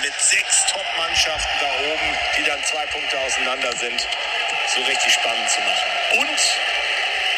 mit 0.00 0.12
sechs 0.20 0.66
Top-Mannschaften 0.66 1.50
da 1.60 1.92
oben, 1.92 2.18
die 2.38 2.44
dann 2.44 2.62
zwei 2.64 2.86
Punkte 2.86 3.18
auseinander 3.18 3.76
sind, 3.76 4.06
so 4.74 4.82
richtig 4.82 5.12
spannend 5.12 5.50
zu 5.50 5.60
machen. 5.60 6.20
Und 6.20 6.38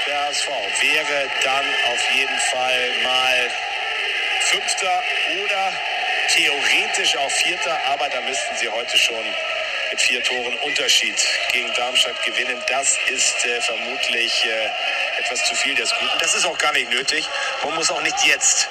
der 0.06 0.20
HSV 0.26 0.48
wäre 0.80 1.30
dann 1.42 1.64
auf 1.86 2.10
jeden 2.14 2.38
Fall 2.52 2.90
mal 3.02 3.50
Fünfter 4.40 5.02
oder 5.42 5.72
theoretisch 6.28 7.16
auch 7.16 7.30
Vierter, 7.30 7.78
aber 7.86 8.08
da 8.08 8.20
müssten 8.20 8.56
sie 8.56 8.68
heute 8.68 8.98
schon 8.98 9.24
mit 9.90 10.00
vier 10.00 10.22
Toren 10.22 10.56
Unterschied 10.58 11.16
gegen 11.52 11.72
Darmstadt 11.74 12.20
gewinnen. 12.24 12.60
Das 12.68 12.98
ist 13.08 13.44
äh, 13.46 13.60
vermutlich 13.60 14.44
äh, 14.44 15.20
etwas 15.20 15.44
zu 15.46 15.54
viel 15.54 15.74
des 15.74 15.90
Guten. 15.90 16.18
Das 16.18 16.34
ist 16.34 16.44
auch 16.44 16.58
gar 16.58 16.72
nicht 16.72 16.90
nötig. 16.90 17.26
Man 17.62 17.74
muss 17.74 17.90
auch 17.90 18.02
nicht 18.02 18.16
jetzt 18.24 18.68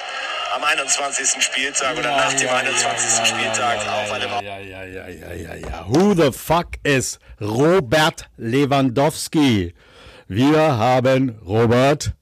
am 0.54 0.62
21. 0.62 1.42
Spieltag 1.42 1.98
oder 1.98 2.10
nach 2.10 2.32
dem 2.34 2.48
21. 2.48 3.26
Spieltag 3.26 3.78
auf 3.88 4.12
eine 4.12 4.24
ja, 4.24 4.58
ja, 4.60 4.84
ja, 4.84 5.08
ja, 5.08 5.32
ja, 5.32 5.54
ja. 5.54 5.86
Who 5.88 6.14
the 6.14 6.30
fuck 6.30 6.76
is 6.84 7.18
Robert 7.40 8.28
Lewandowski? 8.36 9.74
Wir 10.28 10.76
haben 10.78 11.36
Robert 11.44 12.12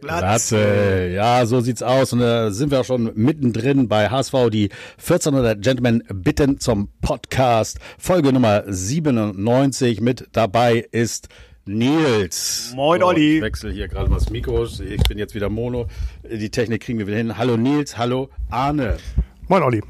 Glatze. 0.00 1.10
Ja, 1.12 1.44
so 1.46 1.60
sieht's 1.60 1.82
aus. 1.82 2.12
Und 2.12 2.20
da 2.20 2.52
sind 2.52 2.70
wir 2.70 2.80
auch 2.80 2.84
schon 2.84 3.10
mittendrin 3.16 3.88
bei 3.88 4.08
HSV, 4.08 4.50
die 4.50 4.70
1400 4.98 5.60
Gentlemen 5.60 6.04
bitten 6.12 6.60
zum 6.60 6.90
Podcast. 7.00 7.78
Folge 7.98 8.32
Nummer 8.32 8.62
97. 8.66 10.00
Mit 10.00 10.28
dabei 10.32 10.86
ist 10.92 11.28
Nils. 11.68 12.72
Moin, 12.74 13.02
Olli. 13.02 13.36
Ich 13.36 13.42
wechsle 13.42 13.70
hier 13.70 13.88
gerade 13.88 14.08
mal 14.08 14.16
das 14.16 14.30
Mikro. 14.30 14.64
Ich 14.64 15.02
bin 15.02 15.18
jetzt 15.18 15.34
wieder 15.34 15.50
Mono. 15.50 15.86
Die 16.24 16.48
Technik 16.48 16.82
kriegen 16.82 16.98
wir 16.98 17.06
wieder 17.06 17.18
hin. 17.18 17.36
Hallo 17.36 17.58
Nils, 17.58 17.98
hallo 17.98 18.30
Arne. 18.48 18.96
Moin, 19.48 19.62
Olli. 19.62 19.82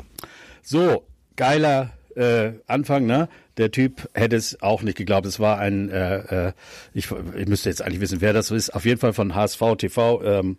So, 0.60 1.06
geiler 1.36 1.92
äh, 2.16 2.54
Anfang, 2.66 3.06
ne? 3.06 3.28
Der 3.58 3.70
Typ 3.70 4.08
hätte 4.12 4.34
es 4.34 4.60
auch 4.60 4.82
nicht 4.82 4.98
geglaubt. 4.98 5.24
Es 5.26 5.38
war 5.38 5.60
ein, 5.60 5.88
äh, 5.88 6.48
äh, 6.48 6.52
ich, 6.94 7.10
ich 7.36 7.46
müsste 7.46 7.68
jetzt 7.68 7.80
eigentlich 7.80 8.00
wissen, 8.00 8.20
wer 8.20 8.32
das 8.32 8.50
ist. 8.50 8.70
Auf 8.70 8.84
jeden 8.84 8.98
Fall 8.98 9.12
von 9.12 9.36
HSV 9.36 9.62
TV. 9.78 10.22
Ähm, 10.24 10.56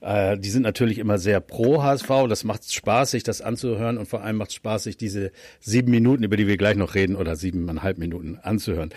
äh, 0.00 0.38
die 0.38 0.48
sind 0.48 0.62
natürlich 0.62 0.98
immer 0.98 1.18
sehr 1.18 1.40
pro 1.40 1.82
HSV. 1.82 2.08
Das 2.30 2.44
macht 2.44 2.72
Spaß, 2.72 3.10
sich 3.10 3.24
das 3.24 3.42
anzuhören 3.42 3.98
und 3.98 4.06
vor 4.08 4.22
allem 4.22 4.36
macht 4.36 4.50
es 4.50 4.54
Spaß, 4.56 4.84
sich 4.84 4.96
diese 4.96 5.32
sieben 5.60 5.90
Minuten, 5.90 6.22
über 6.24 6.38
die 6.38 6.46
wir 6.46 6.56
gleich 6.56 6.76
noch 6.76 6.94
reden, 6.94 7.14
oder 7.14 7.36
siebeneinhalb 7.36 7.98
Minuten 7.98 8.38
anzuhören. 8.42 8.88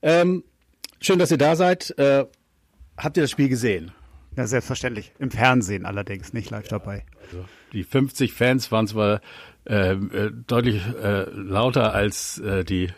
Ähm, 0.00 0.44
Schön, 1.02 1.18
dass 1.18 1.32
ihr 1.32 1.38
da 1.38 1.56
seid. 1.56 1.98
Äh, 1.98 2.26
habt 2.96 3.16
ihr 3.16 3.24
das 3.24 3.30
Spiel 3.32 3.48
gesehen? 3.48 3.90
Ja, 4.36 4.46
selbstverständlich. 4.46 5.12
Im 5.18 5.32
Fernsehen 5.32 5.84
allerdings, 5.84 6.32
nicht 6.32 6.48
live 6.50 6.68
dabei. 6.68 7.04
Also, 7.26 7.44
die 7.72 7.82
50 7.82 8.32
Fans 8.32 8.70
waren 8.70 8.86
zwar 8.86 9.20
äh, 9.68 9.94
äh, 9.94 10.30
deutlich 10.46 10.80
äh, 11.02 11.24
lauter 11.30 11.92
als 11.92 12.38
äh, 12.38 12.64
die 12.64 12.90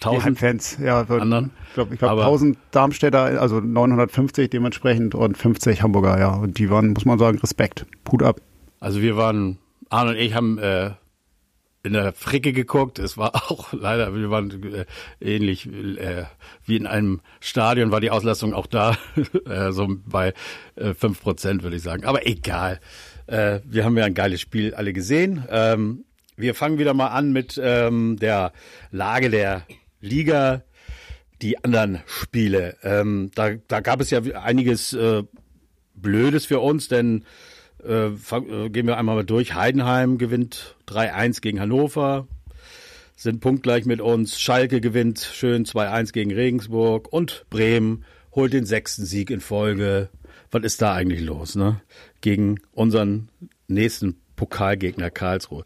1000 0.00 0.38
Fans, 0.38 0.78
ja, 0.80 1.00
anderen. 1.02 1.50
Ich 1.68 1.74
glaube, 1.74 1.92
ich 1.92 1.98
glaub, 2.00 2.18
1000 2.18 2.56
Darmstädter, 2.70 3.40
also 3.40 3.60
950 3.60 4.48
dementsprechend 4.48 5.14
und 5.14 5.36
50 5.36 5.82
Hamburger, 5.82 6.18
ja. 6.18 6.30
Und 6.30 6.58
die 6.58 6.70
waren, 6.70 6.94
muss 6.94 7.04
man 7.04 7.18
sagen, 7.18 7.38
Respekt. 7.40 7.84
Hut 8.10 8.22
ab. 8.22 8.40
Also 8.80 9.02
wir 9.02 9.18
waren, 9.18 9.58
Arne 9.90 10.12
und 10.12 10.16
ich 10.16 10.34
haben 10.34 10.58
äh, 10.58 10.92
in 11.84 11.92
der 11.92 12.12
Fricke 12.14 12.52
geguckt. 12.52 12.98
Es 12.98 13.16
war 13.16 13.34
auch 13.50 13.72
leider, 13.72 14.14
wir 14.14 14.30
waren 14.30 14.74
äh, 14.74 14.86
ähnlich 15.20 15.66
äh, 15.66 16.24
wie 16.64 16.76
in 16.76 16.86
einem 16.86 17.20
Stadion, 17.40 17.92
war 17.92 18.00
die 18.00 18.10
Auslastung 18.10 18.54
auch 18.54 18.66
da, 18.66 18.98
äh, 19.46 19.70
so 19.70 19.88
bei 20.06 20.34
äh, 20.74 20.94
fünf 20.94 21.20
Prozent 21.20 21.62
würde 21.62 21.76
ich 21.76 21.82
sagen. 21.82 22.04
Aber 22.04 22.26
egal. 22.26 22.80
Äh, 23.26 23.60
wir 23.64 23.84
haben 23.84 23.96
ja 23.96 24.04
ein 24.04 24.14
geiles 24.14 24.40
Spiel 24.40 24.74
alle 24.74 24.92
gesehen. 24.92 25.44
Ähm, 25.48 26.04
wir 26.36 26.54
fangen 26.54 26.78
wieder 26.78 26.94
mal 26.94 27.08
an 27.08 27.32
mit 27.32 27.60
ähm, 27.62 28.16
der 28.18 28.52
Lage 28.90 29.30
der 29.30 29.66
Liga, 30.00 30.62
die 31.40 31.62
anderen 31.62 32.02
Spiele. 32.06 32.76
Ähm, 32.82 33.30
da, 33.34 33.50
da 33.68 33.80
gab 33.80 34.00
es 34.00 34.10
ja 34.10 34.20
einiges 34.42 34.96
Blödes 35.94 36.46
für 36.46 36.60
uns, 36.60 36.88
denn 36.88 37.24
äh, 37.84 38.06
äh, 38.06 38.68
gehen 38.70 38.86
wir 38.86 38.96
einmal 38.96 39.16
mal 39.16 39.24
durch. 39.24 39.54
Heidenheim 39.54 40.18
gewinnt 40.18 40.76
3-1 40.88 41.40
gegen 41.40 41.60
Hannover, 41.60 42.26
sind 43.16 43.40
punktgleich 43.40 43.84
mit 43.84 44.00
uns. 44.00 44.40
Schalke 44.40 44.80
gewinnt 44.80 45.20
schön 45.20 45.64
2-1 45.64 46.12
gegen 46.12 46.32
Regensburg 46.32 47.12
und 47.12 47.44
Bremen 47.50 48.04
holt 48.32 48.52
den 48.52 48.66
sechsten 48.66 49.04
Sieg 49.04 49.30
in 49.30 49.40
Folge. 49.40 50.08
Was 50.50 50.64
ist 50.64 50.82
da 50.82 50.94
eigentlich 50.94 51.20
los, 51.20 51.54
ne? 51.54 51.80
Gegen 52.20 52.60
unseren 52.72 53.28
nächsten 53.68 54.20
Pokalgegner 54.36 55.10
Karlsruhe. 55.10 55.64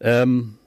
Ähm, 0.00 0.58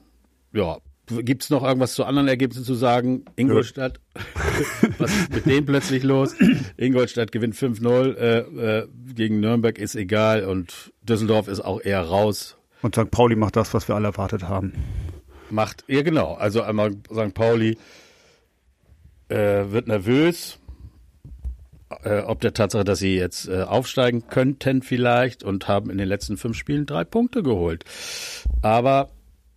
ja, 0.52 0.78
Gibt 1.06 1.44
es 1.44 1.50
noch 1.50 1.62
irgendwas 1.62 1.94
zu 1.94 2.04
anderen 2.04 2.26
Ergebnissen 2.26 2.64
zu 2.64 2.74
sagen? 2.74 3.24
Ingolstadt, 3.36 4.00
was 4.98 5.14
ist 5.14 5.32
mit 5.32 5.46
denen 5.46 5.64
plötzlich 5.64 6.02
los? 6.02 6.34
Ingolstadt 6.76 7.30
gewinnt 7.30 7.54
5-0 7.54 8.16
äh, 8.16 8.38
äh, 8.38 8.88
gegen 9.14 9.38
Nürnberg, 9.38 9.78
ist 9.78 9.94
egal 9.94 10.44
und 10.44 10.92
Düsseldorf 11.02 11.46
ist 11.46 11.60
auch 11.60 11.80
eher 11.80 12.02
raus. 12.02 12.56
Und 12.82 12.96
St. 12.96 13.10
Pauli 13.10 13.36
macht 13.36 13.56
das, 13.56 13.72
was 13.72 13.86
wir 13.86 13.94
alle 13.94 14.08
erwartet 14.08 14.44
haben. 14.44 14.72
Macht, 15.48 15.84
ja 15.86 16.02
genau, 16.02 16.34
also 16.34 16.62
einmal 16.62 16.92
St. 17.12 17.34
Pauli 17.34 17.78
äh, 19.28 19.64
wird 19.70 19.86
nervös, 19.86 20.58
äh, 22.02 22.20
ob 22.20 22.40
der 22.40 22.52
Tatsache, 22.52 22.84
dass 22.84 22.98
sie 22.98 23.16
jetzt 23.16 23.48
äh, 23.48 23.62
aufsteigen 23.62 24.26
könnten 24.28 24.82
vielleicht 24.82 25.44
und 25.44 25.68
haben 25.68 25.88
in 25.90 25.98
den 25.98 26.08
letzten 26.08 26.36
fünf 26.36 26.56
Spielen 26.56 26.84
drei 26.84 27.04
Punkte 27.04 27.44
geholt. 27.44 27.84
Aber 28.62 29.10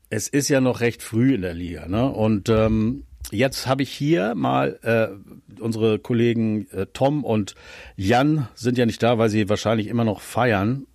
es 0.09 0.27
ist 0.27 0.49
ja 0.49 0.61
noch 0.61 0.81
recht 0.81 1.03
früh 1.03 1.35
in 1.35 1.41
der 1.41 1.53
Liga, 1.53 1.87
ne? 1.87 2.09
Und 2.09 2.49
ähm, 2.49 3.03
jetzt 3.31 3.67
habe 3.67 3.83
ich 3.83 3.91
hier 3.91 4.35
mal 4.35 4.79
äh, 4.81 5.61
unsere 5.61 5.99
Kollegen 5.99 6.67
äh, 6.71 6.87
Tom 6.93 7.23
und 7.23 7.55
Jan 7.95 8.47
sind 8.55 8.77
ja 8.77 8.85
nicht 8.85 9.03
da, 9.03 9.17
weil 9.17 9.29
sie 9.29 9.49
wahrscheinlich 9.49 9.87
immer 9.87 10.03
noch 10.03 10.21
feiern 10.21 10.85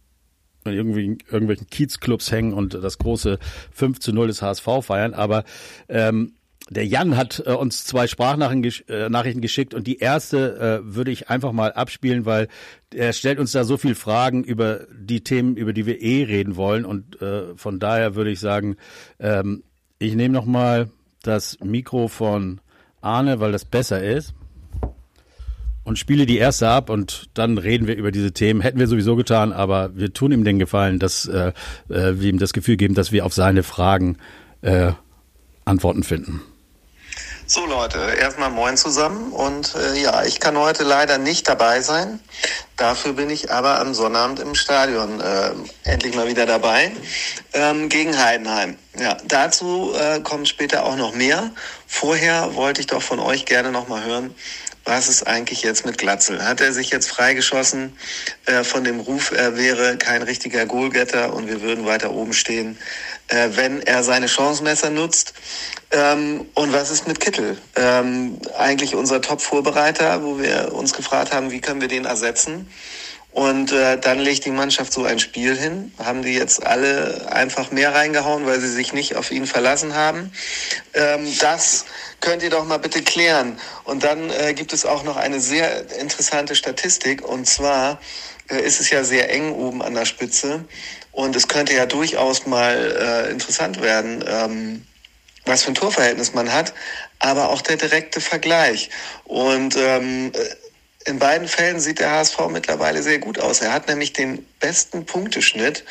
irgendwie 0.67 1.05
in 1.05 1.19
irgendwelchen 1.31 1.67
Kiezclubs 1.67 2.33
hängen 2.33 2.55
und 2.55 2.75
das 2.75 2.99
große 2.99 3.39
5 3.73 4.01
zu 4.01 4.13
0 4.13 4.29
des 4.29 4.43
HSV 4.43 4.67
feiern. 4.81 5.15
Aber 5.15 5.45
ähm, 5.89 6.33
der 6.71 6.87
Jan 6.87 7.17
hat 7.17 7.43
äh, 7.45 7.53
uns 7.53 7.85
zwei 7.85 8.07
Sprachnachrichten 8.07 8.85
äh, 8.89 9.41
geschickt 9.41 9.75
und 9.75 9.87
die 9.87 9.99
erste 9.99 10.83
äh, 10.83 10.95
würde 10.95 11.11
ich 11.11 11.29
einfach 11.29 11.53
mal 11.53 11.73
abspielen, 11.73 12.25
weil 12.25 12.49
er 12.93 13.13
stellt 13.13 13.39
uns 13.39 13.53
da 13.53 13.65
so 13.65 13.77
viel 13.77 13.95
Fragen 13.95 14.45
über 14.45 14.87
die 14.91 15.23
Themen, 15.23 15.57
über 15.57 15.73
die 15.73 15.85
wir 15.85 16.01
eh 16.01 16.25
reden 16.25 16.57
wollen 16.57 16.85
und 16.85 17.21
äh, 17.21 17.55
von 17.57 17.79
daher 17.79 18.15
würde 18.15 18.31
ich 18.31 18.41
sagen, 18.41 18.77
ähm, 19.21 19.63
ich 19.99 20.15
nehme 20.15 20.33
noch 20.33 20.47
mal 20.47 20.89
das 21.23 21.59
Mikro 21.61 22.09
von 22.09 22.61
Arne, 23.03 23.41
weil 23.41 23.53
das 23.53 23.67
besser 23.67 24.03
ist 24.03 24.33
und 25.85 25.99
spiele 25.99 26.25
die 26.25 26.39
erste 26.39 26.69
ab 26.69 26.89
und 26.89 27.29
dann 27.35 27.59
reden 27.59 27.87
wir 27.87 27.97
über 27.97 28.11
diese 28.11 28.33
Themen. 28.33 28.63
Hätten 28.63 28.79
wir 28.79 28.87
sowieso 28.87 29.17
getan, 29.17 29.53
aber 29.53 29.95
wir 29.97 30.15
tun 30.15 30.33
ihm 30.33 30.45
den 30.45 30.59
Gefallen, 30.59 30.99
dass 30.99 31.27
äh, 31.27 31.53
äh, 31.91 32.19
wir 32.19 32.31
ihm 32.31 32.39
das 32.39 32.55
Gefühl 32.55 32.79
geben, 32.79 32.95
dass 32.95 33.13
wir 33.13 33.27
auf 33.27 33.35
seine 33.35 33.63
Fragen 33.63 34.17
Antworten 35.67 36.05
finden. 36.05 36.41
So 37.47 37.67
Leute, 37.67 37.99
erstmal 38.19 38.49
moin 38.49 38.79
zusammen 38.79 39.31
und 39.31 39.75
äh, 39.75 40.01
ja, 40.01 40.25
ich 40.25 40.41
kann 40.41 40.57
heute 40.57 40.83
leider 40.83 41.19
nicht 41.19 41.47
dabei 41.47 41.83
sein. 41.83 42.21
Dafür 42.79 43.13
bin 43.13 43.29
ich 43.29 43.53
aber 43.53 43.81
am 43.81 43.93
Sonnabend 43.93 44.41
im 44.41 44.55
Stadion 44.55 45.21
äh, 45.21 45.51
endlich 45.83 46.15
mal 46.15 46.27
wieder 46.27 46.47
dabei 46.47 46.91
ähm, 47.53 47.91
gegen 47.91 48.19
Heidenheim. 48.19 48.79
Ja, 48.99 49.19
dazu 49.27 49.93
äh, 49.95 50.21
kommt 50.21 50.49
später 50.49 50.87
auch 50.87 50.97
noch 50.97 51.15
mehr. 51.15 51.51
Vorher 51.87 52.55
wollte 52.55 52.81
ich 52.81 52.87
doch 52.87 53.03
von 53.03 53.21
euch 53.21 53.45
gerne 53.45 53.71
noch 53.71 53.89
mal 53.89 54.03
hören, 54.03 54.35
was 54.87 55.09
ist 55.09 55.27
eigentlich 55.27 55.63
jetzt 55.63 55.87
mit 55.87 55.99
Glatzel? 55.99 56.45
Hat 56.45 56.61
er 56.61 56.73
sich 56.73 56.91
jetzt 56.91 57.11
freigeschossen 57.11 57.97
äh, 58.47 58.65
von 58.65 58.85
dem 58.85 59.01
Ruf, 59.01 59.33
er 59.33 59.57
wäre 59.57 59.97
kein 59.97 60.23
richtiger 60.23 60.67
Goalgetter 60.67 61.33
und 61.33 61.47
wir 61.47 61.63
würden 61.63 61.87
weiter 61.87 62.11
oben 62.11 62.33
stehen, 62.33 62.79
äh, 63.29 63.51
wenn 63.53 63.83
er 63.83 64.03
seine 64.03 64.29
Chancenmesser 64.29 64.91
nutzt? 64.91 65.35
Ähm, 65.91 66.47
und 66.55 66.73
was 66.73 66.91
ist 66.91 67.07
mit 67.07 67.21
Kittel? 67.21 67.59
Ähm, 67.77 68.39
eigentlich 68.59 68.95
unser 68.95 69.21
Top-Vorbereiter, 69.21 70.23
wo 70.23 70.39
wir 70.39 70.73
uns 70.73 70.93
gefragt 70.93 71.33
haben, 71.33 71.51
wie 71.51 71.61
können 71.61 71.81
wir 71.81 71.89
den 71.89 72.05
ersetzen? 72.05 72.69
Und 73.35 73.73
äh, 73.73 73.99
dann 73.99 74.21
legt 74.21 74.45
die 74.45 74.53
Mannschaft 74.53 74.93
so 74.93 75.05
ein 75.05 75.19
Spiel 75.19 75.57
hin. 75.57 75.93
Haben 75.99 76.23
die 76.23 76.35
jetzt 76.35 76.65
alle 76.65 77.27
einfach 77.33 77.73
mehr 77.73 77.93
reingehauen, 77.93 78.47
weil 78.47 78.61
sie 78.61 78.71
sich 78.71 78.93
nicht 78.93 79.17
auf 79.17 79.33
ihn 79.33 79.47
verlassen 79.47 79.97
haben? 79.97 80.31
Ähm, 80.95 81.27
das 81.41 81.85
könnt 82.21 82.45
ihr 82.45 82.51
doch 82.51 82.65
mal 82.65 82.79
bitte 82.79 83.03
klären. 83.03 83.59
Und 83.83 84.05
dann 84.05 84.31
äh, 84.31 84.55
gibt 84.55 84.73
es 84.73 84.87
auch 84.87 85.03
noch 85.03 85.17
eine 85.17 85.41
sehr 85.41 85.99
interessante 85.99 86.55
Statistik. 86.55 87.27
Und 87.27 87.49
zwar 87.49 87.99
äh, 88.51 88.61
ist 88.61 88.79
es 88.79 88.91
ja 88.91 89.03
sehr 89.03 89.29
eng 89.33 89.51
oben 89.51 89.83
an 89.83 89.95
der 89.95 90.05
Spitze. 90.05 90.65
Und 91.15 91.37
es 91.37 91.47
könnte 91.47 91.75
ja 91.75 91.87
durchaus 91.87 92.45
mal 92.45 93.27
äh, 93.27 93.31
interessant 93.31 93.81
werden, 93.81 94.25
ähm, 94.27 94.87
was 95.47 95.63
für 95.63 95.71
ein 95.71 95.77
Torverhältnis 95.77 96.35
man 96.35 96.53
hat, 96.53 96.75
aber 97.21 97.51
auch 97.51 97.63
der 97.63 97.77
direkte 97.77 98.21
Vergleich. 98.21 98.91
Und 99.25 99.77
ähm, 99.77 100.33
in 101.07 101.19
beiden 101.19 101.47
Fällen 101.47 101.79
sieht 101.81 102.01
der 102.01 102.11
HSV 102.11 102.49
mittlerweile 102.51 103.03
sehr 103.03 103.19
gut 103.19 103.39
aus. 103.39 103.61
Er 103.61 103.73
hat 103.73 103.89
nämlich 103.89 104.13
den 104.13 104.45
besten 104.59 105.07
Punkteschnitt 105.07 105.85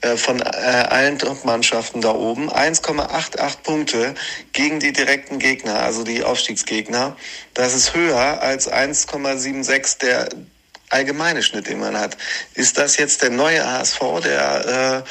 äh, 0.00 0.16
von 0.16 0.40
äh, 0.40 0.44
allen 0.44 1.18
Top-Mannschaften 1.18 2.00
da 2.00 2.14
oben. 2.14 2.50
1,88 2.50 3.58
Punkte 3.62 4.14
gegen 4.52 4.80
die 4.80 4.92
direkten 4.92 5.38
Gegner, 5.40 5.80
also 5.80 6.04
die 6.04 6.24
Aufstiegsgegner. 6.24 7.16
Das 7.52 7.74
ist 7.74 7.94
höher 7.94 8.40
als 8.40 8.70
1,76 8.70 9.98
der 9.98 10.28
allgemeine 10.90 11.42
Schnitt, 11.42 11.68
den 11.68 11.80
man 11.80 11.98
hat. 11.98 12.16
Ist 12.54 12.76
das 12.76 12.96
jetzt 12.96 13.22
der 13.22 13.30
neue 13.30 13.64
HSV, 13.64 14.00
der 14.22 14.98
äh, 14.98 15.02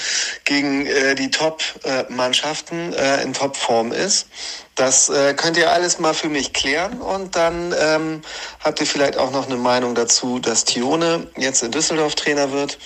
gegen 0.45 0.85
äh, 0.85 1.15
die 1.15 1.31
Top-Mannschaften 1.31 2.93
äh, 2.93 3.23
in 3.23 3.33
Topform 3.33 3.91
ist? 3.91 4.27
Das 4.75 5.09
äh, 5.09 5.33
könnt 5.33 5.57
ihr 5.57 5.71
alles 5.71 5.99
mal 5.99 6.13
für 6.13 6.29
mich 6.29 6.53
klären 6.53 7.01
und 7.01 7.35
dann 7.35 7.73
ähm, 7.77 8.21
habt 8.63 8.79
ihr 8.79 8.85
vielleicht 8.85 9.17
auch 9.17 9.31
noch 9.31 9.47
eine 9.47 9.57
Meinung 9.57 9.95
dazu, 9.95 10.39
dass 10.39 10.63
Tione 10.63 11.27
jetzt 11.35 11.63
in 11.63 11.71
Düsseldorf 11.71 12.15
Trainer 12.15 12.51
wird. 12.51 12.77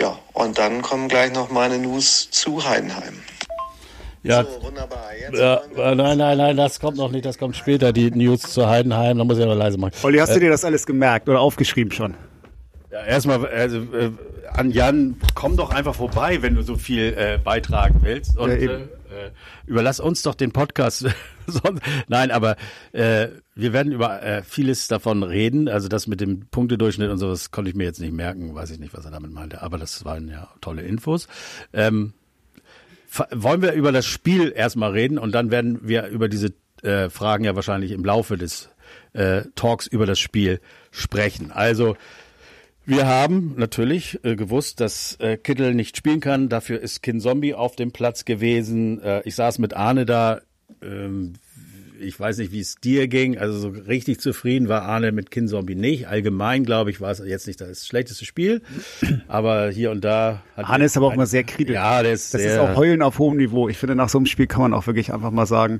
Ja, 0.00 0.18
und 0.32 0.58
dann 0.58 0.80
kommen 0.80 1.08
gleich 1.08 1.32
noch 1.32 1.50
meine 1.50 1.78
News 1.78 2.30
zu 2.30 2.64
Heidenheim. 2.64 3.22
Ja, 4.22 4.44
so, 4.44 4.62
wunderbar. 4.62 5.10
Jetzt 5.20 5.38
ja, 5.38 5.62
nein, 5.94 6.16
nein, 6.16 6.38
nein, 6.38 6.56
das 6.56 6.78
kommt 6.78 6.96
noch 6.96 7.10
nicht, 7.10 7.24
das 7.24 7.38
kommt 7.38 7.56
später, 7.56 7.92
die 7.92 8.10
News 8.12 8.42
zu 8.42 8.68
Heidenheim, 8.68 9.18
da 9.18 9.24
muss 9.24 9.36
ich 9.36 9.44
aber 9.44 9.56
leise 9.56 9.78
machen. 9.78 9.94
Olli, 10.02 10.18
hast 10.18 10.30
äh, 10.30 10.34
du 10.34 10.40
dir 10.40 10.50
das 10.50 10.64
alles 10.64 10.86
gemerkt 10.86 11.28
oder 11.28 11.40
aufgeschrieben 11.40 11.92
schon? 11.92 12.14
Ja, 12.92 13.04
erstmal, 13.04 13.46
also, 13.46 13.78
äh, 13.94 14.10
an 14.52 14.70
Jan, 14.70 15.16
komm 15.34 15.56
doch 15.56 15.70
einfach 15.70 15.94
vorbei, 15.94 16.42
wenn 16.42 16.54
du 16.54 16.62
so 16.62 16.76
viel 16.76 17.14
äh, 17.16 17.38
beitragen 17.42 18.00
willst. 18.02 18.36
Und 18.36 18.50
ja, 18.50 18.56
äh, 18.56 18.82
äh, 18.82 19.30
überlass 19.66 19.98
uns 19.98 20.20
doch 20.20 20.34
den 20.34 20.52
Podcast. 20.52 21.06
Nein, 22.08 22.30
aber 22.30 22.56
äh, 22.92 23.28
wir 23.54 23.72
werden 23.72 23.92
über 23.92 24.22
äh, 24.22 24.42
vieles 24.42 24.88
davon 24.88 25.22
reden. 25.22 25.68
Also 25.68 25.88
das 25.88 26.06
mit 26.06 26.20
dem 26.20 26.46
Punktedurchschnitt 26.50 27.10
und 27.10 27.16
sowas 27.16 27.50
konnte 27.50 27.70
ich 27.70 27.76
mir 27.76 27.84
jetzt 27.84 28.00
nicht 28.00 28.12
merken. 28.12 28.54
Weiß 28.54 28.70
ich 28.70 28.78
nicht, 28.78 28.92
was 28.92 29.06
er 29.06 29.10
damit 29.10 29.32
meinte. 29.32 29.62
Aber 29.62 29.78
das 29.78 30.04
waren 30.04 30.28
ja 30.28 30.48
tolle 30.60 30.82
Infos. 30.82 31.28
Ähm, 31.72 32.12
wollen 33.30 33.62
wir 33.62 33.72
über 33.72 33.92
das 33.92 34.04
Spiel 34.04 34.52
erstmal 34.54 34.90
reden 34.90 35.18
und 35.18 35.32
dann 35.32 35.50
werden 35.50 35.80
wir 35.82 36.08
über 36.08 36.28
diese 36.28 36.52
äh, 36.82 37.08
Fragen 37.08 37.44
ja 37.44 37.54
wahrscheinlich 37.54 37.92
im 37.92 38.04
Laufe 38.04 38.36
des 38.36 38.68
äh, 39.14 39.42
Talks 39.54 39.86
über 39.86 40.04
das 40.04 40.18
Spiel 40.18 40.60
sprechen. 40.90 41.52
Also 41.52 41.96
wir 42.84 43.06
haben 43.06 43.54
natürlich 43.56 44.18
äh, 44.24 44.36
gewusst, 44.36 44.80
dass 44.80 45.16
äh, 45.20 45.36
Kittel 45.36 45.74
nicht 45.74 45.96
spielen 45.96 46.20
kann. 46.20 46.48
Dafür 46.48 46.80
ist 46.80 47.02
Kin 47.02 47.20
Zombie 47.20 47.54
auf 47.54 47.76
dem 47.76 47.92
Platz 47.92 48.24
gewesen. 48.24 49.00
Äh, 49.02 49.22
ich 49.24 49.34
saß 49.34 49.58
mit 49.58 49.74
Arne 49.74 50.06
da. 50.06 50.40
Ähm, 50.82 51.34
ich 52.00 52.18
weiß 52.18 52.38
nicht, 52.38 52.50
wie 52.50 52.60
es 52.60 52.76
dir 52.76 53.06
ging. 53.06 53.38
Also 53.38 53.58
so 53.58 53.68
richtig 53.68 54.20
zufrieden 54.20 54.68
war 54.68 54.82
Arne 54.82 55.12
mit 55.12 55.30
Kin 55.30 55.46
Zombie 55.46 55.76
nicht. 55.76 56.08
Allgemein, 56.08 56.64
glaube 56.64 56.90
ich, 56.90 57.00
war 57.00 57.12
es 57.12 57.22
jetzt 57.24 57.46
nicht 57.46 57.60
das 57.60 57.86
schlechteste 57.86 58.24
Spiel. 58.24 58.62
Aber 59.28 59.70
hier 59.70 59.90
und 59.92 60.04
da 60.04 60.42
hat 60.56 60.68
Arne 60.68 60.84
ist 60.84 60.96
aber 60.96 61.06
auch 61.06 61.16
mal 61.16 61.26
sehr 61.26 61.44
kritisch. 61.44 61.74
Ja, 61.74 62.02
der 62.02 62.12
ist 62.12 62.34
das 62.34 62.42
ist 62.42 62.58
auch 62.58 62.76
Heulen 62.76 63.02
auf 63.02 63.18
hohem 63.18 63.36
Niveau. 63.36 63.68
Ich 63.68 63.78
finde, 63.78 63.94
nach 63.94 64.08
so 64.08 64.18
einem 64.18 64.26
Spiel 64.26 64.46
kann 64.46 64.62
man 64.62 64.74
auch 64.74 64.86
wirklich 64.86 65.12
einfach 65.12 65.30
mal 65.30 65.46
sagen, 65.46 65.78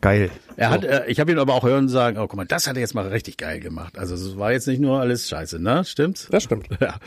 geil. 0.00 0.30
Er 0.56 0.68
so. 0.68 0.74
hat, 0.74 0.84
äh, 0.84 1.06
ich 1.06 1.20
habe 1.20 1.32
ihn 1.32 1.38
aber 1.38 1.54
auch 1.54 1.64
hören 1.64 1.88
sagen, 1.88 2.18
oh 2.18 2.26
guck 2.26 2.36
mal, 2.36 2.46
das 2.46 2.66
hat 2.66 2.76
er 2.76 2.80
jetzt 2.80 2.94
mal 2.94 3.06
richtig 3.08 3.36
geil 3.36 3.60
gemacht. 3.60 3.98
Also 3.98 4.14
es 4.14 4.36
war 4.36 4.52
jetzt 4.52 4.66
nicht 4.68 4.80
nur 4.80 5.00
alles 5.00 5.28
Scheiße, 5.28 5.58
ne? 5.58 5.84
Stimmt's? 5.84 6.28
Das 6.30 6.44
stimmt. 6.44 6.68
Ja. 6.80 6.98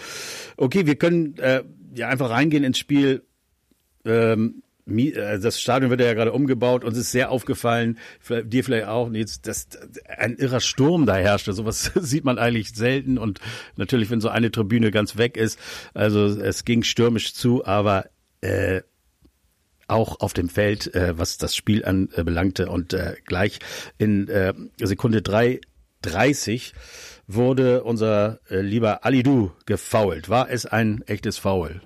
Okay, 0.56 0.86
wir 0.86 0.96
können 0.96 1.38
äh, 1.38 1.64
ja 1.94 2.08
einfach 2.08 2.30
reingehen 2.30 2.64
ins 2.64 2.78
Spiel. 2.78 3.24
Ähm, 4.06 4.64
äh, 4.88 5.40
das 5.40 5.60
Stadion 5.60 5.90
wird 5.90 6.02
ja 6.02 6.14
gerade 6.14 6.32
umgebaut. 6.32 6.84
Uns 6.84 6.98
ist 6.98 7.12
sehr 7.12 7.32
aufgefallen, 7.32 7.98
dir 8.44 8.64
vielleicht 8.64 8.88
auch, 8.88 9.12
jetzt, 9.12 9.48
dass 9.48 9.68
ein 10.18 10.36
irrer 10.36 10.60
Sturm 10.60 11.06
da 11.06 11.16
herrschte. 11.16 11.54
Sowas 11.54 11.92
sieht 11.96 12.24
man 12.24 12.38
eigentlich 12.38 12.74
selten 12.74 13.18
und 13.18 13.40
natürlich, 13.76 14.10
wenn 14.10 14.22
so 14.22 14.30
eine 14.30 14.52
Tribüne 14.52 14.92
ganz 14.92 15.18
weg 15.18 15.38
ist. 15.38 15.60
Also 15.94 16.26
es 16.26 16.66
ging 16.66 16.84
stürmisch 16.84 17.34
zu, 17.34 17.66
aber 17.66 18.06
äh, 18.42 18.82
auch 19.88 20.20
auf 20.20 20.34
dem 20.34 20.50
Feld, 20.50 20.94
äh, 20.96 21.18
was 21.18 21.38
das 21.38 21.56
Spiel 21.56 21.86
anbelangte. 21.86 22.64
Äh, 22.64 22.70
und 22.70 22.94
äh, 22.94 23.16
gleich 23.26 23.60
in 23.98 24.28
äh, 24.28 24.54
Sekunde 24.78 25.20
3.30 25.20 26.74
wurde 27.28 27.84
unser 27.84 28.40
äh, 28.50 28.62
lieber 28.62 29.06
Alidu 29.06 29.52
gefoult. 29.66 30.30
War 30.30 30.50
es 30.50 30.66
ein 30.66 31.04
echtes 31.08 31.38
Foul? 31.38 31.82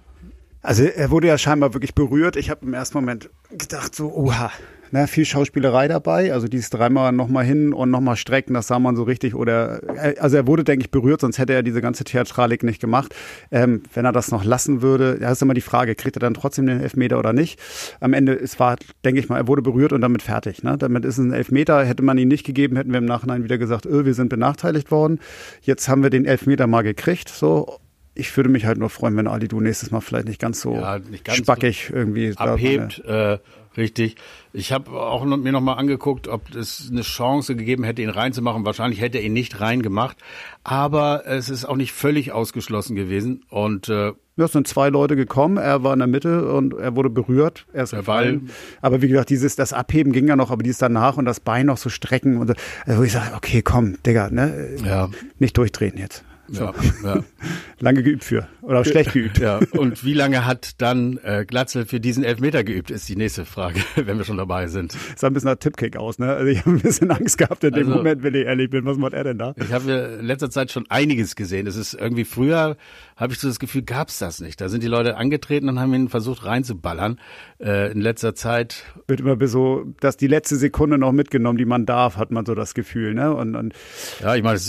Also 0.62 0.84
er 0.84 1.10
wurde 1.10 1.28
ja 1.28 1.38
scheinbar 1.38 1.74
wirklich 1.74 1.96
berührt. 1.96 2.36
Ich 2.36 2.50
habe 2.50 2.66
im 2.66 2.74
ersten 2.74 2.98
Moment 2.98 3.30
gedacht, 3.50 3.96
so, 3.96 4.12
oha, 4.14 4.52
ne, 4.92 5.08
viel 5.08 5.26
Schauspielerei 5.26 5.88
dabei. 5.88 6.34
Also 6.34 6.48
dieses 6.48 6.70
dreimal 6.70 7.12
nochmal 7.12 7.46
hin 7.46 7.74
und 7.74 7.90
nochmal 7.92 8.16
strecken, 8.16 8.54
das 8.54 8.68
sah 8.68 8.80
man 8.80 8.96
so 8.96 9.04
richtig. 9.04 9.36
Oder 9.36 9.82
also 10.20 10.38
er 10.38 10.48
wurde, 10.48 10.64
denke 10.64 10.86
ich, 10.86 10.92
berührt, 10.92 11.22
sonst 11.22 11.38
hätte 11.38 11.54
er 11.54 11.64
diese 11.64 11.82
ganze 11.82 12.04
Theatralik 12.04 12.64
nicht 12.64 12.80
gemacht. 12.80 13.16
Ähm, 13.52 13.84
wenn 13.94 14.06
er 14.06 14.12
das 14.12 14.32
noch 14.32 14.44
lassen 14.44 14.82
würde, 14.82 15.18
ja, 15.22 15.32
ist 15.32 15.42
immer 15.42 15.54
die 15.54 15.62
Frage, 15.62 15.96
kriegt 15.96 16.18
er 16.18 16.22
dann 16.22 16.34
trotzdem 16.34 16.68
den 16.68 16.82
Elfmeter 16.82 17.20
oder 17.20 17.34
nicht? 17.34 17.60
Am 18.00 18.14
Ende, 18.14 18.34
es 18.34 18.60
war, 18.60 18.78
denke 19.06 19.20
ich 19.20 19.30
mal, 19.30 19.38
er 19.38 19.48
wurde 19.48 19.62
berührt 19.62 19.94
und 19.94 20.02
damit 20.02 20.22
fertig. 20.22 20.64
Ne? 20.64 20.78
Damit 20.78 21.06
ist 21.06 21.18
es 21.18 21.26
ein 21.26 21.34
Elfmeter. 21.34 21.84
Hätte 21.84 22.04
man 22.04 22.18
ihn 22.18 22.28
nicht 22.28 22.46
gegeben, 22.46 22.76
hätten 22.76 22.92
wir 22.92 23.00
im 23.00 23.06
Nachhinein 23.06 23.44
wieder 23.44 23.58
gesagt, 23.58 23.86
öh, 23.86 24.06
wir 24.06 24.14
sind 24.14 24.30
benachteiligt 24.30 24.92
worden. 24.92 25.20
Jetzt 25.62 25.88
haben 25.88 26.04
wir 26.04 26.10
den 26.10 26.26
Elfmeter 26.26 26.68
mal 26.68 26.82
gekriegt. 26.82 27.30
So 27.30 27.80
ich 28.20 28.36
würde 28.36 28.50
mich 28.50 28.66
halt 28.66 28.78
nur 28.78 28.90
freuen, 28.90 29.16
wenn 29.18 29.28
Ali 29.28 29.48
du 29.48 29.62
nächstes 29.62 29.92
Mal 29.92 30.02
vielleicht 30.02 30.28
nicht 30.28 30.42
ganz 30.42 30.62
so 30.62 30.76
ja, 30.76 31.00
nicht 31.00 31.24
ganz 31.24 31.38
spackig 31.38 31.88
so 31.90 31.96
irgendwie 31.96 32.34
abhebt. 32.36 33.00
Äh, 33.06 33.38
richtig. 33.80 34.16
Ich 34.54 34.72
habe 34.72 34.92
auch 34.92 35.26
noch, 35.26 35.38
mir 35.38 35.52
noch 35.52 35.62
mal 35.62 35.74
angeguckt, 35.74 36.28
ob 36.28 36.54
es 36.56 36.90
eine 36.92 37.02
Chance 37.02 37.56
gegeben 37.56 37.84
hätte, 37.84 38.04
ihn 38.04 38.10
reinzumachen. 38.10 38.66
Wahrscheinlich 38.66 39.02
hätte 39.02 39.18
er 39.18 39.24
ihn 39.24 39.34
nicht 39.34 39.60
reingemacht, 39.60 40.18
aber 40.64 41.24
es 41.26 41.50
ist 41.50 41.66
auch 41.66 41.76
nicht 41.76 41.92
völlig 41.92 42.32
ausgeschlossen 42.32 42.96
gewesen. 42.96 43.44
Und 43.50 43.90
äh, 43.90 44.14
ja, 44.40 44.46
es 44.46 44.54
sind 44.54 44.68
zwei 44.68 44.90
Leute 44.90 45.16
gekommen. 45.16 45.58
Er 45.58 45.84
war 45.84 45.94
in 45.94 46.00
der 46.00 46.08
Mitte 46.08 46.54
und 46.54 46.74
er 46.74 46.96
wurde 46.96 47.10
berührt. 47.10 47.66
Er 47.74 47.84
ist 47.84 47.92
gefallen. 47.92 48.50
Aber 48.82 49.02
wie 49.02 49.08
gesagt, 49.08 49.30
dieses 49.32 49.56
das 49.56 49.74
Abheben 49.74 50.14
ging 50.14 50.28
ja 50.28 50.36
noch, 50.36 50.52
aber 50.52 50.64
dies 50.64 50.78
danach 50.78 51.18
und 51.18 51.26
das 51.26 51.40
Bein 51.40 51.66
noch 51.66 51.78
so 51.78 51.90
strecken 51.90 52.38
und 52.38 52.54
also 52.86 53.04
ich 53.04 53.12
sage, 53.12 53.36
okay, 53.36 53.62
komm, 53.62 54.02
Digga, 54.04 54.30
ne, 54.30 54.76
ja. 54.86 55.10
nicht 55.40 55.58
durchdrehen 55.58 55.98
jetzt. 55.98 56.24
So. 56.52 56.74
Ja. 57.04 57.24
Lange 57.80 58.04
geübt 58.04 58.24
für. 58.24 58.48
Oder 58.62 58.84
schlecht 58.84 59.14
geübt. 59.14 59.38
Ja. 59.38 59.60
Und 59.72 60.04
wie 60.04 60.14
lange 60.14 60.46
hat 60.46 60.82
dann 60.82 61.18
äh, 61.24 61.46
Glatzel 61.48 61.86
für 61.86 62.00
diesen 62.00 62.24
Elfmeter 62.24 62.64
geübt, 62.64 62.92
ist 62.92 63.08
die 63.08 63.16
nächste 63.16 63.46
Frage, 63.46 63.80
wenn 63.96 64.18
wir 64.18 64.26
schon 64.26 64.38
dabei 64.38 64.68
sind. 64.68 64.96
Sah 65.16 65.28
ein 65.28 65.34
bisschen 65.34 65.50
nach 65.50 65.58
Tippkick 65.58 65.96
aus, 65.96 66.20
ne? 66.20 66.34
Also 66.34 66.48
ich 66.48 66.60
habe 66.60 66.72
ein 66.72 66.80
bisschen 66.80 67.10
Angst 67.12 67.38
gehabt 67.38 67.64
in 67.64 67.74
dem 67.74 67.88
also, 67.88 67.98
Moment, 67.98 68.24
wenn 68.24 68.36
ich 68.36 68.46
ehrlich 68.46 68.70
bin. 68.70 68.86
Was 68.86 68.98
macht 68.98 69.14
er 69.14 69.24
denn 69.24 69.38
da? 69.38 69.54
Ich 69.56 69.72
habe 69.72 70.18
in 70.20 70.26
letzter 70.26 70.50
Zeit 70.50 70.72
schon 70.72 70.86
einiges 70.90 71.36
gesehen. 71.36 71.68
Es 71.68 71.78
ist 71.78 71.94
irgendwie 71.94 72.26
früher, 72.26 72.76
habe 73.16 73.34
ich 73.34 73.40
so 73.40 73.48
das 73.48 73.60
Gefühl, 73.60 73.84
gab's 73.84 74.20
das 74.20 74.42
nicht. 74.42 74.60
Da 74.60 74.68
sind 74.68 74.84
die 74.84 74.88
Leute 74.88 75.16
angetreten 75.16 75.70
und 75.70 75.80
haben 75.80 75.94
ihn 75.94 76.10
versucht 76.10 76.46
reinzuballern. 76.46 77.20
Äh, 77.60 77.92
in 77.92 78.02
letzter 78.02 78.36
Zeit. 78.36 78.84
Wird 79.08 79.20
immer 79.20 79.38
so, 79.48 79.86
dass 80.00 80.18
die 80.18 80.28
letzte 80.28 80.56
Sekunde 80.56 80.98
noch 80.98 81.12
mitgenommen, 81.12 81.58
die 81.58 81.66
man 81.66 81.86
darf, 81.86 82.18
hat 82.18 82.32
man 82.32 82.46
so 82.46 82.56
das 82.56 82.74
Gefühl, 82.74 83.14
ne? 83.14 83.34
Und, 83.34 83.56
und 83.56 83.74
ja, 84.22 84.36
ich 84.36 84.44
meine, 84.44 84.60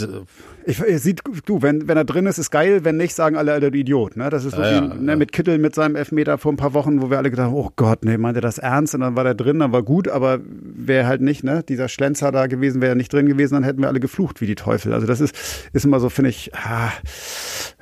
ich, 0.64 0.78
sieht, 1.00 1.22
du, 1.46 1.62
wenn, 1.62 1.88
wenn 1.88 1.96
er 1.96 2.04
drin 2.04 2.26
ist, 2.26 2.38
ist 2.38 2.50
geil, 2.50 2.84
wenn 2.84 2.96
nicht, 2.96 3.14
sagen 3.14 3.36
alle, 3.36 3.52
Alter, 3.52 3.70
du 3.70 3.78
Idiot. 3.78 4.16
Ne? 4.16 4.30
Das 4.30 4.44
ist 4.44 4.56
so 4.56 4.62
ja, 4.62 4.70
wie 4.70 4.88
ja, 4.88 4.94
ne, 4.94 5.12
ja. 5.12 5.16
mit 5.16 5.32
Kittel 5.32 5.58
mit 5.58 5.74
seinem 5.74 5.96
Elfmeter 5.96 6.38
vor 6.38 6.52
ein 6.52 6.56
paar 6.56 6.74
Wochen, 6.74 7.00
wo 7.00 7.10
wir 7.10 7.18
alle 7.18 7.30
gedacht 7.30 7.46
haben, 7.46 7.54
oh 7.54 7.70
Gott, 7.76 8.04
nee, 8.04 8.18
meint 8.18 8.36
er 8.36 8.42
das 8.42 8.58
ernst? 8.58 8.94
Und 8.94 9.00
dann 9.00 9.16
war 9.16 9.24
der 9.24 9.34
drin, 9.34 9.58
dann 9.58 9.72
war 9.72 9.82
gut, 9.82 10.08
aber 10.08 10.40
wäre 10.44 11.06
halt 11.06 11.20
nicht, 11.20 11.44
ne? 11.44 11.62
Dieser 11.62 11.88
Schlenzer 11.88 12.32
da 12.32 12.46
gewesen, 12.46 12.80
wäre 12.80 12.96
nicht 12.96 13.12
drin 13.12 13.26
gewesen, 13.26 13.54
dann 13.54 13.64
hätten 13.64 13.80
wir 13.80 13.88
alle 13.88 14.00
geflucht 14.00 14.40
wie 14.40 14.46
die 14.46 14.54
Teufel. 14.54 14.92
Also 14.92 15.06
das 15.06 15.20
ist, 15.20 15.34
ist 15.72 15.84
immer 15.84 16.00
so, 16.00 16.08
finde 16.08 16.30
ich, 16.30 16.54
ah, 16.54 16.92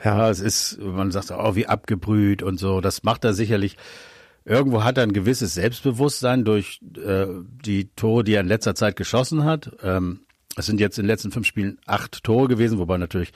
ja. 0.05 0.31
es 0.31 0.41
ist, 0.41 0.79
man 0.81 1.11
sagt 1.11 1.33
auch, 1.33 1.53
oh, 1.53 1.57
wie 1.57 1.67
abgebrüht 1.67 2.43
und 2.43 2.59
so. 2.59 2.81
Das 2.81 3.03
macht 3.03 3.25
er 3.25 3.33
sicherlich. 3.33 3.77
Irgendwo 4.45 4.83
hat 4.83 4.97
er 4.97 5.03
ein 5.03 5.13
gewisses 5.13 5.53
Selbstbewusstsein 5.55 6.45
durch 6.45 6.81
äh, 6.97 7.27
die 7.65 7.91
Tore, 7.97 8.25
die 8.25 8.33
er 8.33 8.41
in 8.41 8.47
letzter 8.47 8.75
Zeit 8.75 8.97
geschossen 8.97 9.45
hat. 9.45 9.73
Ähm, 9.83 10.21
es 10.59 10.67
sind 10.67 10.81
jetzt 10.81 10.99
in 10.99 11.05
den 11.05 11.09
letzten 11.09 11.31
fünf 11.31 11.47
Spielen 11.47 11.79
acht 11.87 12.23
Tore 12.23 12.49
gewesen, 12.49 12.79
wobei 12.79 12.99
natürlich 12.99 13.33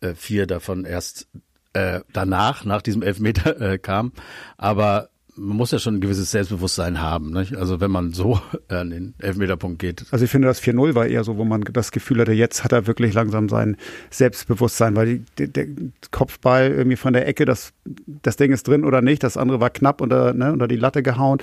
äh, 0.00 0.14
vier 0.14 0.46
davon 0.46 0.84
erst 0.84 1.28
äh, 1.72 2.00
danach, 2.12 2.64
nach 2.64 2.82
diesem 2.82 3.02
Elfmeter 3.02 3.60
äh, 3.72 3.78
kam. 3.78 4.12
Aber 4.56 5.10
man 5.38 5.56
muss 5.56 5.70
ja 5.70 5.78
schon 5.78 5.96
ein 5.96 6.00
gewisses 6.00 6.30
Selbstbewusstsein 6.30 7.00
haben. 7.00 7.30
Nicht? 7.30 7.56
Also 7.56 7.80
wenn 7.80 7.90
man 7.90 8.12
so 8.12 8.40
an 8.68 8.90
den 8.90 9.14
Elfmeterpunkt 9.18 9.78
geht. 9.78 10.06
Also 10.10 10.24
ich 10.24 10.30
finde, 10.30 10.48
das 10.48 10.62
4-0 10.62 10.94
war 10.94 11.06
eher 11.06 11.24
so, 11.24 11.36
wo 11.36 11.44
man 11.44 11.62
das 11.72 11.90
Gefühl 11.92 12.20
hatte, 12.20 12.32
jetzt 12.32 12.64
hat 12.64 12.72
er 12.72 12.86
wirklich 12.86 13.12
langsam 13.14 13.48
sein 13.48 13.76
Selbstbewusstsein, 14.10 14.96
weil 14.96 15.20
die, 15.38 15.52
der 15.52 15.66
Kopfball 16.10 16.70
irgendwie 16.70 16.96
von 16.96 17.12
der 17.12 17.28
Ecke, 17.28 17.44
das, 17.44 17.72
das 17.84 18.36
Ding 18.36 18.52
ist 18.52 18.66
drin 18.66 18.84
oder 18.84 19.02
nicht, 19.02 19.22
das 19.22 19.36
andere 19.36 19.60
war 19.60 19.70
knapp 19.70 20.00
unter, 20.00 20.32
ne, 20.32 20.52
unter 20.52 20.68
die 20.68 20.76
Latte 20.76 21.02
gehauen 21.02 21.38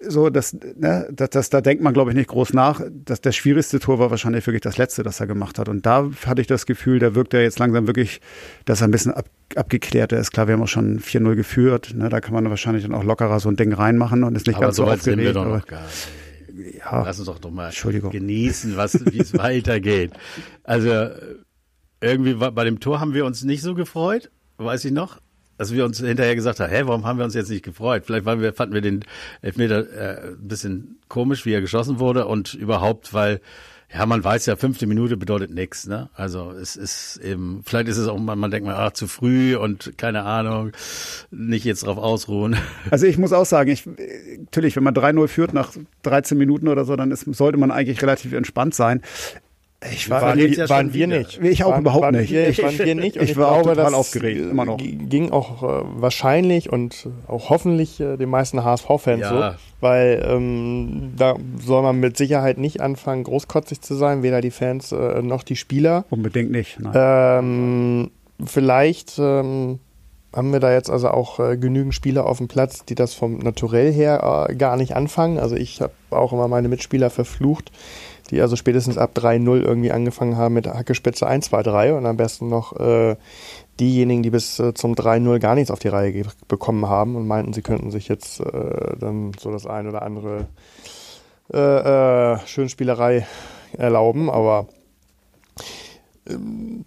so, 0.00 0.30
das, 0.30 0.52
ne, 0.52 1.08
das, 1.12 1.30
das, 1.30 1.50
da 1.50 1.60
denkt 1.60 1.82
man, 1.82 1.92
glaube 1.92 2.10
ich, 2.10 2.16
nicht 2.16 2.28
groß 2.28 2.52
nach. 2.52 2.80
Das, 3.04 3.20
das 3.20 3.34
schwierigste 3.34 3.80
Tor 3.80 3.98
war 3.98 4.10
wahrscheinlich 4.10 4.46
wirklich 4.46 4.62
das 4.62 4.78
letzte, 4.78 5.02
das 5.02 5.20
er 5.20 5.26
gemacht 5.26 5.58
hat. 5.58 5.68
Und 5.68 5.86
da 5.86 6.08
hatte 6.26 6.40
ich 6.40 6.46
das 6.46 6.66
Gefühl, 6.66 6.98
da 6.98 7.14
wirkt 7.14 7.34
er 7.34 7.42
jetzt 7.42 7.58
langsam 7.58 7.86
wirklich, 7.86 8.20
dass 8.64 8.80
er 8.80 8.88
ein 8.88 8.90
bisschen 8.90 9.12
ab, 9.12 9.28
abgeklärter 9.56 10.18
ist. 10.18 10.30
Klar, 10.30 10.46
wir 10.46 10.54
haben 10.54 10.62
auch 10.62 10.68
schon 10.68 11.00
4-0 11.00 11.34
geführt. 11.34 11.94
Ne, 11.94 12.08
da 12.08 12.20
kann 12.20 12.34
man 12.34 12.48
wahrscheinlich 12.48 12.84
dann 12.84 12.94
auch 12.94 13.04
lockerer 13.04 13.40
so 13.40 13.48
ein 13.48 13.56
Ding 13.56 13.72
reinmachen 13.72 14.24
und 14.24 14.36
ist 14.36 14.46
nicht 14.46 14.56
aber 14.56 14.66
ganz 14.66 14.76
so 14.76 14.86
weit 14.86 15.02
sind 15.02 15.18
wir 15.18 15.32
doch 15.32 15.46
noch 15.46 15.66
gar 15.66 15.82
nicht. 15.82 16.08
Ja, 16.78 17.02
Lass 17.04 17.18
uns 17.18 17.26
doch 17.26 17.38
doch 17.38 17.50
mal 17.50 17.70
genießen, 17.72 18.76
was, 18.76 19.04
wie 19.12 19.20
es 19.20 19.32
weitergeht. 19.38 20.12
Also 20.64 21.08
irgendwie 22.00 22.34
bei 22.34 22.64
dem 22.64 22.80
Tor 22.80 23.00
haben 23.00 23.14
wir 23.14 23.24
uns 23.24 23.44
nicht 23.44 23.62
so 23.62 23.74
gefreut, 23.74 24.30
weiß 24.58 24.84
ich 24.84 24.92
noch. 24.92 25.20
Dass 25.58 25.72
wir 25.72 25.84
uns 25.84 25.98
hinterher 25.98 26.34
gesagt 26.34 26.60
haben, 26.60 26.70
hä, 26.70 26.82
warum 26.86 27.04
haben 27.04 27.18
wir 27.18 27.24
uns 27.24 27.34
jetzt 27.34 27.50
nicht 27.50 27.64
gefreut? 27.64 28.04
Vielleicht 28.06 28.24
weil 28.24 28.40
wir, 28.40 28.52
fanden 28.52 28.74
wir 28.74 28.80
den 28.80 29.04
Elfmeter 29.42 29.90
äh, 29.92 30.28
ein 30.30 30.48
bisschen 30.48 30.98
komisch, 31.08 31.44
wie 31.44 31.52
er 31.52 31.60
geschossen 31.60 31.98
wurde 31.98 32.26
und 32.26 32.54
überhaupt, 32.54 33.12
weil 33.12 33.40
ja, 33.92 34.04
man 34.04 34.22
weiß 34.22 34.44
ja, 34.46 34.56
fünfte 34.56 34.86
Minute 34.86 35.16
bedeutet 35.16 35.50
nichts, 35.50 35.86
ne? 35.86 36.10
Also 36.12 36.50
es 36.50 36.76
ist 36.76 37.16
eben, 37.24 37.62
vielleicht 37.64 37.88
ist 37.88 37.96
es 37.96 38.06
auch, 38.06 38.18
man 38.18 38.50
denkt 38.50 38.66
mal, 38.66 38.76
ach, 38.76 38.92
zu 38.92 39.06
früh 39.06 39.56
und 39.56 39.96
keine 39.96 40.24
Ahnung, 40.24 40.72
nicht 41.30 41.64
jetzt 41.64 41.86
drauf 41.86 41.96
ausruhen. 41.96 42.56
Also 42.90 43.06
ich 43.06 43.18
muss 43.18 43.32
auch 43.32 43.46
sagen, 43.46 43.70
ich, 43.70 43.86
natürlich, 43.86 44.76
wenn 44.76 44.82
man 44.82 44.94
3-0 44.94 45.28
führt 45.28 45.54
nach 45.54 45.72
13 46.02 46.36
Minuten 46.36 46.68
oder 46.68 46.84
so, 46.84 46.96
dann 46.96 47.10
ist, 47.10 47.24
sollte 47.34 47.58
man 47.58 47.70
eigentlich 47.70 48.02
relativ 48.02 48.32
entspannt 48.32 48.74
sein. 48.74 49.02
Ich 49.92 50.10
war, 50.10 50.22
waren, 50.22 50.38
ja 50.38 50.68
waren 50.68 50.92
wir 50.92 51.06
nicht. 51.06 51.40
Ich 51.40 51.62
auch 51.62 51.70
waren, 51.70 51.82
überhaupt 51.82 52.02
waren 52.02 52.16
nicht. 52.16 52.32
Wir, 52.32 52.48
ich, 52.48 52.60
waren 52.60 52.76
wir 52.76 52.94
nicht. 52.96 53.16
ich, 53.16 53.30
ich 53.30 53.36
war 53.36 53.52
auch 53.52 53.62
total 53.62 53.94
aufgeregt, 53.94 54.40
immer 54.50 54.64
noch. 54.64 54.78
ging 54.78 55.30
auch 55.30 55.62
äh, 55.62 55.84
wahrscheinlich 55.94 56.72
und 56.72 57.08
auch 57.28 57.48
hoffentlich 57.48 58.00
äh, 58.00 58.16
den 58.16 58.28
meisten 58.28 58.64
HSV-Fans 58.64 59.20
ja. 59.20 59.52
so, 59.52 59.56
weil 59.80 60.26
ähm, 60.28 61.12
da 61.16 61.36
soll 61.64 61.82
man 61.82 62.00
mit 62.00 62.16
Sicherheit 62.16 62.58
nicht 62.58 62.80
anfangen, 62.80 63.22
großkotzig 63.22 63.80
zu 63.80 63.94
sein, 63.94 64.24
weder 64.24 64.40
die 64.40 64.50
Fans 64.50 64.90
äh, 64.90 65.22
noch 65.22 65.44
die 65.44 65.56
Spieler. 65.56 66.06
Unbedingt 66.10 66.50
nicht. 66.50 66.76
Ähm, 66.92 68.10
vielleicht 68.44 69.16
ähm, 69.20 69.78
haben 70.34 70.52
wir 70.52 70.58
da 70.58 70.72
jetzt 70.72 70.90
also 70.90 71.08
auch 71.10 71.38
äh, 71.38 71.56
genügend 71.56 71.94
Spieler 71.94 72.26
auf 72.26 72.38
dem 72.38 72.48
Platz, 72.48 72.84
die 72.84 72.96
das 72.96 73.14
vom 73.14 73.38
Naturell 73.38 73.92
her 73.92 74.46
äh, 74.48 74.56
gar 74.56 74.76
nicht 74.76 74.96
anfangen. 74.96 75.38
Also 75.38 75.54
ich 75.54 75.80
habe 75.80 75.92
auch 76.10 76.32
immer 76.32 76.48
meine 76.48 76.68
Mitspieler 76.68 77.10
verflucht 77.10 77.70
die 78.30 78.40
also 78.40 78.56
spätestens 78.56 78.98
ab 78.98 79.12
3-0 79.14 79.62
irgendwie 79.62 79.92
angefangen 79.92 80.36
haben 80.36 80.54
mit 80.54 80.66
Hackespitze 80.66 81.26
1, 81.26 81.46
2, 81.46 81.62
3 81.62 81.94
und 81.94 82.06
am 82.06 82.16
besten 82.16 82.48
noch 82.48 82.78
äh, 82.78 83.16
diejenigen, 83.80 84.22
die 84.22 84.30
bis 84.30 84.58
äh, 84.58 84.74
zum 84.74 84.94
3-0 84.94 85.38
gar 85.38 85.54
nichts 85.54 85.70
auf 85.70 85.78
die 85.78 85.88
Reihe 85.88 86.24
bekommen 86.48 86.88
haben 86.88 87.16
und 87.16 87.26
meinten, 87.26 87.52
sie 87.52 87.62
könnten 87.62 87.90
sich 87.90 88.08
jetzt 88.08 88.40
äh, 88.40 88.96
dann 88.98 89.32
so 89.38 89.50
das 89.50 89.66
ein 89.66 89.88
oder 89.88 90.02
andere 90.02 90.46
äh, 91.52 91.58
äh, 92.34 92.38
Schönspielerei 92.46 93.26
erlauben, 93.76 94.30
aber 94.30 94.66
ähm, 96.28 96.84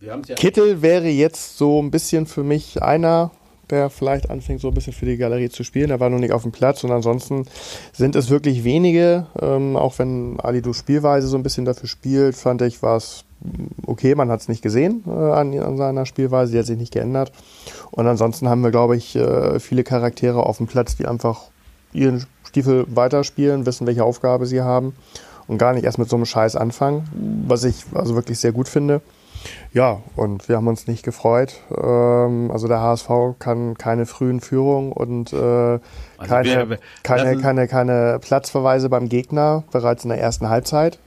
ja 0.00 0.18
Kittel 0.20 0.82
wäre 0.82 1.08
jetzt 1.08 1.56
so 1.58 1.82
ein 1.82 1.90
bisschen 1.90 2.26
für 2.26 2.44
mich 2.44 2.82
einer, 2.82 3.30
der 3.70 3.90
vielleicht 3.90 4.30
anfängt, 4.30 4.60
so 4.60 4.68
ein 4.68 4.74
bisschen 4.74 4.92
für 4.92 5.06
die 5.06 5.16
Galerie 5.16 5.48
zu 5.48 5.64
spielen. 5.64 5.90
Er 5.90 6.00
war 6.00 6.10
noch 6.10 6.18
nicht 6.18 6.32
auf 6.32 6.42
dem 6.42 6.52
Platz 6.52 6.84
und 6.84 6.90
ansonsten 6.90 7.44
sind 7.92 8.16
es 8.16 8.30
wirklich 8.30 8.64
wenige. 8.64 9.26
Ähm, 9.40 9.76
auch 9.76 9.98
wenn 9.98 10.38
Alidu 10.40 10.72
Spielweise 10.72 11.26
so 11.26 11.36
ein 11.36 11.42
bisschen 11.42 11.64
dafür 11.64 11.88
spielt, 11.88 12.36
fand 12.36 12.62
ich, 12.62 12.82
war 12.82 12.96
es 12.96 13.24
okay. 13.86 14.14
Man 14.14 14.30
hat 14.30 14.40
es 14.40 14.48
nicht 14.48 14.62
gesehen 14.62 15.02
äh, 15.06 15.10
an, 15.10 15.58
an, 15.58 15.76
seiner 15.76 16.06
Spielweise, 16.06 16.52
die 16.52 16.58
hat 16.58 16.66
sich 16.66 16.78
nicht 16.78 16.92
geändert. 16.92 17.32
Und 17.90 18.06
ansonsten 18.06 18.48
haben 18.48 18.62
wir, 18.62 18.70
glaube 18.70 18.96
ich, 18.96 19.16
äh, 19.16 19.58
viele 19.60 19.84
Charaktere 19.84 20.44
auf 20.44 20.58
dem 20.58 20.66
Platz, 20.66 20.96
die 20.96 21.06
einfach 21.06 21.42
ihren 21.92 22.26
Stiefel 22.46 22.86
weiterspielen, 22.88 23.66
wissen, 23.66 23.86
welche 23.86 24.04
Aufgabe 24.04 24.46
sie 24.46 24.62
haben 24.62 24.94
und 25.46 25.58
gar 25.58 25.74
nicht 25.74 25.84
erst 25.84 25.98
mit 25.98 26.08
so 26.08 26.16
einem 26.16 26.26
Scheiß 26.26 26.56
anfangen, 26.56 27.04
was 27.46 27.64
ich 27.64 27.84
also 27.94 28.14
wirklich 28.14 28.38
sehr 28.38 28.52
gut 28.52 28.68
finde. 28.68 29.00
Ja, 29.72 30.00
und 30.16 30.48
wir 30.48 30.56
haben 30.56 30.68
uns 30.68 30.86
nicht 30.86 31.04
gefreut. 31.04 31.60
Ähm, 31.70 32.50
also 32.50 32.68
der 32.68 32.80
HSV 32.80 33.08
kann 33.38 33.76
keine 33.76 34.06
frühen 34.06 34.40
Führungen 34.40 34.92
und 34.92 35.32
äh, 35.32 35.36
also 35.36 35.80
keine, 36.26 36.78
keine, 37.02 37.36
keine, 37.40 37.68
keine 37.68 38.18
Platzverweise 38.20 38.88
beim 38.88 39.08
Gegner 39.08 39.64
bereits 39.72 40.04
in 40.04 40.10
der 40.10 40.20
ersten 40.20 40.48
Halbzeit. 40.48 40.98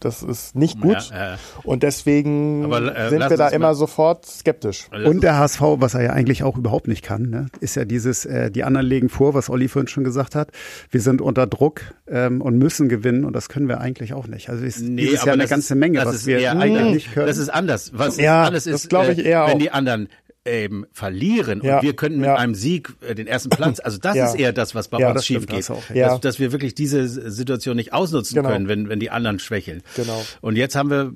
Das 0.00 0.22
ist 0.22 0.54
nicht 0.54 0.80
gut. 0.80 1.10
Ja, 1.10 1.34
äh, 1.34 1.36
und 1.64 1.82
deswegen 1.82 2.64
aber, 2.64 2.94
äh, 2.94 3.08
sind 3.08 3.28
wir 3.30 3.36
da 3.36 3.48
immer 3.48 3.74
sofort 3.74 4.26
skeptisch. 4.26 4.88
Und 4.92 5.22
der 5.22 5.38
HSV, 5.38 5.60
was 5.78 5.94
er 5.94 6.02
ja 6.02 6.10
eigentlich 6.10 6.42
auch 6.42 6.56
überhaupt 6.56 6.86
nicht 6.86 7.02
kann, 7.02 7.30
ne, 7.30 7.46
ist 7.60 7.76
ja 7.76 7.84
dieses, 7.84 8.26
äh, 8.26 8.50
die 8.50 8.64
anderen 8.64 8.86
legen 8.86 9.08
vor, 9.08 9.34
was 9.34 9.48
Olli 9.48 9.68
vorhin 9.68 9.88
schon 9.88 10.04
gesagt 10.04 10.34
hat. 10.34 10.50
Wir 10.90 11.00
sind 11.00 11.22
unter 11.22 11.46
Druck 11.46 11.80
ähm, 12.08 12.42
und 12.42 12.58
müssen 12.58 12.88
gewinnen 12.88 13.24
und 13.24 13.34
das 13.34 13.48
können 13.48 13.68
wir 13.68 13.80
eigentlich 13.80 14.12
auch 14.12 14.26
nicht. 14.26 14.50
Also 14.50 14.64
ist 14.64 14.80
nee, 14.80 15.02
dieses 15.02 15.24
Jahr 15.24 15.34
eine 15.34 15.46
ganze 15.46 15.74
ist, 15.74 15.80
Menge, 15.80 16.04
was 16.04 16.26
wir 16.26 16.52
eigentlich 16.52 16.94
nicht 16.94 17.14
können. 17.14 17.26
Das 17.26 17.38
ist 17.38 17.48
anders. 17.48 17.92
Was 17.94 18.18
ja, 18.18 18.44
alles 18.44 18.66
ist, 18.66 18.90
glaube 18.90 19.12
ich 19.12 19.18
äh, 19.20 19.30
eher 19.30 19.46
wenn 19.46 19.54
auch. 19.54 19.58
die 19.58 19.70
anderen 19.70 20.08
ähm, 20.46 20.86
verlieren 20.92 21.60
ja, 21.62 21.76
und 21.76 21.82
wir 21.82 21.94
können 21.94 22.16
mit 22.16 22.26
ja. 22.26 22.36
einem 22.36 22.54
Sieg 22.54 22.94
äh, 23.00 23.14
den 23.14 23.26
ersten 23.26 23.50
Platz, 23.50 23.80
also 23.80 23.98
das 23.98 24.16
ja. 24.16 24.26
ist 24.26 24.36
eher 24.36 24.52
das, 24.52 24.74
was 24.74 24.88
bei 24.88 25.06
uns 25.06 25.26
schief 25.26 25.46
geht, 25.46 25.68
auch, 25.70 25.82
dass, 25.92 26.20
dass, 26.20 26.38
wir 26.38 26.52
wirklich 26.52 26.74
diese 26.74 27.08
Situation 27.08 27.76
nicht 27.76 27.92
ausnutzen 27.92 28.36
genau. 28.36 28.48
können, 28.48 28.68
wenn, 28.68 28.88
wenn 28.88 29.00
die 29.00 29.10
anderen 29.10 29.38
schwächeln. 29.38 29.82
Genau. 29.96 30.24
Und 30.40 30.56
jetzt 30.56 30.76
haben 30.76 30.90
wir 30.90 31.12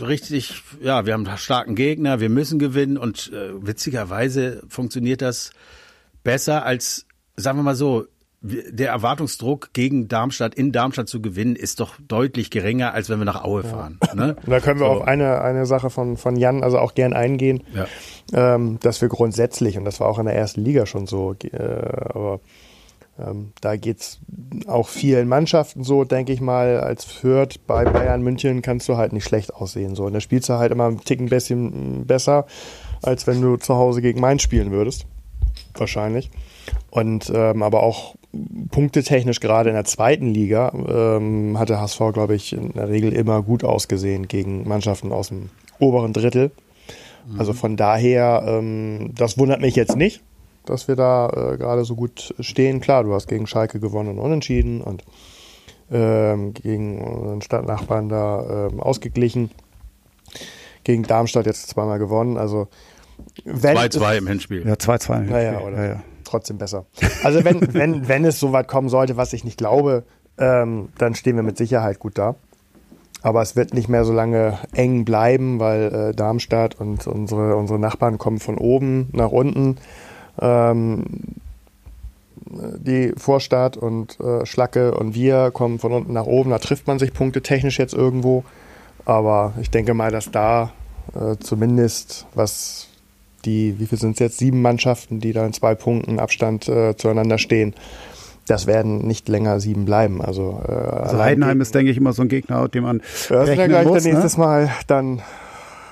richtig, 0.00 0.62
ja, 0.82 1.06
wir 1.06 1.14
haben 1.14 1.26
einen 1.26 1.38
starken 1.38 1.74
Gegner, 1.74 2.20
wir 2.20 2.28
müssen 2.28 2.58
gewinnen 2.58 2.98
und 2.98 3.32
äh, 3.32 3.50
witzigerweise 3.54 4.62
funktioniert 4.68 5.22
das 5.22 5.52
besser 6.24 6.64
als, 6.64 7.06
sagen 7.36 7.58
wir 7.58 7.62
mal 7.62 7.74
so, 7.74 8.06
der 8.42 8.90
Erwartungsdruck 8.90 9.72
gegen 9.72 10.08
Darmstadt 10.08 10.54
in 10.54 10.72
Darmstadt 10.72 11.08
zu 11.08 11.22
gewinnen 11.22 11.54
ist 11.54 11.78
doch 11.78 11.94
deutlich 12.08 12.50
geringer, 12.50 12.92
als 12.92 13.08
wenn 13.08 13.18
wir 13.18 13.24
nach 13.24 13.44
Aue 13.44 13.62
fahren. 13.62 13.98
Ja. 14.06 14.14
Ne? 14.14 14.36
Da 14.46 14.60
können 14.60 14.80
wir 14.80 14.86
so. 14.86 14.92
auf 14.92 15.02
eine, 15.06 15.40
eine 15.42 15.64
Sache 15.64 15.90
von, 15.90 16.16
von 16.16 16.36
Jan 16.36 16.64
also 16.64 16.78
auch 16.78 16.94
gern 16.94 17.12
eingehen, 17.12 17.62
ja. 17.74 17.86
ähm, 18.32 18.78
dass 18.80 19.00
wir 19.00 19.08
grundsätzlich, 19.08 19.78
und 19.78 19.84
das 19.84 20.00
war 20.00 20.08
auch 20.08 20.18
in 20.18 20.26
der 20.26 20.34
ersten 20.34 20.60
Liga 20.60 20.86
schon 20.86 21.06
so, 21.06 21.34
äh, 21.34 21.56
aber 21.56 22.40
ähm, 23.18 23.52
da 23.60 23.76
geht's 23.76 24.20
auch 24.66 24.88
vielen 24.88 25.28
Mannschaften 25.28 25.84
so, 25.84 26.04
denke 26.04 26.32
ich 26.32 26.40
mal, 26.40 26.80
als 26.80 27.04
Fürth 27.04 27.60
bei 27.66 27.84
Bayern 27.84 28.22
München 28.22 28.62
kannst 28.62 28.88
du 28.88 28.96
halt 28.96 29.12
nicht 29.12 29.24
schlecht 29.24 29.54
aussehen. 29.54 29.94
So. 29.94 30.04
Und 30.04 30.14
da 30.14 30.20
spielst 30.20 30.48
du 30.48 30.54
halt 30.54 30.72
immer 30.72 30.86
einen 30.86 31.04
Ticken 31.04 31.28
bisschen 31.28 32.06
besser, 32.06 32.46
als 33.02 33.26
wenn 33.26 33.40
du 33.40 33.56
zu 33.56 33.76
Hause 33.76 34.02
gegen 34.02 34.20
Mainz 34.20 34.42
spielen 34.42 34.70
würdest. 34.70 35.06
Wahrscheinlich. 35.74 36.30
Und 36.90 37.32
ähm, 37.34 37.62
aber 37.62 37.82
auch 37.82 38.16
punktetechnisch 38.70 39.40
gerade 39.40 39.68
in 39.70 39.74
der 39.74 39.84
zweiten 39.84 40.26
Liga 40.26 40.72
ähm, 40.72 41.58
hat 41.58 41.68
der 41.68 41.80
HSV, 41.80 42.00
glaube 42.12 42.34
ich, 42.34 42.52
in 42.54 42.72
der 42.72 42.88
Regel 42.88 43.12
immer 43.12 43.42
gut 43.42 43.62
ausgesehen 43.62 44.26
gegen 44.26 44.66
Mannschaften 44.66 45.12
aus 45.12 45.28
dem 45.28 45.50
oberen 45.78 46.12
Drittel. 46.12 46.50
Mhm. 47.26 47.38
Also 47.38 47.52
von 47.52 47.76
daher, 47.76 48.42
ähm, 48.46 49.12
das 49.14 49.38
wundert 49.38 49.60
mich 49.60 49.76
jetzt 49.76 49.96
nicht, 49.96 50.22
dass 50.64 50.88
wir 50.88 50.96
da 50.96 51.28
äh, 51.28 51.56
gerade 51.58 51.84
so 51.84 51.94
gut 51.94 52.34
stehen. 52.40 52.80
Klar, 52.80 53.04
du 53.04 53.12
hast 53.12 53.28
gegen 53.28 53.46
Schalke 53.46 53.80
gewonnen 53.80 54.10
und 54.10 54.18
unentschieden 54.18 54.80
und 54.80 55.04
ähm, 55.90 56.54
gegen 56.54 57.02
unseren 57.02 57.42
Stadtnachbarn 57.42 58.08
da 58.08 58.68
ähm, 58.68 58.80
ausgeglichen. 58.80 59.50
Gegen 60.84 61.02
Darmstadt 61.02 61.46
jetzt 61.46 61.68
zweimal 61.68 61.98
gewonnen. 61.98 62.38
Also 62.38 62.68
2-2 63.46 64.18
im 64.18 64.26
Hinspiel. 64.26 64.66
Ja, 64.66 64.74
2-2 64.74 64.78
im 64.78 64.88
Hinspiel. 64.88 65.30
Naja, 65.30 65.60
oder? 65.60 65.76
Ja, 65.76 65.84
ja 65.92 66.02
trotzdem 66.32 66.58
besser. 66.58 66.86
Also 67.22 67.44
wenn, 67.44 67.60
wenn, 67.74 68.08
wenn 68.08 68.24
es 68.24 68.40
so 68.40 68.52
weit 68.52 68.68
kommen 68.68 68.88
sollte, 68.88 69.16
was 69.16 69.32
ich 69.32 69.44
nicht 69.44 69.58
glaube, 69.58 70.04
ähm, 70.38 70.88
dann 70.98 71.14
stehen 71.14 71.36
wir 71.36 71.42
mit 71.42 71.56
Sicherheit 71.56 71.98
gut 71.98 72.18
da. 72.18 72.34
Aber 73.22 73.40
es 73.40 73.54
wird 73.54 73.72
nicht 73.72 73.88
mehr 73.88 74.04
so 74.04 74.12
lange 74.12 74.58
eng 74.74 75.04
bleiben, 75.04 75.60
weil 75.60 75.94
äh, 76.10 76.14
Darmstadt 76.14 76.80
und 76.80 77.06
unsere, 77.06 77.54
unsere 77.56 77.78
Nachbarn 77.78 78.18
kommen 78.18 78.40
von 78.40 78.58
oben 78.58 79.08
nach 79.12 79.30
unten. 79.30 79.76
Ähm, 80.40 81.04
die 82.44 83.12
Vorstadt 83.16 83.76
und 83.76 84.18
äh, 84.20 84.44
Schlacke 84.44 84.94
und 84.94 85.14
wir 85.14 85.50
kommen 85.52 85.78
von 85.78 85.92
unten 85.92 86.12
nach 86.12 86.26
oben. 86.26 86.50
Da 86.50 86.58
trifft 86.58 86.86
man 86.86 86.98
sich 86.98 87.14
punkte 87.14 87.42
technisch 87.42 87.78
jetzt 87.78 87.94
irgendwo. 87.94 88.44
Aber 89.04 89.54
ich 89.60 89.70
denke 89.70 89.94
mal, 89.94 90.10
dass 90.10 90.30
da 90.30 90.72
äh, 91.14 91.36
zumindest 91.38 92.26
was 92.34 92.88
die, 93.44 93.78
wie 93.78 93.86
viel 93.86 93.98
sind 93.98 94.12
es 94.12 94.18
jetzt, 94.18 94.38
sieben 94.38 94.62
Mannschaften, 94.62 95.20
die 95.20 95.32
da 95.32 95.44
in 95.46 95.52
zwei 95.52 95.74
Punkten 95.74 96.18
Abstand 96.18 96.68
äh, 96.68 96.96
zueinander 96.96 97.38
stehen. 97.38 97.74
Das 98.46 98.66
werden 98.66 99.06
nicht 99.06 99.28
länger 99.28 99.60
sieben 99.60 99.84
bleiben. 99.84 100.20
Also, 100.20 100.62
äh, 100.66 100.72
also 100.72 101.18
Heidenheim 101.18 101.60
ist, 101.60 101.74
denke 101.74 101.92
ich, 101.92 101.96
immer 101.96 102.12
so 102.12 102.22
ein 102.22 102.28
Gegner, 102.28 102.68
den 102.68 102.82
man 102.82 102.98
das 102.98 103.30
rechnen 103.30 103.68
gleich 103.68 103.86
muss. 103.86 104.02
Dann 104.02 104.12
nächstes 104.12 104.36
ne? 104.36 104.44
Mal 104.44 104.70
dann 104.88 105.22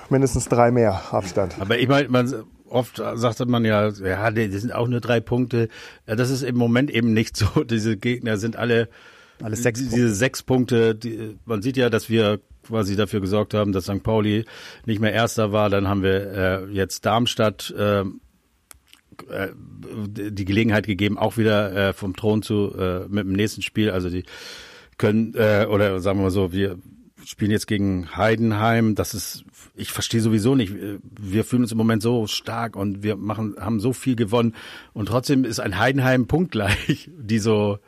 mindestens 0.08 0.48
drei 0.48 0.70
mehr 0.70 1.00
Abstand. 1.12 1.56
Aber 1.60 1.78
ich 1.78 1.88
meine, 1.88 2.08
man, 2.08 2.34
oft 2.68 3.02
sagte 3.14 3.46
man 3.46 3.64
ja, 3.64 3.88
ja, 3.88 4.30
die, 4.30 4.48
die 4.48 4.58
sind 4.58 4.72
auch 4.74 4.88
nur 4.88 5.00
drei 5.00 5.20
Punkte. 5.20 5.68
Das 6.06 6.30
ist 6.30 6.42
im 6.42 6.56
Moment 6.56 6.90
eben 6.90 7.12
nicht 7.12 7.36
so. 7.36 7.64
Diese 7.64 7.96
Gegner 7.96 8.36
sind 8.36 8.56
alle 8.56 8.88
alles 9.42 9.62
sechs 9.62 9.80
diese 9.80 9.90
Punkte. 9.90 10.14
sechs 10.14 10.42
Punkte. 10.42 10.94
Die, 10.94 11.38
man 11.46 11.62
sieht 11.62 11.76
ja, 11.76 11.88
dass 11.88 12.10
wir 12.10 12.40
quasi 12.66 12.96
dafür 12.96 13.20
gesorgt 13.20 13.54
haben, 13.54 13.72
dass 13.72 13.84
St. 13.84 14.02
Pauli 14.02 14.44
nicht 14.86 15.00
mehr 15.00 15.12
Erster 15.12 15.52
war. 15.52 15.70
Dann 15.70 15.88
haben 15.88 16.02
wir 16.02 16.32
äh, 16.32 16.64
jetzt 16.72 17.06
Darmstadt 17.06 17.74
äh, 17.76 18.00
äh, 18.00 19.48
die 20.06 20.44
Gelegenheit 20.44 20.86
gegeben, 20.86 21.18
auch 21.18 21.36
wieder 21.36 21.88
äh, 21.88 21.92
vom 21.92 22.16
Thron 22.16 22.42
zu 22.42 22.74
äh, 22.76 23.00
mit 23.08 23.24
dem 23.24 23.32
nächsten 23.32 23.62
Spiel. 23.62 23.90
Also 23.90 24.10
die 24.10 24.24
können 24.98 25.34
äh, 25.34 25.66
oder 25.68 26.00
sagen 26.00 26.18
wir 26.18 26.24
mal 26.24 26.30
so, 26.30 26.52
wir 26.52 26.78
spielen 27.24 27.50
jetzt 27.50 27.66
gegen 27.66 28.16
Heidenheim. 28.16 28.94
Das 28.94 29.14
ist, 29.14 29.44
ich 29.74 29.90
verstehe 29.90 30.20
sowieso 30.20 30.54
nicht. 30.54 30.72
Wir 31.02 31.44
fühlen 31.44 31.62
uns 31.62 31.72
im 31.72 31.78
Moment 31.78 32.02
so 32.02 32.26
stark 32.26 32.76
und 32.76 33.02
wir 33.02 33.16
machen, 33.16 33.56
haben 33.58 33.80
so 33.80 33.92
viel 33.92 34.16
gewonnen 34.16 34.54
und 34.92 35.06
trotzdem 35.06 35.44
ist 35.44 35.60
ein 35.60 35.78
Heidenheim 35.78 36.26
punktgleich, 36.26 37.10
die 37.18 37.38
so 37.38 37.78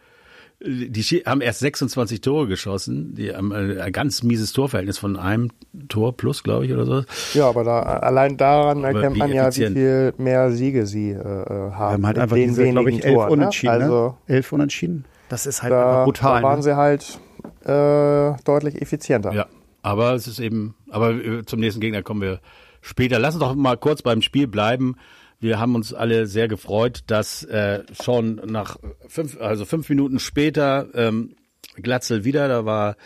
die 0.64 1.02
haben 1.26 1.40
erst 1.40 1.60
26 1.60 2.20
Tore 2.20 2.46
geschossen. 2.46 3.14
Die 3.14 3.34
haben 3.34 3.52
ein 3.52 3.92
ganz 3.92 4.22
mieses 4.22 4.52
Torverhältnis 4.52 4.98
von 4.98 5.16
einem 5.16 5.50
Tor 5.88 6.16
plus, 6.16 6.42
glaube 6.42 6.66
ich, 6.66 6.72
oder 6.72 6.84
so. 6.84 7.04
Ja, 7.34 7.48
aber 7.48 7.64
da, 7.64 7.80
allein 7.80 8.36
daran 8.36 8.84
erkennt 8.84 9.16
man 9.16 9.32
ja, 9.32 9.48
wie 9.48 9.66
viel 9.66 10.14
mehr 10.18 10.50
Siege 10.52 10.86
sie 10.86 11.10
äh, 11.10 11.16
haben. 11.16 11.72
Haben 11.74 12.06
halt 12.06 12.18
einfach 12.18 12.36
diese, 12.36 12.70
glaube 12.70 12.90
ich, 12.90 13.04
elf 13.04 13.14
Toren, 13.14 13.26
ne? 13.26 13.32
Unentschieden. 13.32 13.78
Ne? 13.78 13.84
Also, 13.84 14.16
elf 14.26 14.52
Unentschieden. 14.52 15.04
Das 15.28 15.46
ist 15.46 15.62
halt 15.62 15.72
da, 15.72 16.04
brutal. 16.04 16.42
Da 16.42 16.48
waren 16.48 16.58
ne? 16.58 16.62
sie 16.62 16.76
halt 16.76 17.18
äh, 17.64 18.42
deutlich 18.44 18.80
effizienter. 18.80 19.32
Ja, 19.32 19.46
aber 19.82 20.14
es 20.14 20.26
ist 20.26 20.38
eben, 20.38 20.74
aber 20.90 21.12
äh, 21.12 21.44
zum 21.44 21.60
nächsten 21.60 21.80
Gegner 21.80 22.02
kommen 22.02 22.20
wir 22.20 22.40
später. 22.80 23.18
Lass 23.18 23.34
uns 23.34 23.42
doch 23.42 23.54
mal 23.54 23.76
kurz 23.76 24.02
beim 24.02 24.22
Spiel 24.22 24.46
bleiben. 24.46 24.96
Wir 25.42 25.58
haben 25.58 25.74
uns 25.74 25.92
alle 25.92 26.28
sehr 26.28 26.46
gefreut, 26.46 27.02
dass 27.08 27.42
äh, 27.42 27.82
schon 28.00 28.36
nach 28.46 28.76
fünf, 29.08 29.40
also 29.40 29.64
fünf 29.64 29.88
Minuten 29.88 30.20
später 30.20 30.86
ähm, 30.94 31.34
Glatzel 31.74 32.22
wieder, 32.24 32.46
da 32.46 32.64
war 32.64 32.96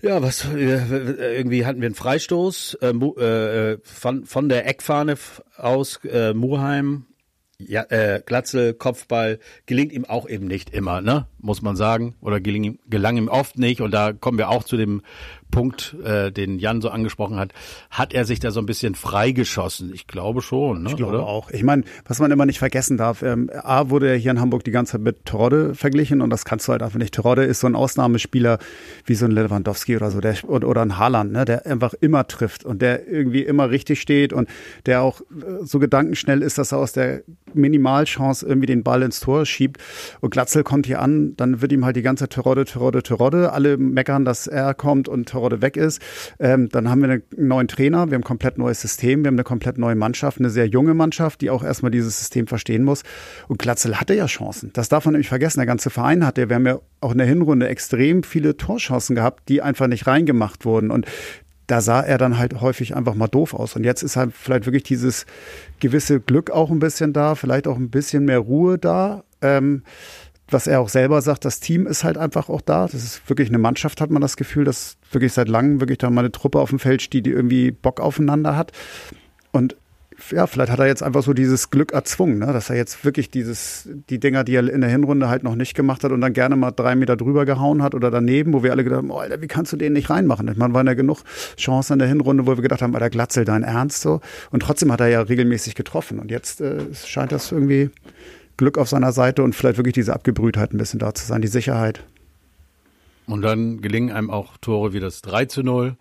ja, 0.00 0.22
was 0.22 0.46
äh, 0.54 1.36
irgendwie 1.36 1.66
hatten 1.66 1.82
wir 1.82 1.86
einen 1.86 1.94
Freistoß 1.94 2.78
äh, 2.80 2.88
äh, 2.88 3.78
von, 3.82 4.24
von 4.24 4.48
der 4.48 4.66
Eckfahne 4.66 5.16
aus 5.58 6.00
äh, 6.04 6.32
Muheim 6.32 7.06
ja, 7.58 7.82
äh, 7.90 8.22
Glatzel, 8.24 8.74
Kopfball 8.74 9.38
gelingt 9.66 9.92
ihm 9.92 10.04
auch 10.04 10.28
eben 10.28 10.46
nicht 10.46 10.70
immer, 10.70 11.00
ne? 11.00 11.26
Muss 11.38 11.62
man 11.62 11.76
sagen. 11.76 12.14
Oder 12.20 12.40
geling, 12.40 12.78
gelang 12.88 13.16
ihm 13.16 13.28
oft 13.28 13.58
nicht. 13.58 13.80
Und 13.80 13.92
da 13.92 14.12
kommen 14.12 14.38
wir 14.38 14.48
auch 14.48 14.64
zu 14.64 14.76
dem 14.76 15.02
Punkt, 15.54 15.94
äh, 16.04 16.32
den 16.32 16.58
Jan 16.58 16.80
so 16.80 16.88
angesprochen 16.88 17.36
hat, 17.36 17.52
hat 17.88 18.12
er 18.12 18.24
sich 18.24 18.40
da 18.40 18.50
so 18.50 18.58
ein 18.58 18.66
bisschen 18.66 18.96
freigeschossen? 18.96 19.94
Ich 19.94 20.08
glaube 20.08 20.42
schon. 20.42 20.82
Ne? 20.82 20.90
Ich 20.90 20.96
glaube 20.96 21.18
Oder? 21.18 21.26
auch. 21.26 21.48
Ich 21.52 21.62
meine, 21.62 21.84
was 22.06 22.18
man 22.18 22.32
immer 22.32 22.44
nicht 22.44 22.58
vergessen 22.58 22.96
darf, 22.96 23.22
ähm, 23.22 23.48
A 23.54 23.88
wurde 23.88 24.08
er 24.08 24.16
hier 24.16 24.32
in 24.32 24.40
Hamburg 24.40 24.64
die 24.64 24.72
ganze 24.72 24.92
Zeit 24.92 25.02
mit 25.02 25.26
Terodde 25.26 25.76
verglichen 25.76 26.22
und 26.22 26.30
das 26.30 26.44
kannst 26.44 26.66
du 26.66 26.72
halt 26.72 26.82
einfach 26.82 26.98
nicht. 26.98 27.14
Terodde 27.14 27.44
ist 27.44 27.60
so 27.60 27.68
ein 27.68 27.76
Ausnahmespieler 27.76 28.58
wie 29.04 29.14
so 29.14 29.26
ein 29.26 29.30
Lewandowski 29.30 29.96
oder 29.96 30.10
so, 30.10 30.20
der, 30.20 30.34
oder 30.48 30.82
ein 30.82 30.98
Haaland, 30.98 31.30
ne, 31.30 31.44
der 31.44 31.66
einfach 31.66 31.94
immer 32.00 32.26
trifft 32.26 32.64
und 32.64 32.82
der 32.82 33.06
irgendwie 33.06 33.42
immer 33.42 33.70
richtig 33.70 34.00
steht 34.00 34.32
und 34.32 34.48
der 34.86 35.02
auch 35.02 35.20
äh, 35.20 35.64
so 35.64 35.78
gedankenschnell 35.78 36.42
ist, 36.42 36.58
dass 36.58 36.72
er 36.72 36.78
aus 36.78 36.92
der 36.92 37.22
Minimalchance 37.54 38.44
irgendwie 38.44 38.66
den 38.66 38.82
Ball 38.82 39.02
ins 39.02 39.20
Tor 39.20 39.46
schiebt. 39.46 39.78
Und 40.20 40.30
Glatzel 40.30 40.64
kommt 40.64 40.86
hier 40.86 41.00
an, 41.00 41.36
dann 41.36 41.62
wird 41.62 41.70
ihm 41.70 41.84
halt 41.84 41.94
die 41.94 42.02
ganze 42.02 42.24
Zeit 42.24 42.30
Terodde, 42.30 42.64
Terodde, 42.64 43.04
Terodde. 43.04 43.52
Alle 43.52 43.76
meckern, 43.76 44.24
dass 44.24 44.48
er 44.48 44.74
kommt 44.74 45.08
und 45.08 45.28
Terodde 45.28 45.43
Terodde 45.44 45.62
weg 45.62 45.76
ist. 45.76 46.00
Ähm, 46.38 46.68
dann 46.70 46.88
haben 46.88 47.02
wir 47.02 47.10
einen 47.10 47.22
neuen 47.36 47.68
Trainer, 47.68 48.06
wir 48.06 48.14
haben 48.14 48.22
ein 48.22 48.24
komplett 48.24 48.58
neues 48.58 48.80
System, 48.80 49.22
wir 49.22 49.28
haben 49.28 49.34
eine 49.34 49.44
komplett 49.44 49.78
neue 49.78 49.94
Mannschaft, 49.94 50.38
eine 50.38 50.50
sehr 50.50 50.66
junge 50.66 50.94
Mannschaft, 50.94 51.40
die 51.40 51.50
auch 51.50 51.62
erstmal 51.62 51.90
dieses 51.90 52.18
System 52.18 52.46
verstehen 52.46 52.82
muss. 52.82 53.02
Und 53.48 53.58
Glatzel 53.58 54.00
hatte 54.00 54.14
ja 54.14 54.26
Chancen. 54.26 54.70
Das 54.72 54.88
darf 54.88 55.04
man 55.04 55.12
nämlich 55.12 55.28
vergessen. 55.28 55.60
Der 55.60 55.66
ganze 55.66 55.90
Verein 55.90 56.24
hatte, 56.24 56.48
wir 56.48 56.56
haben 56.56 56.66
ja 56.66 56.78
auch 57.00 57.12
in 57.12 57.18
der 57.18 57.26
Hinrunde 57.26 57.68
extrem 57.68 58.22
viele 58.22 58.56
Torchancen 58.56 59.14
gehabt, 59.14 59.48
die 59.48 59.60
einfach 59.60 59.86
nicht 59.86 60.06
reingemacht 60.06 60.64
wurden. 60.64 60.90
Und 60.90 61.06
da 61.66 61.80
sah 61.80 62.00
er 62.00 62.18
dann 62.18 62.38
halt 62.38 62.60
häufig 62.60 62.94
einfach 62.94 63.14
mal 63.14 63.28
doof 63.28 63.54
aus. 63.54 63.76
Und 63.76 63.84
jetzt 63.84 64.02
ist 64.02 64.16
halt 64.16 64.32
vielleicht 64.34 64.66
wirklich 64.66 64.82
dieses 64.82 65.26
gewisse 65.80 66.20
Glück 66.20 66.50
auch 66.50 66.70
ein 66.70 66.78
bisschen 66.78 67.12
da, 67.12 67.34
vielleicht 67.34 67.66
auch 67.66 67.76
ein 67.76 67.90
bisschen 67.90 68.24
mehr 68.24 68.38
Ruhe 68.38 68.78
da. 68.78 69.24
Ähm, 69.40 69.82
was 70.48 70.66
er 70.66 70.80
auch 70.80 70.88
selber 70.88 71.22
sagt, 71.22 71.44
das 71.44 71.60
Team 71.60 71.86
ist 71.86 72.04
halt 72.04 72.18
einfach 72.18 72.48
auch 72.48 72.60
da. 72.60 72.84
Das 72.84 72.94
ist 72.94 73.28
wirklich 73.28 73.48
eine 73.48 73.58
Mannschaft, 73.58 74.00
hat 74.00 74.10
man 74.10 74.22
das 74.22 74.36
Gefühl, 74.36 74.64
dass 74.64 74.96
wirklich 75.10 75.32
seit 75.32 75.48
langem 75.48 75.80
wirklich 75.80 75.98
da 75.98 76.10
mal 76.10 76.20
eine 76.20 76.32
Truppe 76.32 76.60
auf 76.60 76.70
dem 76.70 76.78
Feld 76.78 77.02
steht, 77.02 77.26
die 77.26 77.30
irgendwie 77.30 77.70
Bock 77.70 78.00
aufeinander 78.00 78.56
hat. 78.56 78.72
Und 79.52 79.76
ja, 80.30 80.46
vielleicht 80.46 80.70
hat 80.70 80.78
er 80.78 80.86
jetzt 80.86 81.02
einfach 81.02 81.22
so 81.22 81.32
dieses 81.32 81.70
Glück 81.70 81.92
erzwungen, 81.92 82.38
ne? 82.38 82.46
dass 82.52 82.70
er 82.70 82.76
jetzt 82.76 83.04
wirklich 83.04 83.30
dieses, 83.30 83.88
die 84.08 84.20
Dinger, 84.20 84.44
die 84.44 84.54
er 84.54 84.68
in 84.68 84.80
der 84.80 84.90
Hinrunde 84.90 85.28
halt 85.28 85.42
noch 85.42 85.56
nicht 85.56 85.74
gemacht 85.74 86.04
hat 86.04 86.12
und 86.12 86.20
dann 86.20 86.32
gerne 86.32 86.56
mal 86.56 86.70
drei 86.70 86.94
Meter 86.94 87.16
drüber 87.16 87.44
gehauen 87.44 87.82
hat 87.82 87.94
oder 87.94 88.10
daneben, 88.10 88.52
wo 88.52 88.62
wir 88.62 88.70
alle 88.70 88.84
gedacht 88.84 88.98
haben, 88.98 89.10
oh, 89.10 89.18
Alter, 89.18 89.42
wie 89.42 89.48
kannst 89.48 89.72
du 89.72 89.76
den 89.76 89.92
nicht 89.92 90.10
reinmachen? 90.10 90.46
Ich 90.48 90.56
meine, 90.56 90.72
waren 90.72 90.86
ja 90.86 90.94
genug 90.94 91.22
Chancen 91.56 91.94
in 91.94 91.98
der 91.98 92.08
Hinrunde, 92.08 92.46
wo 92.46 92.56
wir 92.56 92.62
gedacht 92.62 92.82
haben, 92.82 92.94
Alter, 92.94 93.10
Glatzel, 93.10 93.44
dein 93.44 93.64
Ernst 93.64 94.02
so. 94.02 94.20
Und 94.50 94.60
trotzdem 94.60 94.92
hat 94.92 95.00
er 95.00 95.08
ja 95.08 95.20
regelmäßig 95.20 95.74
getroffen. 95.74 96.20
Und 96.20 96.30
jetzt 96.30 96.60
äh, 96.60 96.78
scheint 96.94 97.32
das 97.32 97.50
irgendwie 97.50 97.90
Glück 98.56 98.78
auf 98.78 98.88
seiner 98.88 99.12
Seite 99.12 99.42
und 99.42 99.54
vielleicht 99.54 99.78
wirklich 99.78 99.94
diese 99.94 100.14
Abgebrühtheit 100.14 100.72
ein 100.72 100.78
bisschen 100.78 100.98
da 100.98 101.14
zu 101.14 101.26
sein, 101.26 101.42
die 101.42 101.48
Sicherheit. 101.48 102.04
Und 103.26 103.42
dann 103.42 103.80
gelingen 103.80 104.12
einem 104.12 104.30
auch 104.30 104.56
Tore 104.58 104.92
wie 104.92 105.00
das 105.00 105.22
3 105.22 105.46
zu 105.46 105.62
0. 105.62 105.96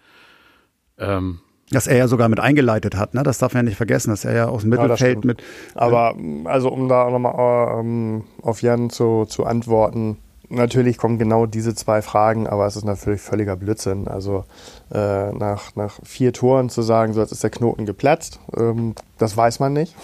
Ähm, 0.99 1.39
dass 1.71 1.87
er 1.87 1.97
ja 1.97 2.07
sogar 2.07 2.29
mit 2.29 2.39
eingeleitet 2.39 2.95
hat, 2.95 3.13
ne? 3.13 3.23
Das 3.23 3.39
darf 3.39 3.53
man 3.53 3.65
ja 3.65 3.69
nicht 3.69 3.77
vergessen, 3.77 4.11
dass 4.11 4.25
er 4.25 4.35
ja 4.35 4.47
aus 4.47 4.61
dem 4.61 4.69
Mittelfeld 4.69 5.23
ja, 5.23 5.27
mit. 5.27 5.43
Aber 5.73 6.15
also 6.45 6.69
um 6.69 6.87
da 6.87 7.09
nochmal 7.09 7.79
ähm, 7.79 8.25
auf 8.41 8.61
Jan 8.61 8.89
zu, 8.89 9.25
zu 9.25 9.45
antworten, 9.45 10.17
natürlich 10.49 10.97
kommen 10.97 11.17
genau 11.17 11.45
diese 11.45 11.73
zwei 11.73 12.01
Fragen, 12.01 12.47
aber 12.47 12.67
es 12.67 12.75
ist 12.75 12.85
natürlich 12.85 13.21
völliger 13.21 13.55
Blödsinn. 13.55 14.07
Also 14.07 14.45
äh, 14.93 15.31
nach, 15.31 15.75
nach 15.75 15.99
vier 16.03 16.33
Toren 16.33 16.69
zu 16.69 16.81
sagen, 16.81 17.13
so 17.13 17.21
jetzt 17.21 17.31
ist 17.31 17.43
der 17.43 17.49
Knoten 17.49 17.85
geplatzt, 17.85 18.39
ähm, 18.55 18.93
das 19.17 19.35
weiß 19.35 19.59
man 19.59 19.73
nicht. 19.73 19.95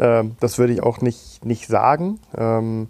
Ähm, 0.00 0.36
das 0.40 0.58
würde 0.58 0.72
ich 0.72 0.82
auch 0.82 1.00
nicht, 1.00 1.44
nicht 1.44 1.68
sagen. 1.68 2.18
Ähm, 2.36 2.88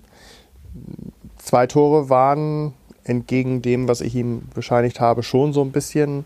zwei 1.36 1.66
Tore 1.66 2.08
waren 2.08 2.72
entgegen 3.04 3.60
dem, 3.60 3.88
was 3.88 4.00
ich 4.00 4.14
ihm 4.14 4.42
bescheinigt 4.54 5.00
habe, 5.00 5.22
schon 5.22 5.52
so 5.52 5.62
ein 5.62 5.72
bisschen 5.72 6.24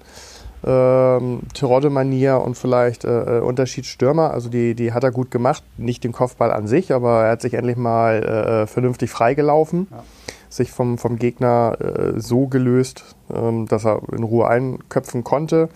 ähm, 0.67 1.41
Terodde-Manier 1.55 2.41
und 2.41 2.57
vielleicht 2.57 3.05
äh, 3.05 3.39
äh, 3.39 3.41
Unterschied 3.41 3.87
Stürmer. 3.87 4.31
Also 4.31 4.49
die, 4.49 4.75
die 4.75 4.93
hat 4.93 5.05
er 5.05 5.11
gut 5.11 5.31
gemacht. 5.31 5.63
Nicht 5.77 6.05
den 6.05 6.13
Kopfball 6.13 6.53
an 6.53 6.67
sich, 6.67 6.93
aber 6.93 7.25
er 7.25 7.33
hat 7.33 7.43
sich 7.43 7.55
endlich 7.55 7.77
mal 7.77 8.23
äh, 8.23 8.67
vernünftig 8.67 9.11
freigelaufen. 9.11 9.89
Ja. 9.91 10.05
Sich 10.49 10.71
vom, 10.71 10.99
vom 10.99 11.19
Gegner 11.19 11.77
äh, 11.81 12.21
so 12.21 12.47
gelöst, 12.47 13.17
ähm, 13.33 13.67
dass 13.67 13.85
er 13.85 14.03
in 14.13 14.23
Ruhe 14.23 14.47
einköpfen 14.47 15.25
konnte. 15.25 15.69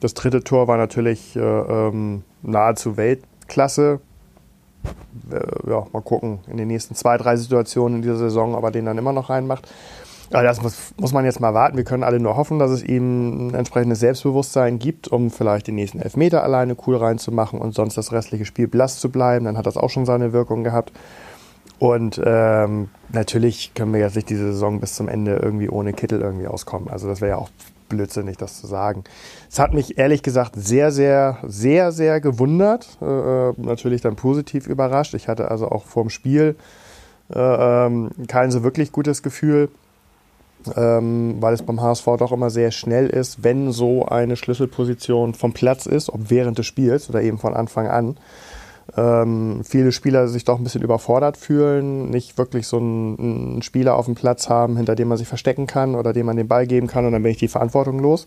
Das 0.00 0.14
dritte 0.14 0.44
Tor 0.44 0.68
war 0.68 0.76
natürlich 0.76 1.36
äh, 1.36 1.40
ähm, 1.40 2.22
nahezu 2.42 2.96
Weltklasse. 2.96 4.00
Äh, 5.30 5.70
ja, 5.70 5.86
mal 5.92 6.02
gucken, 6.02 6.40
in 6.48 6.56
den 6.56 6.68
nächsten 6.68 6.94
zwei, 6.94 7.16
drei 7.16 7.36
Situationen 7.36 7.96
in 7.96 8.02
dieser 8.02 8.16
Saison, 8.16 8.54
ob 8.54 8.64
er 8.64 8.70
den 8.70 8.84
dann 8.84 8.98
immer 8.98 9.12
noch 9.12 9.30
reinmacht. 9.30 9.68
Aber 10.32 10.44
das 10.44 10.62
muss, 10.62 10.92
muss 10.96 11.12
man 11.12 11.24
jetzt 11.24 11.40
mal 11.40 11.54
warten. 11.54 11.76
Wir 11.76 11.84
können 11.84 12.04
alle 12.04 12.20
nur 12.20 12.36
hoffen, 12.36 12.60
dass 12.60 12.70
es 12.70 12.84
ihm 12.84 13.48
ein 13.48 13.54
entsprechendes 13.54 13.98
Selbstbewusstsein 13.98 14.78
gibt, 14.78 15.08
um 15.08 15.30
vielleicht 15.30 15.66
den 15.66 15.74
nächsten 15.74 15.98
Elfmeter 15.98 16.44
alleine 16.44 16.76
cool 16.86 16.96
reinzumachen 16.96 17.60
und 17.60 17.74
sonst 17.74 17.96
das 17.96 18.12
restliche 18.12 18.44
Spiel 18.44 18.68
blass 18.68 19.00
zu 19.00 19.10
bleiben. 19.10 19.44
Dann 19.44 19.58
hat 19.58 19.66
das 19.66 19.76
auch 19.76 19.90
schon 19.90 20.06
seine 20.06 20.32
Wirkung 20.32 20.62
gehabt. 20.62 20.92
Und 21.80 22.20
ähm, 22.24 22.90
natürlich 23.08 23.74
können 23.74 23.92
wir 23.92 24.00
jetzt 24.00 24.14
nicht 24.14 24.30
diese 24.30 24.52
Saison 24.52 24.80
bis 24.80 24.94
zum 24.94 25.08
Ende 25.08 25.36
irgendwie 25.36 25.68
ohne 25.68 25.92
Kittel 25.92 26.20
irgendwie 26.20 26.46
auskommen. 26.46 26.88
Also 26.90 27.08
das 27.08 27.20
wäre 27.20 27.30
ja 27.30 27.38
auch 27.38 27.50
blödsinnig, 27.90 28.38
das 28.38 28.58
zu 28.58 28.66
sagen. 28.66 29.04
Es 29.50 29.58
hat 29.58 29.74
mich 29.74 29.98
ehrlich 29.98 30.22
gesagt 30.22 30.54
sehr, 30.56 30.90
sehr, 30.90 31.38
sehr, 31.46 31.92
sehr 31.92 32.22
gewundert. 32.22 32.96
Äh, 33.02 33.04
äh 33.50 33.52
natürlich 33.58 34.00
dann 34.00 34.16
positiv 34.16 34.66
überrascht. 34.66 35.12
Ich 35.12 35.28
hatte 35.28 35.50
also 35.50 35.68
auch 35.68 35.84
vorm 35.84 36.08
Spiel 36.08 36.56
äh, 37.34 37.86
ähm, 37.86 38.10
kein 38.26 38.50
so 38.50 38.62
wirklich 38.62 38.92
gutes 38.92 39.22
Gefühl, 39.22 39.68
ähm, 40.76 41.36
weil 41.40 41.54
es 41.54 41.62
beim 41.62 41.80
HSV 41.80 42.04
doch 42.18 42.32
immer 42.32 42.50
sehr 42.50 42.70
schnell 42.70 43.06
ist, 43.06 43.44
wenn 43.44 43.72
so 43.72 44.06
eine 44.06 44.36
Schlüsselposition 44.36 45.34
vom 45.34 45.52
Platz 45.52 45.86
ist, 45.86 46.10
ob 46.10 46.30
während 46.30 46.58
des 46.58 46.66
Spiels 46.66 47.08
oder 47.08 47.22
eben 47.22 47.38
von 47.38 47.54
Anfang 47.54 47.88
an. 47.88 48.16
Ähm, 48.96 49.62
viele 49.64 49.92
Spieler 49.92 50.26
sich 50.28 50.44
doch 50.44 50.58
ein 50.58 50.64
bisschen 50.64 50.82
überfordert 50.82 51.36
fühlen, 51.36 52.10
nicht 52.10 52.38
wirklich 52.38 52.66
so 52.66 52.78
einen, 52.78 53.18
einen, 53.18 53.62
Spieler 53.62 53.94
auf 53.94 54.06
dem 54.06 54.14
Platz 54.14 54.48
haben, 54.48 54.76
hinter 54.76 54.96
dem 54.96 55.08
man 55.08 55.18
sich 55.18 55.28
verstecken 55.28 55.66
kann 55.66 55.94
oder 55.94 56.12
dem 56.12 56.26
man 56.26 56.36
den 56.36 56.48
Ball 56.48 56.66
geben 56.66 56.86
kann 56.86 57.06
und 57.06 57.12
dann 57.12 57.22
bin 57.22 57.32
ich 57.32 57.38
die 57.38 57.48
Verantwortung 57.48 58.00
los. 58.00 58.26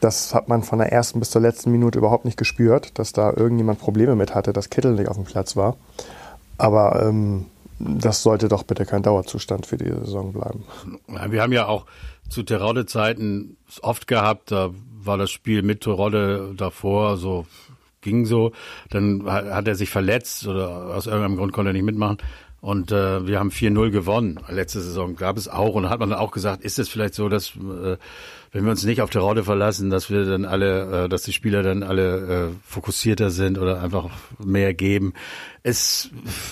Das 0.00 0.34
hat 0.34 0.48
man 0.48 0.62
von 0.62 0.78
der 0.78 0.92
ersten 0.92 1.18
bis 1.18 1.30
zur 1.30 1.40
letzten 1.40 1.72
Minute 1.72 1.98
überhaupt 1.98 2.24
nicht 2.24 2.36
gespürt, 2.36 2.98
dass 2.98 3.12
da 3.12 3.32
irgendjemand 3.34 3.80
Probleme 3.80 4.14
mit 4.14 4.34
hatte, 4.34 4.52
dass 4.52 4.70
Kittel 4.70 4.92
nicht 4.92 5.08
auf 5.08 5.16
dem 5.16 5.24
Platz 5.24 5.56
war. 5.56 5.76
Aber 6.58 7.02
ähm, 7.02 7.46
das 7.78 8.22
sollte 8.22 8.48
doch 8.48 8.62
bitte 8.62 8.86
kein 8.86 9.02
Dauerzustand 9.02 9.66
für 9.66 9.76
die 9.76 9.90
Saison 9.90 10.32
bleiben. 10.32 10.64
Wir 11.30 11.42
haben 11.42 11.52
ja 11.52 11.66
auch 11.66 11.86
zu 12.28 12.42
Terodde-Zeiten 12.42 13.56
oft 13.82 14.06
gehabt, 14.06 14.52
da 14.52 14.70
war 15.02 15.18
das 15.18 15.30
Spiel 15.30 15.62
mit 15.62 15.82
Terodde 15.82 16.54
davor 16.56 17.16
so 17.16 17.46
ging 18.04 18.24
so. 18.24 18.52
Dann 18.90 19.24
hat 19.26 19.66
er 19.66 19.74
sich 19.74 19.90
verletzt 19.90 20.46
oder 20.46 20.94
aus 20.94 21.06
irgendeinem 21.06 21.36
Grund 21.36 21.52
konnte 21.52 21.70
er 21.70 21.74
nicht 21.74 21.82
mitmachen. 21.82 22.18
Und 22.60 22.92
äh, 22.92 23.26
wir 23.26 23.40
haben 23.40 23.50
4-0 23.50 23.90
gewonnen. 23.90 24.40
Letzte 24.48 24.80
Saison 24.80 25.16
gab 25.16 25.36
es 25.36 25.48
auch. 25.48 25.74
Und 25.74 25.82
da 25.82 25.90
hat 25.90 26.00
man 26.00 26.08
dann 26.08 26.18
auch 26.18 26.30
gesagt, 26.30 26.64
ist 26.64 26.78
es 26.78 26.88
vielleicht 26.88 27.12
so, 27.12 27.28
dass 27.28 27.50
äh, 27.56 27.98
wenn 28.52 28.64
wir 28.64 28.70
uns 28.70 28.84
nicht 28.84 29.02
auf 29.02 29.10
der 29.10 29.20
Rolle 29.20 29.44
verlassen, 29.44 29.90
dass 29.90 30.08
wir 30.08 30.24
dann 30.24 30.46
alle, 30.46 31.04
äh, 31.04 31.08
dass 31.10 31.24
die 31.24 31.34
Spieler 31.34 31.62
dann 31.62 31.82
alle 31.82 32.48
äh, 32.52 32.54
fokussierter 32.64 33.28
sind 33.28 33.58
oder 33.58 33.82
einfach 33.82 34.08
mehr 34.42 34.72
geben 34.72 35.12
es 35.64 36.10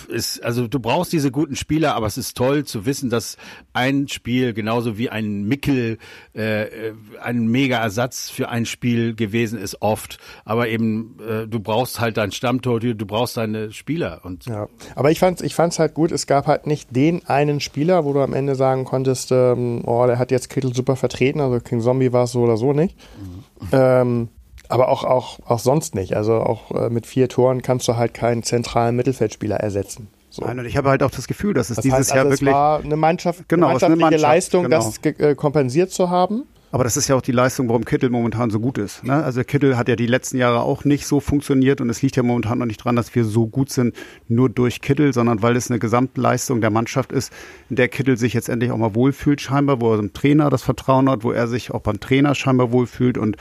ist, 0.09 0.43
also 0.43 0.69
du 0.69 0.81
brauchst 0.81 1.13
diese 1.13 1.31
guten 1.31 1.57
Spieler, 1.57 1.95
aber 1.95 2.07
es 2.07 2.19
ist 2.19 2.37
toll 2.37 2.65
zu 2.65 2.85
wissen, 2.85 3.09
dass 3.09 3.37
ein 3.73 4.09
Spiel 4.09 4.53
genauso 4.53 4.99
wie 4.99 5.09
ein 5.09 5.45
Mickel 5.45 5.99
äh, 6.35 6.93
ein 7.23 7.47
mega 7.47 7.79
Ersatz 7.79 8.29
für 8.29 8.49
ein 8.51 8.67
Spiel 8.67 9.15
gewesen 9.15 9.59
ist 9.59 9.81
oft. 9.81 10.19
Aber 10.45 10.69
eben, 10.69 11.17
äh, 11.27 11.47
du 11.47 11.61
brauchst 11.61 12.01
halt 12.01 12.19
dein 12.19 12.33
Stammtor, 12.33 12.81
du 12.81 12.95
brauchst 12.95 13.39
deine 13.39 13.73
Spieler. 13.73 14.21
Und 14.25 14.47
ja, 14.47 14.69
aber 14.95 15.11
ich 15.11 15.19
fand's, 15.21 15.41
ich 15.41 15.55
fand's 15.55 15.79
halt 15.79 15.95
gut 15.95 16.03
gut. 16.03 16.11
Es 16.11 16.27
gab 16.27 16.49
halt 16.49 16.67
nicht 16.67 16.97
den 16.97 17.25
einen 17.27 17.61
Spieler, 17.61 18.05
wo 18.05 18.13
du 18.13 18.21
am 18.21 18.35
Ende 18.35 18.57
sagen 18.57 18.85
konntest, 18.85 19.31
ähm, 19.31 19.83
oh, 19.87 20.05
der 20.07 20.19
hat 20.19 20.33
jetzt 20.33 20.51
Kittel 20.51 20.75
super 20.75 20.97
vertreten. 20.97 21.41
Also 21.41 21.61
King 21.61 21.81
Zombie 21.81 22.13
war 22.13 22.25
es 22.25 22.33
so 22.33 22.41
oder 22.41 22.57
so 22.57 22.73
nicht. 22.73 22.97
Mhm. 23.21 23.69
Ähm, 23.71 24.29
aber 24.73 24.89
auch, 24.89 25.05
auch, 25.05 25.39
auch 25.45 25.59
sonst 25.59 25.95
nicht. 25.95 26.15
Also 26.17 26.35
auch 26.35 26.71
äh, 26.71 26.89
mit 26.89 27.07
vier 27.07 27.29
Toren 27.29 27.63
kannst 27.63 27.87
du 27.89 27.97
halt 27.97 28.15
keinen 28.15 28.43
zentralen 28.43 28.97
Mittelfeldspieler 28.97 29.57
ersetzen. 29.57 30.09
So. 30.31 30.45
Nein, 30.47 30.59
und 30.61 30.65
ich 30.65 30.79
habe 30.79 30.89
halt 30.89 31.03
auch 31.03 31.11
das 31.11 31.29
Gefühl, 31.29 31.53
dass 31.53 31.69
es 31.69 31.77
das 31.77 31.83
dieses 31.83 31.99
heißt, 31.99 32.13
also 32.13 32.17
Jahr 32.23 32.31
wirklich. 32.31 32.49
Es 32.49 32.55
war 32.55 32.81
eine 32.81 32.97
Mannschaft, 32.97 33.49
genau, 33.49 33.67
eine 33.67 33.75
mannschaftliche 33.75 34.07
eine 34.07 34.13
Mannschaft, 34.13 34.23
Leistung, 34.23 34.63
genau. 34.65 34.77
das 34.77 34.99
äh, 35.05 35.35
kompensiert 35.35 35.91
zu 35.91 36.09
haben. 36.09 36.45
Aber 36.73 36.85
das 36.85 36.97
ist 36.97 37.07
ja 37.07 37.17
auch 37.17 37.23
die 37.23 37.33
Leistung, 37.33 37.69
warum 37.69 37.85
Kittel 37.85 38.09
momentan 38.09 38.49
so 38.51 38.59
gut 38.59 38.79
ist. 38.79 39.05
Ne? 39.05 39.13
Also 39.13 39.45
Kittel 39.45 39.77
hat 39.77 39.89
ja 39.89 39.97
die 39.97 40.07
letzten 40.07 40.39
Jahre 40.39 40.63
auch 40.63 40.85
nicht 40.85 41.07
so 41.07 41.21
funktioniert 41.21 41.83
und 41.83 41.91
es 41.91 42.01
liegt 42.01 42.17
ja 42.17 42.23
momentan 42.23 42.59
noch 42.59 42.67
nicht 42.67 42.83
dran, 42.83 42.97
dass 42.97 43.15
wir 43.15 43.27
so 43.27 43.47
gut 43.47 43.71
sind 43.71 43.95
nur 44.27 44.49
durch 44.49 44.81
Kittel, 44.81 45.13
sondern 45.13 45.43
weil 45.43 45.55
es 45.55 45.71
eine 45.71 45.79
Gesamtleistung 45.79 46.63
der 46.63 46.71
Mannschaft 46.71 47.13
ist, 47.13 47.31
in 47.69 47.77
der 47.77 47.89
Kittel 47.89 48.17
sich 48.17 48.33
jetzt 48.33 48.49
endlich 48.49 48.71
auch 48.71 48.79
mal 48.79 48.95
wohlfühlt 48.95 49.43
scheinbar, 49.43 49.83
wo 49.83 49.93
er 49.93 49.99
dem 49.99 50.15
Trainer 50.15 50.49
das 50.49 50.63
Vertrauen 50.63 51.11
hat, 51.11 51.25
wo 51.25 51.31
er 51.31 51.47
sich 51.47 51.73
auch 51.73 51.83
beim 51.83 52.01
Trainer 52.01 52.35
scheinbar 52.35 52.73
wohlfühlt 52.73 53.19
und 53.19 53.37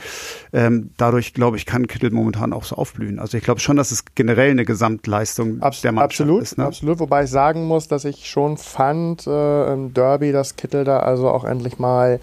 ähm, 0.52 0.90
dadurch, 0.98 1.32
glaube 1.32 1.56
ich, 1.56 1.64
kann 1.64 1.86
Kittel 1.86 2.10
momentan 2.10 2.52
auch 2.52 2.64
so 2.64 2.76
aufblühen. 2.76 3.18
Also 3.18 3.38
ich 3.38 3.44
glaube 3.44 3.60
schon, 3.60 3.78
dass 3.78 3.92
es 3.92 4.04
generell 4.14 4.50
eine 4.50 4.66
Gesamtleistung 4.66 5.62
Abs 5.62 5.80
der 5.80 5.92
Mannschaft 5.92 6.20
absolut, 6.20 6.42
ist. 6.42 6.58
Ne? 6.58 6.66
Absolut, 6.66 7.00
wobei 7.00 7.24
ich 7.24 7.30
sagen 7.30 7.64
muss, 7.64 7.88
dass 7.88 8.04
ich 8.04 8.28
schon 8.28 8.58
fand 8.58 9.26
äh, 9.26 9.72
im 9.72 9.94
Derby, 9.94 10.32
dass 10.32 10.56
Kittel 10.56 10.84
da 10.84 10.98
also 10.98 11.30
auch 11.30 11.44
endlich 11.44 11.78
mal 11.78 12.20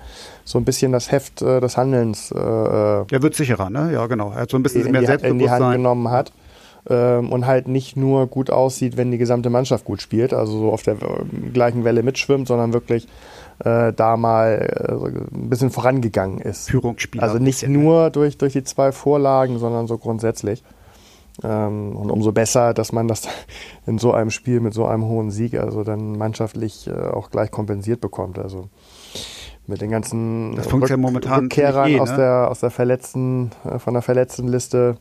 so 0.50 0.58
ein 0.58 0.66
bisschen 0.66 0.92
das 0.92 1.12
Heft 1.12 1.44
äh, 1.44 1.60
des 1.62 1.78
Handelns. 1.78 2.32
Äh, 2.32 2.40
äh 2.40 3.06
er 3.12 3.22
wird 3.22 3.36
sicherer, 3.36 3.70
ne? 3.70 3.92
Ja, 3.94 4.08
genau. 4.08 4.32
Er 4.32 4.42
hat 4.42 4.50
so 4.50 4.58
ein 4.58 4.64
bisschen 4.64 4.88
in 4.88 4.92
mehr 4.92 5.02
die, 5.02 5.08
Selbstbewusstsein. 5.08 5.40
in 5.40 5.60
die 5.60 5.66
Hand 5.66 5.76
genommen 5.76 6.10
hat. 6.10 6.32
Ähm, 6.90 7.32
und 7.32 7.46
halt 7.46 7.68
nicht 7.68 7.98
nur 7.98 8.26
gut 8.26 8.50
aussieht, 8.50 8.98
wenn 8.98 9.12
die 9.12 9.20
gesamte 9.20 9.52
Mannschaft 9.52 9.86
gut 9.86 10.02
spielt, 10.02 10.34
also 10.34 10.58
so 10.58 10.72
auf 10.72 10.82
der 10.82 10.94
äh, 10.96 11.50
gleichen 11.54 11.84
Welle 11.84 12.02
mitschwimmt, 12.02 12.48
sondern 12.48 12.74
wirklich 12.74 13.08
äh, 13.60 13.94
da 13.94 14.18
mal 14.18 14.88
äh, 14.90 15.36
ein 15.36 15.50
bisschen 15.50 15.70
vorangegangen 15.70 16.40
ist. 16.40 16.72
Führungsspieler. 16.72 17.22
Also 17.22 17.38
nicht 17.38 17.68
nur 17.68 18.10
durch, 18.10 18.40
durch 18.40 18.54
die 18.54 18.64
zwei 18.64 18.92
Vorlagen, 18.92 19.60
sondern 19.60 19.86
so 19.86 20.00
grundsätzlich. 20.00 20.64
Ähm, 21.44 21.96
und 21.96 22.10
umso 22.10 22.32
besser, 22.32 22.74
dass 22.74 22.92
man 22.92 23.08
das 23.08 23.28
in 23.86 24.00
so 24.00 24.14
einem 24.14 24.32
Spiel 24.32 24.60
mit 24.60 24.74
so 24.74 24.86
einem 24.86 25.06
hohen 25.06 25.30
Sieg 25.30 25.60
also 25.60 25.84
dann 25.84 26.18
mannschaftlich 26.18 26.88
äh, 26.88 26.92
auch 26.92 27.30
gleich 27.30 27.52
kompensiert 27.52 28.02
bekommt. 28.02 28.40
Also 28.40 28.70
mit 29.70 29.82
den 29.82 29.92
ganzen 29.92 30.56
das 30.56 30.72
Rück 30.74 30.98
momentan 30.98 31.42
Rückkehrern 31.42 31.90
eh, 31.90 32.00
aus, 32.00 32.10
ne? 32.10 32.18
der, 32.18 32.48
aus 32.50 32.60
der 32.60 32.72
verletzten, 32.72 33.52
äh, 33.64 33.80
von 33.80 33.94
der 33.94 34.02
verletzten 34.02 34.48
Liste 34.48 34.98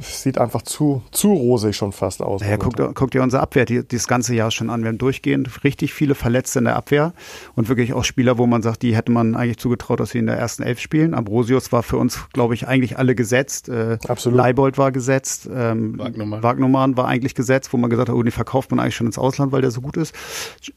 sieht 0.00 0.38
einfach 0.38 0.62
zu, 0.62 1.02
zu 1.10 1.32
rosig 1.32 1.76
schon 1.76 1.92
fast 1.92 2.22
aus. 2.22 2.40
Naja, 2.40 2.56
guckt, 2.56 2.80
guckt 2.94 3.14
ihr 3.14 3.22
unsere 3.22 3.42
Abwehr 3.42 3.64
die, 3.64 3.86
das 3.86 4.08
ganze 4.08 4.34
Jahr 4.34 4.50
schon 4.50 4.70
an. 4.70 4.82
Wir 4.82 4.88
haben 4.88 4.98
durchgehend 4.98 5.64
richtig 5.64 5.92
viele 5.92 6.14
Verletzte 6.14 6.60
in 6.60 6.64
der 6.64 6.76
Abwehr 6.76 7.12
und 7.54 7.68
wirklich 7.68 7.92
auch 7.92 8.04
Spieler, 8.04 8.38
wo 8.38 8.46
man 8.46 8.62
sagt, 8.62 8.82
die 8.82 8.96
hätte 8.96 9.12
man 9.12 9.36
eigentlich 9.36 9.58
zugetraut, 9.58 10.00
dass 10.00 10.10
sie 10.10 10.18
in 10.18 10.26
der 10.26 10.36
ersten 10.36 10.62
Elf 10.62 10.80
spielen. 10.80 11.14
Ambrosius 11.14 11.70
war 11.70 11.82
für 11.82 11.98
uns, 11.98 12.28
glaube 12.32 12.54
ich, 12.54 12.66
eigentlich 12.66 12.98
alle 12.98 13.14
gesetzt. 13.14 13.68
Äh, 13.68 13.98
Absolut. 14.08 14.38
Leibold 14.38 14.78
war 14.78 14.90
gesetzt. 14.90 15.48
Ähm, 15.52 15.98
Wagnumann. 15.98 16.42
Wagnumann 16.42 16.96
war 16.96 17.06
eigentlich 17.06 17.34
gesetzt, 17.34 17.72
wo 17.72 17.76
man 17.76 17.90
gesagt 17.90 18.08
hat, 18.08 18.16
oh, 18.16 18.22
die 18.22 18.30
verkauft 18.30 18.70
man 18.70 18.80
eigentlich 18.80 18.96
schon 18.96 19.06
ins 19.06 19.18
Ausland, 19.18 19.52
weil 19.52 19.60
der 19.60 19.70
so 19.70 19.80
gut 19.80 19.96
ist. 19.96 20.14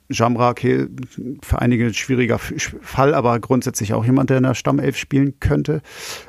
Jamra, 0.09 0.49
okay, 0.49 0.87
für 1.41 1.59
einige 1.59 1.85
ein 1.85 1.93
schwieriger 1.93 2.39
Fall, 2.39 3.13
aber 3.13 3.39
grundsätzlich 3.39 3.93
auch 3.93 4.03
jemand, 4.03 4.29
der 4.29 4.37
in 4.37 4.43
der 4.43 4.55
Stammelf 4.55 4.97
spielen 4.97 5.39
könnte, 5.39 5.81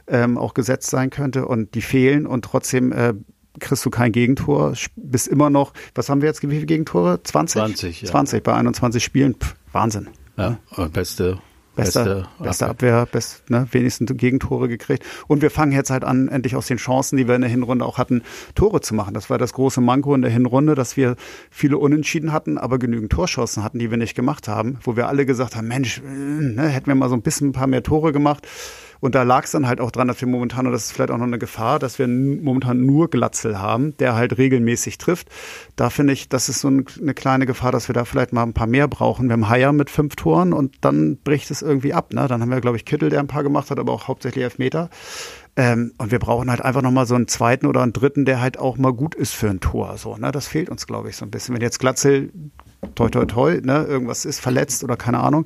ähm, 0.07 0.39
auch 0.39 0.55
gesetzt 0.55 0.91
sein 0.91 1.11
könnte 1.11 1.47
und 1.47 1.75
die 1.75 1.83
fehlen 1.83 2.27
und 2.27 2.52
trotzdem 2.53 2.93
äh, 2.93 3.15
kriegst 3.59 3.85
du 3.85 3.91
kein 3.91 4.13
Gegentor, 4.13 4.75
bist 4.97 5.29
immer 5.29 5.51
noch, 5.51 5.73
was 5.95 6.09
haben 6.09 6.21
wir 6.21 6.29
jetzt, 6.29 6.43
wie 6.43 6.49
viele 6.49 6.67
Gegentore? 6.67 7.23
20? 7.23 7.61
20, 7.61 8.03
ja. 8.03 8.09
20 8.09 8.43
bei 8.43 8.55
21 8.55 9.03
Spielen, 9.03 9.35
Pff, 9.35 9.57
Wahnsinn. 9.73 10.09
Ja, 10.37 10.59
ja. 10.77 10.89
beste 10.89 11.39
Beste, 11.75 12.29
beste 12.39 12.69
Abwehr, 12.69 13.07
best, 13.11 13.49
ne, 13.49 13.67
wenigstens 13.71 14.13
Gegentore 14.19 14.69
gekriegt. 14.69 15.07
Und 15.27 15.41
wir 15.41 15.51
fangen 15.51 15.73
jetzt 15.73 15.89
halt 15.89 16.05
an, 16.05 16.29
endlich 16.29 16.55
aus 16.55 16.67
den 16.67 16.77
Chancen, 16.77 17.17
die 17.17 17.27
wir 17.27 17.35
in 17.35 17.41
der 17.41 17.49
Hinrunde 17.49 17.87
auch 17.87 17.97
hatten, 17.97 18.23
Tore 18.55 18.83
zu 18.83 18.95
machen. 18.95 19.15
Das 19.15 19.31
war 19.31 19.39
das 19.39 19.55
große 19.55 19.81
Manko 19.81 20.15
in 20.15 20.21
der 20.21 20.31
Hinrunde, 20.31 20.75
dass 20.75 20.99
wir 20.99 21.17
viele 21.51 21.79
Unentschieden 21.79 22.31
hatten, 22.31 22.59
aber 22.59 22.79
genügend 22.79 23.11
Torschancen 23.11 23.65
hatten, 23.65 23.79
die 23.79 23.91
wir 23.91 23.97
nicht 23.97 24.15
gemacht 24.15 24.49
haben, 24.49 24.81
wo 24.83 24.97
wir 24.97 25.09
alle 25.09 25.25
gesagt 25.25 25.57
haben, 25.57 25.67
Mensch, 25.67 26.01
äh, 26.01 26.03
ne, 26.11 26.69
hätten 26.69 26.89
wir 26.89 26.95
mal 26.95 27.09
so 27.09 27.15
ein 27.15 27.23
bisschen 27.23 27.49
ein 27.49 27.53
paar 27.53 27.67
mehr 27.67 27.83
Tore 27.83 28.13
gemacht. 28.13 28.47
Und 29.03 29.17
da 29.17 29.25
lag 29.25 29.43
es 29.47 29.51
dann 29.51 29.67
halt 29.67 29.81
auch 29.81 29.91
dran, 29.91 30.07
dass 30.07 30.21
wir 30.21 30.29
momentan, 30.29 30.65
und 30.65 30.73
das 30.73 30.85
ist 30.85 30.93
vielleicht 30.93 31.11
auch 31.11 31.19
noch 31.19 31.27
eine 31.27 31.41
Gefahr, 31.41 31.81
dass 31.81 31.99
wir 31.99 32.07
momentan 32.07 32.87
nur 32.87 33.11
Glatzel 33.11 33.59
haben, 33.59 33.97
der 33.97 34.15
halt 34.15 34.39
regelmäßig 34.39 34.97
trifft. 34.97 35.27
Da 35.75 35.91
finde 35.91 36.13
ich, 36.13 36.29
das 36.29 36.49
ist 36.49 36.61
so 36.61 36.69
eine 36.69 37.13
kleine 37.13 37.45
Gefahr, 37.45 37.73
dass 37.73 37.89
wir 37.89 37.95
da 37.95 38.05
vielleicht 38.05 38.33
mal 38.33 38.45
ein 38.45 38.53
paar 38.53 38.69
mehr 38.69 38.87
brauchen. 38.87 39.27
Wir 39.27 39.33
haben 39.33 39.49
Haier 39.49 39.73
mit 39.73 39.91
fünf 39.91 40.15
Toren 40.15 40.53
und 40.53 40.77
dann 40.83 41.17
bricht 41.17 41.51
es 41.51 41.63
irgendwie 41.63 41.93
ab. 41.93 42.13
Ne? 42.13 42.29
Dann 42.29 42.41
haben 42.41 42.51
wir, 42.51 42.61
glaube 42.61 42.77
ich, 42.77 42.85
Kittel, 42.85 43.11
der 43.11 43.19
ein 43.19 43.27
paar 43.27 43.43
gemacht 43.43 43.73
hat, 43.73 43.81
aber 43.81 43.93
auch 43.93 44.07
hauptsächlich 44.07 44.45
Elfmeter. 44.45 44.89
Ähm, 45.57 45.95
und 45.99 46.13
wir 46.13 46.21
brauchen 46.21 46.49
halt 46.49 46.61
einfach 46.63 46.83
nochmal 46.83 47.07
so 47.07 47.17
einen 47.17 47.27
zweiten 47.27 47.67
oder 47.67 47.83
einen 47.83 47.93
dritten, 47.93 48.25
der 48.25 48.41
halt 48.41 48.57
auch 48.57 48.79
mal 48.79 48.93
gut 48.93 49.17
ist 49.17 49.35
für 49.35 49.51
ein 49.51 49.59
Tor. 49.59 49.99
So, 49.99 50.17
ne? 50.17 50.31
Das 50.31 50.47
fehlt 50.47 50.71
uns, 50.71 50.87
glaube 50.87 51.09
ich, 51.09 51.17
so 51.17 51.25
ein 51.25 51.33
bisschen. 51.33 51.57
Wenn 51.57 51.63
jetzt 51.63 51.81
Glatzel, 51.81 52.31
toi, 52.95 53.09
toi, 53.09 53.25
toi, 53.27 53.61
ne, 53.61 53.85
irgendwas 53.85 54.25
ist, 54.25 54.39
verletzt 54.39 54.85
oder 54.85 54.97
keine 54.97 55.19
Ahnung, 55.19 55.45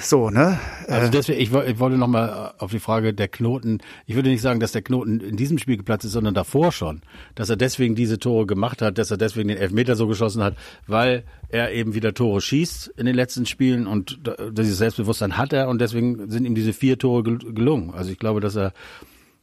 so, 0.00 0.30
ne? 0.30 0.58
Also 0.88 1.10
deswegen, 1.10 1.40
ich, 1.40 1.52
ich 1.52 1.78
wollte 1.78 1.96
nochmal 1.96 2.54
auf 2.58 2.70
die 2.70 2.78
Frage 2.78 3.12
der 3.12 3.28
Knoten, 3.28 3.78
ich 4.06 4.14
würde 4.14 4.28
nicht 4.28 4.42
sagen, 4.42 4.60
dass 4.60 4.72
der 4.72 4.82
Knoten 4.82 5.20
in 5.20 5.36
diesem 5.36 5.58
Spiel 5.58 5.76
geplatzt 5.76 6.04
ist, 6.04 6.12
sondern 6.12 6.34
davor 6.34 6.72
schon. 6.72 7.02
Dass 7.34 7.50
er 7.50 7.56
deswegen 7.56 7.94
diese 7.94 8.18
Tore 8.18 8.46
gemacht 8.46 8.82
hat, 8.82 8.98
dass 8.98 9.10
er 9.10 9.16
deswegen 9.16 9.48
den 9.48 9.58
Elfmeter 9.58 9.96
so 9.96 10.06
geschossen 10.06 10.42
hat, 10.42 10.56
weil 10.86 11.24
er 11.48 11.72
eben 11.72 11.94
wieder 11.94 12.14
Tore 12.14 12.40
schießt 12.40 12.94
in 12.96 13.06
den 13.06 13.14
letzten 13.14 13.46
Spielen 13.46 13.86
und 13.86 14.20
dieses 14.52 14.78
Selbstbewusstsein 14.78 15.36
hat 15.36 15.52
er 15.52 15.68
und 15.68 15.80
deswegen 15.80 16.30
sind 16.30 16.44
ihm 16.44 16.54
diese 16.54 16.72
vier 16.72 16.98
Tore 16.98 17.22
gelungen. 17.22 17.92
Also 17.94 18.10
ich 18.10 18.18
glaube, 18.18 18.40
dass 18.40 18.56
er 18.56 18.72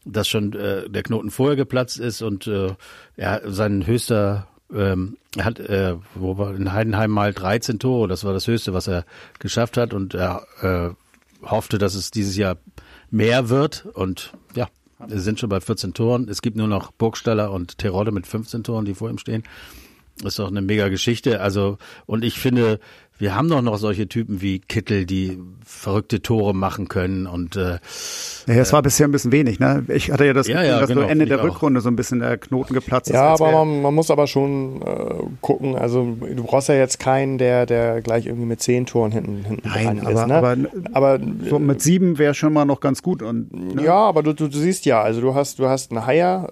dass 0.05 0.27
schon 0.27 0.51
äh, 0.53 0.89
der 0.89 1.03
Knoten 1.03 1.31
vorher 1.31 1.55
geplatzt 1.55 1.97
ist 1.97 2.21
und 2.21 2.45
äh, 2.47 2.75
er 3.15 3.41
sein 3.45 3.88
höchster 3.88 4.47
ähm, 4.73 5.17
er 5.36 5.45
hat 5.45 5.59
äh, 5.59 5.95
wo 6.15 6.38
war 6.38 6.55
in 6.55 6.73
Heidenheim 6.73 7.12
mal 7.12 7.33
13 7.33 7.79
Tore, 7.79 8.07
das 8.07 8.23
war 8.23 8.33
das 8.33 8.47
Höchste, 8.47 8.73
was 8.73 8.88
er 8.88 9.05
geschafft 9.39 9.77
hat 9.77 9.93
und 9.93 10.13
er 10.13 10.45
äh, 10.62 10.89
hoffte, 11.45 11.77
dass 11.77 11.95
es 11.95 12.12
dieses 12.12 12.38
Jahr 12.38 12.57
mehr 13.12 13.49
wird 13.49 13.86
und 13.93 14.33
ja, 14.55 14.67
wir 15.07 15.19
sind 15.19 15.39
schon 15.39 15.49
bei 15.49 15.59
14 15.59 15.93
Toren. 15.93 16.27
Es 16.29 16.41
gibt 16.41 16.57
nur 16.57 16.67
noch 16.67 16.91
Burgstaller 16.91 17.51
und 17.51 17.77
Terodde 17.77 18.12
mit 18.12 18.25
15 18.25 18.63
Toren, 18.63 18.86
die 18.86 18.93
vor 18.93 19.09
ihm 19.09 19.17
stehen. 19.17 19.43
Das 20.17 20.33
ist 20.33 20.39
doch 20.39 20.47
eine 20.47 20.62
mega 20.62 20.89
Geschichte. 20.89 21.41
Also, 21.41 21.77
und 22.05 22.23
ich 22.23 22.38
finde, 22.39 22.79
wir 23.23 23.36
haben 23.36 23.47
doch 23.47 23.62
noch 23.62 23.77
solche 23.77 24.09
Typen 24.09 24.41
wie 24.41 24.59
Kittel, 24.59 25.05
die 25.05 25.39
verrückte 25.65 26.21
Tore 26.21 26.53
machen 26.53 26.89
können 26.89 27.25
und 27.25 27.55
äh, 27.55 27.79
ja, 28.47 28.55
es 28.55 28.73
war 28.73 28.81
bisher 28.81 29.07
ein 29.07 29.13
bisschen 29.13 29.31
wenig, 29.31 29.62
ne? 29.62 29.86
Ich 29.88 30.12
hatte 30.12 30.25
ja 30.25 30.33
das 30.33 30.47
ja, 30.47 30.62
ja, 30.62 30.81
dass 30.81 30.89
genau, 30.89 31.03
so 31.03 31.07
Ende 31.07 31.25
der 31.25 31.41
Rückrunde 31.41 31.79
so 31.79 31.88
ein 31.88 31.95
bisschen 31.95 32.19
der 32.19 32.38
Knoten 32.38 32.73
geplatzt 32.73 33.07
ist. 33.07 33.13
Ja, 33.13 33.33
aber 33.33 33.51
man, 33.51 33.81
man, 33.81 33.95
muss 33.95 34.12
aber 34.12 34.27
schon 34.27 34.81
äh, 34.81 35.23
gucken, 35.39 35.77
also 35.77 36.17
du 36.19 36.43
brauchst 36.43 36.67
ja 36.67 36.75
jetzt 36.75 36.99
keinen, 36.99 37.38
der, 37.38 37.65
der 37.65 38.01
gleich 38.01 38.25
irgendwie 38.25 38.45
mit 38.45 38.62
zehn 38.62 38.86
Toren 38.86 39.13
hinten, 39.13 39.45
hinten 39.45 39.69
Nein, 39.69 40.01
aber, 40.01 40.12
ist, 40.12 40.27
ne? 40.27 40.36
aber, 40.36 40.57
aber 40.91 41.19
so 41.49 41.59
mit 41.59 41.81
sieben 41.81 42.17
wäre 42.17 42.33
schon 42.33 42.51
mal 42.51 42.65
noch 42.65 42.81
ganz 42.81 43.01
gut. 43.01 43.21
Und, 43.21 43.53
ne? 43.75 43.86
Ja, 43.86 43.95
aber 43.95 44.21
du, 44.21 44.33
du, 44.33 44.49
du, 44.49 44.57
siehst 44.57 44.86
ja, 44.86 45.01
also 45.01 45.21
du 45.21 45.33
hast, 45.33 45.59
du 45.59 45.67
hast 45.67 45.91
einen 45.91 46.05
Haier, 46.05 46.49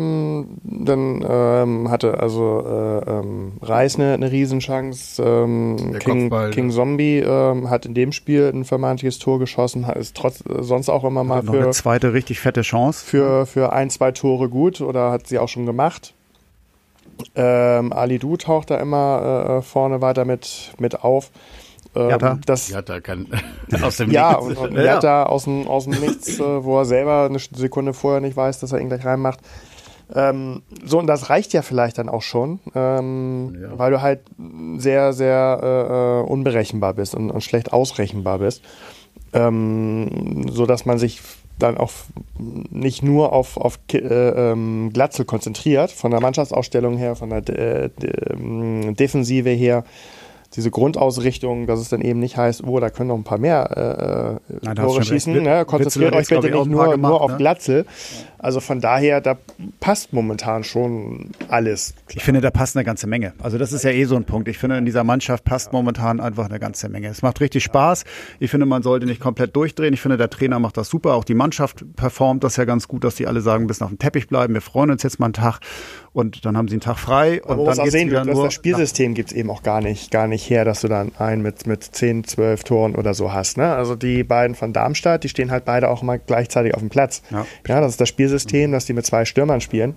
ähm, 0.00 0.46
dann 0.64 1.22
ähm, 1.28 1.90
hatte 1.90 2.18
also 2.18 2.64
äh, 2.66 3.10
ähm, 3.10 3.52
Reis 3.60 3.96
eine, 3.96 4.14
eine 4.14 4.32
Riesenchance, 4.32 5.22
ähm, 5.22 5.98
King, 5.98 6.13
King 6.50 6.70
Zombie 6.70 7.18
ähm, 7.18 7.70
hat 7.70 7.86
in 7.86 7.94
dem 7.94 8.12
Spiel 8.12 8.50
ein 8.52 8.64
vermeintliches 8.64 9.18
Tor 9.18 9.38
geschossen, 9.38 9.84
ist 9.84 10.16
trotz 10.16 10.42
sonst 10.46 10.88
auch 10.88 11.04
immer 11.04 11.24
mal 11.24 11.42
mal 11.42 11.52
für. 11.52 11.62
Eine 11.62 11.70
zweite 11.70 12.12
richtig 12.12 12.40
fette 12.40 12.62
Chance. 12.62 13.04
Für, 13.04 13.46
für 13.46 13.72
ein, 13.72 13.90
zwei 13.90 14.12
Tore 14.12 14.48
gut 14.48 14.80
oder 14.80 15.10
hat 15.10 15.26
sie 15.26 15.38
auch 15.38 15.48
schon 15.48 15.66
gemacht. 15.66 16.14
Ähm, 17.34 17.92
Ali 17.92 18.18
Du 18.18 18.36
taucht 18.36 18.70
da 18.70 18.78
immer 18.78 19.58
äh, 19.58 19.62
vorne 19.62 20.00
weiter 20.00 20.24
mit, 20.24 20.72
mit 20.78 21.02
auf. 21.04 21.30
Ähm, 21.94 22.10
Jatta. 22.10 22.38
Das, 22.44 22.68
Jatta 22.68 23.00
kann 23.00 23.28
aus 23.82 23.98
dem 23.98 24.10
ja, 24.10 24.40
Nichts. 24.40 24.60
Und, 24.60 24.70
und 24.70 24.76
ja, 24.76 24.84
Jatta 24.84 25.24
aus 25.24 25.44
dem, 25.44 25.66
aus 25.68 25.84
dem 25.84 26.00
Nichts, 26.00 26.40
äh, 26.40 26.64
wo 26.64 26.78
er 26.78 26.84
selber 26.84 27.26
eine 27.26 27.38
Sekunde 27.38 27.94
vorher 27.94 28.20
nicht 28.20 28.36
weiß, 28.36 28.60
dass 28.60 28.72
er 28.72 28.80
ihn 28.80 28.88
gleich 28.88 29.04
reinmacht. 29.04 29.40
Ähm, 30.14 30.62
so, 30.84 30.98
und 30.98 31.06
das 31.06 31.30
reicht 31.30 31.52
ja 31.52 31.62
vielleicht 31.62 31.98
dann 31.98 32.08
auch 32.08 32.22
schon, 32.22 32.60
ähm, 32.74 33.56
ja. 33.60 33.78
weil 33.78 33.90
du 33.90 34.02
halt 34.02 34.20
sehr, 34.76 35.12
sehr 35.12 35.60
äh, 35.62 36.20
äh 36.20 36.30
unberechenbar 36.30 36.94
bist 36.94 37.14
und, 37.14 37.30
und 37.30 37.42
schlecht 37.42 37.72
ausrechenbar 37.72 38.38
bist 38.38 38.62
ähm, 39.34 40.46
so 40.48 40.64
dass 40.64 40.86
man 40.86 40.98
sich 40.98 41.20
dann 41.58 41.76
auch 41.76 41.90
nicht 42.38 43.02
nur 43.02 43.32
auf, 43.32 43.56
auf 43.56 43.78
äh, 43.92 43.98
ähm, 43.98 44.90
Glatzel 44.92 45.24
konzentriert, 45.24 45.90
von 45.90 46.10
der 46.10 46.20
Mannschaftsausstellung 46.20 46.96
her, 46.96 47.14
von 47.14 47.30
der 47.30 47.42
De 47.42 47.90
De 47.90 48.32
ähm, 48.32 48.96
Defensive 48.96 49.50
her, 49.50 49.84
diese 50.56 50.70
Grundausrichtung, 50.70 51.66
dass 51.66 51.80
es 51.80 51.88
dann 51.88 52.00
eben 52.00 52.20
nicht 52.20 52.36
heißt, 52.36 52.64
oh, 52.64 52.78
da 52.78 52.90
können 52.90 53.08
noch 53.08 53.16
ein 53.16 53.24
paar 53.24 53.38
mehr 53.38 54.40
äh, 54.48 54.54
Nein, 54.62 54.76
Tore 54.76 55.02
schießen. 55.02 55.42
Ne? 55.42 55.64
Konzentriert 55.64 56.14
euch 56.14 56.28
bitte 56.28 56.42
nicht 56.42 56.66
nur, 56.66 56.92
gemacht, 56.92 56.98
nur 56.98 57.20
auf 57.20 57.32
ne? 57.32 57.36
Glatzel. 57.38 57.86
Also 58.38 58.60
von 58.60 58.80
daher, 58.80 59.20
da 59.20 59.38
passt 59.80 60.12
momentan 60.12 60.64
schon 60.64 61.30
alles. 61.48 61.94
Klar. 62.06 62.18
Ich 62.18 62.24
finde, 62.24 62.40
da 62.42 62.50
passt 62.50 62.76
eine 62.76 62.84
ganze 62.84 63.06
Menge. 63.06 63.32
Also 63.42 63.56
das 63.56 63.72
ist 63.72 63.84
ja 63.84 63.90
eh 63.90 64.04
so 64.04 64.16
ein 64.16 64.24
Punkt. 64.24 64.48
Ich 64.48 64.58
finde, 64.58 64.76
in 64.76 64.84
dieser 64.84 65.02
Mannschaft 65.02 65.44
passt 65.44 65.72
momentan 65.72 66.20
einfach 66.20 66.44
eine 66.44 66.60
ganze 66.60 66.88
Menge. 66.90 67.08
Es 67.08 67.22
macht 67.22 67.40
richtig 67.40 67.64
Spaß. 67.64 68.04
Ich 68.38 68.50
finde, 68.50 68.66
man 68.66 68.82
sollte 68.82 69.06
nicht 69.06 69.20
komplett 69.20 69.56
durchdrehen. 69.56 69.94
Ich 69.94 70.02
finde, 70.02 70.18
der 70.18 70.28
Trainer 70.28 70.58
macht 70.58 70.76
das 70.76 70.90
super. 70.90 71.14
Auch 71.14 71.24
die 71.24 71.34
Mannschaft 71.34 71.84
performt 71.96 72.44
das 72.44 72.56
ja 72.56 72.64
ganz 72.66 72.86
gut, 72.86 73.02
dass 73.02 73.14
die 73.14 73.26
alle 73.26 73.40
sagen, 73.40 73.66
bis 73.66 73.80
auf 73.80 73.88
den 73.88 73.98
Teppich 73.98 74.28
bleiben. 74.28 74.52
Wir 74.52 74.60
freuen 74.60 74.90
uns 74.90 75.02
jetzt 75.02 75.18
mal 75.18 75.26
einen 75.26 75.32
Tag 75.32 75.60
und 76.14 76.46
dann 76.46 76.56
haben 76.56 76.68
sie 76.68 76.74
einen 76.74 76.80
Tag 76.80 76.98
frei. 76.98 77.42
Und 77.42 77.50
Aber 77.50 77.64
dann 77.66 77.80
auch 77.80 77.86
sehen, 77.86 78.08
wieder 78.08 78.24
nur 78.24 78.44
das 78.44 78.54
Spielsystem 78.54 79.12
gibt 79.14 79.32
es 79.32 79.36
eben 79.36 79.50
auch 79.50 79.62
gar 79.62 79.82
nicht, 79.82 80.10
gar 80.10 80.26
nicht 80.26 80.48
her, 80.48 80.64
dass 80.64 80.80
du 80.80 80.88
dann 80.88 81.12
einen 81.18 81.42
mit, 81.42 81.66
mit 81.66 81.84
10, 81.84 82.24
12 82.24 82.64
Toren 82.64 82.94
oder 82.94 83.14
so 83.14 83.32
hast. 83.32 83.58
Ne? 83.58 83.74
Also 83.74 83.96
die 83.96 84.24
beiden 84.24 84.54
von 84.54 84.72
Darmstadt, 84.72 85.24
die 85.24 85.28
stehen 85.28 85.50
halt 85.50 85.64
beide 85.64 85.90
auch 85.90 86.02
immer 86.02 86.18
gleichzeitig 86.18 86.72
auf 86.74 86.80
dem 86.80 86.88
Platz. 86.88 87.20
Ja, 87.30 87.44
ja 87.68 87.80
das 87.80 87.92
ist 87.92 88.00
das 88.00 88.08
Spielsystem 88.08 88.54
Spielsystem, 88.54 88.72
dass 88.72 88.84
die 88.86 88.92
mit 88.92 89.06
zwei 89.06 89.24
Stürmern 89.24 89.60
spielen, 89.60 89.94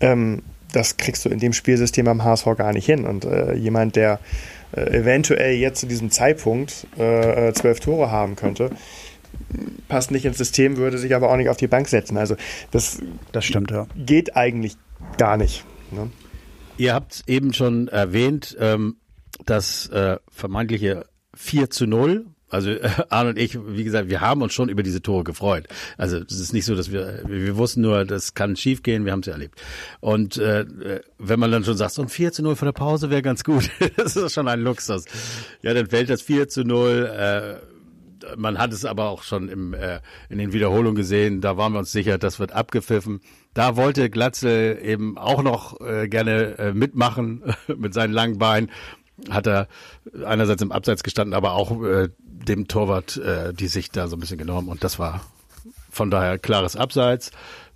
ähm, 0.00 0.42
das 0.72 0.96
kriegst 0.96 1.24
du 1.24 1.28
in 1.28 1.38
dem 1.38 1.52
Spielsystem 1.52 2.06
am 2.08 2.22
HSV 2.22 2.44
gar 2.56 2.72
nicht 2.72 2.86
hin. 2.86 3.04
Und 3.06 3.24
äh, 3.24 3.54
jemand, 3.54 3.96
der 3.96 4.20
äh, 4.72 4.82
eventuell 4.98 5.54
jetzt 5.54 5.80
zu 5.80 5.86
diesem 5.86 6.10
Zeitpunkt 6.10 6.86
äh, 6.98 7.48
äh, 7.48 7.52
zwölf 7.52 7.80
Tore 7.80 8.10
haben 8.10 8.36
könnte, 8.36 8.70
passt 9.88 10.10
nicht 10.10 10.24
ins 10.24 10.38
System, 10.38 10.76
würde 10.76 10.98
sich 10.98 11.14
aber 11.14 11.30
auch 11.30 11.36
nicht 11.36 11.48
auf 11.48 11.56
die 11.56 11.66
Bank 11.66 11.88
setzen. 11.88 12.16
Also 12.16 12.36
das, 12.70 13.00
das 13.32 13.44
stimmt, 13.44 13.72
ja. 13.72 13.86
geht 13.96 14.36
eigentlich 14.36 14.76
gar 15.18 15.36
nicht. 15.36 15.64
Ne? 15.90 16.10
Ihr 16.76 16.94
habt 16.94 17.24
eben 17.26 17.52
schon 17.52 17.88
erwähnt, 17.88 18.56
ähm, 18.58 18.96
das 19.44 19.88
äh, 19.88 20.18
vermeintliche 20.30 21.06
4 21.34 21.70
zu 21.70 21.86
0 21.86 22.26
also 22.50 22.70
äh, 22.70 22.90
Arne 23.08 23.30
und 23.30 23.38
ich, 23.38 23.58
wie 23.64 23.84
gesagt, 23.84 24.10
wir 24.10 24.20
haben 24.20 24.42
uns 24.42 24.52
schon 24.52 24.68
über 24.68 24.82
diese 24.82 25.00
Tore 25.00 25.24
gefreut. 25.24 25.68
Also 25.96 26.18
es 26.18 26.38
ist 26.38 26.52
nicht 26.52 26.64
so, 26.64 26.74
dass 26.74 26.90
wir, 26.90 27.22
wir 27.26 27.56
wussten 27.56 27.80
nur, 27.80 28.04
das 28.04 28.34
kann 28.34 28.56
schief 28.56 28.82
gehen, 28.82 29.04
wir 29.04 29.12
haben 29.12 29.20
es 29.20 29.26
ja 29.26 29.32
erlebt. 29.32 29.62
Und 30.00 30.36
äh, 30.36 30.66
wenn 31.18 31.40
man 31.40 31.52
dann 31.52 31.64
schon 31.64 31.76
sagt, 31.76 31.92
so 31.92 32.02
ein 32.02 32.08
4 32.08 32.32
zu 32.32 32.42
0 32.42 32.56
vor 32.56 32.66
der 32.66 32.72
Pause 32.72 33.10
wäre 33.10 33.22
ganz 33.22 33.44
gut, 33.44 33.70
das 33.96 34.16
ist 34.16 34.34
schon 34.34 34.48
ein 34.48 34.60
Luxus. 34.60 35.04
Ja, 35.62 35.72
dann 35.72 35.86
fällt 35.86 36.10
das 36.10 36.22
4 36.22 36.48
zu 36.48 36.64
0. 36.64 37.06
Äh, 37.06 38.36
man 38.36 38.58
hat 38.58 38.72
es 38.72 38.84
aber 38.84 39.08
auch 39.08 39.22
schon 39.22 39.48
im, 39.48 39.72
äh, 39.72 40.00
in 40.28 40.38
den 40.38 40.52
Wiederholungen 40.52 40.96
gesehen, 40.96 41.40
da 41.40 41.56
waren 41.56 41.72
wir 41.72 41.78
uns 41.78 41.92
sicher, 41.92 42.18
das 42.18 42.38
wird 42.38 42.52
abgepfiffen. 42.52 43.20
Da 43.54 43.76
wollte 43.76 44.10
Glatzel 44.10 44.78
eben 44.82 45.18
auch 45.18 45.42
noch 45.42 45.80
äh, 45.80 46.08
gerne 46.08 46.58
äh, 46.58 46.72
mitmachen 46.72 47.54
mit 47.76 47.94
seinen 47.94 48.12
langen 48.12 48.38
Beinen 48.38 48.70
hat 49.28 49.46
er 49.46 49.68
einerseits 50.24 50.62
im 50.62 50.72
Abseits 50.72 51.02
gestanden, 51.02 51.34
aber 51.34 51.52
auch 51.52 51.82
äh, 51.82 52.08
dem 52.22 52.68
Torwart 52.68 53.16
äh, 53.18 53.52
die 53.52 53.66
Sicht 53.66 53.96
da 53.96 54.08
so 54.08 54.16
ein 54.16 54.20
bisschen 54.20 54.38
genommen. 54.38 54.68
Und 54.68 54.82
das 54.82 54.98
war 54.98 55.20
von 55.90 56.10
daher 56.10 56.38
klares 56.38 56.76
Abseits, 56.76 57.30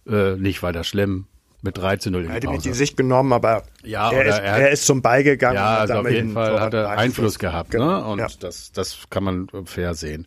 äh, 0.08 0.36
nicht 0.36 0.62
weiter 0.62 0.84
schlimm. 0.84 1.26
Mit 1.60 1.78
3 1.78 1.96
zu 1.96 2.10
0 2.10 2.26
Er 2.26 2.34
hat 2.34 2.44
ihm 2.44 2.60
die 2.60 2.74
Sicht 2.74 2.94
genommen, 2.98 3.32
aber 3.32 3.62
ja, 3.82 4.12
er, 4.12 4.26
ist, 4.26 4.38
er, 4.38 4.42
er, 4.42 4.70
ist, 4.70 4.84
zum 4.84 5.00
Ball 5.00 5.24
gegangen. 5.24 5.54
Ja, 5.54 5.78
also 5.78 5.94
auf 5.94 6.10
jeden 6.10 6.34
Fall 6.34 6.60
hat 6.60 6.74
er 6.74 6.90
Einfluss, 6.90 7.04
Einfluss 7.04 7.38
gehabt. 7.38 7.72
Ne? 7.72 7.78
Genau. 7.78 8.12
Und 8.12 8.18
ja. 8.18 8.28
das, 8.38 8.70
das 8.72 9.04
kann 9.08 9.24
man 9.24 9.48
fair 9.64 9.94
sehen. 9.94 10.26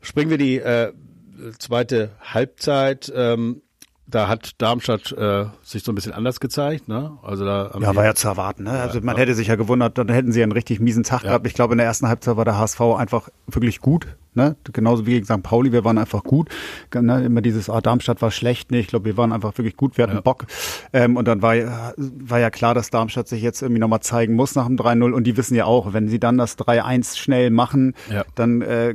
Springen 0.00 0.30
wir 0.30 0.38
die 0.38 0.56
äh, 0.56 0.94
zweite 1.58 2.12
Halbzeit. 2.18 3.12
Ähm, 3.14 3.60
da 4.06 4.28
hat 4.28 4.60
Darmstadt 4.60 5.12
äh, 5.12 5.46
sich 5.62 5.82
so 5.82 5.92
ein 5.92 5.94
bisschen 5.94 6.12
anders 6.12 6.38
gezeigt, 6.38 6.88
ne? 6.88 7.16
Also 7.22 7.44
da 7.44 7.70
ja, 7.80 7.96
war 7.96 8.04
ja 8.04 8.14
zu 8.14 8.28
erwarten. 8.28 8.64
Ne? 8.64 8.70
Also 8.70 9.00
man 9.00 9.16
hätte 9.16 9.34
sich 9.34 9.48
ja 9.48 9.56
gewundert, 9.56 9.96
dann 9.96 10.08
hätten 10.08 10.30
sie 10.30 10.42
einen 10.42 10.52
richtig 10.52 10.78
miesen 10.78 11.04
Tag 11.04 11.22
ja. 11.22 11.30
gehabt. 11.30 11.46
Ich 11.46 11.54
glaube, 11.54 11.72
in 11.72 11.78
der 11.78 11.86
ersten 11.86 12.06
Halbzeit 12.06 12.36
war 12.36 12.44
der 12.44 12.58
HSV 12.58 12.80
einfach 12.80 13.30
wirklich 13.46 13.80
gut, 13.80 14.06
ne? 14.34 14.56
Genauso 14.72 15.06
wie 15.06 15.12
gegen 15.12 15.24
St. 15.24 15.42
Pauli, 15.42 15.72
wir 15.72 15.84
waren 15.84 15.96
einfach 15.96 16.22
gut. 16.22 16.50
Ne? 16.94 17.24
Immer 17.24 17.40
dieses, 17.40 17.70
ah, 17.70 17.80
Darmstadt 17.80 18.20
war 18.20 18.30
schlecht, 18.30 18.70
ne? 18.70 18.78
Ich 18.78 18.88
glaube, 18.88 19.06
wir 19.06 19.16
waren 19.16 19.32
einfach 19.32 19.56
wirklich 19.56 19.76
gut, 19.76 19.96
wir 19.96 20.04
hatten 20.04 20.16
ja. 20.16 20.20
Bock. 20.20 20.46
Ähm, 20.92 21.16
und 21.16 21.26
dann 21.26 21.40
war, 21.40 21.54
war 21.96 22.38
ja 22.38 22.50
klar, 22.50 22.74
dass 22.74 22.90
Darmstadt 22.90 23.28
sich 23.28 23.42
jetzt 23.42 23.62
irgendwie 23.62 23.80
nochmal 23.80 24.00
zeigen 24.00 24.34
muss 24.34 24.54
nach 24.54 24.66
dem 24.66 24.76
3-0. 24.76 25.12
Und 25.12 25.24
die 25.24 25.38
wissen 25.38 25.54
ja 25.54 25.64
auch, 25.64 25.94
wenn 25.94 26.08
sie 26.08 26.20
dann 26.20 26.36
das 26.36 26.58
3-1 26.58 27.16
schnell 27.16 27.50
machen, 27.50 27.94
ja. 28.10 28.24
dann 28.34 28.60
äh, 28.60 28.94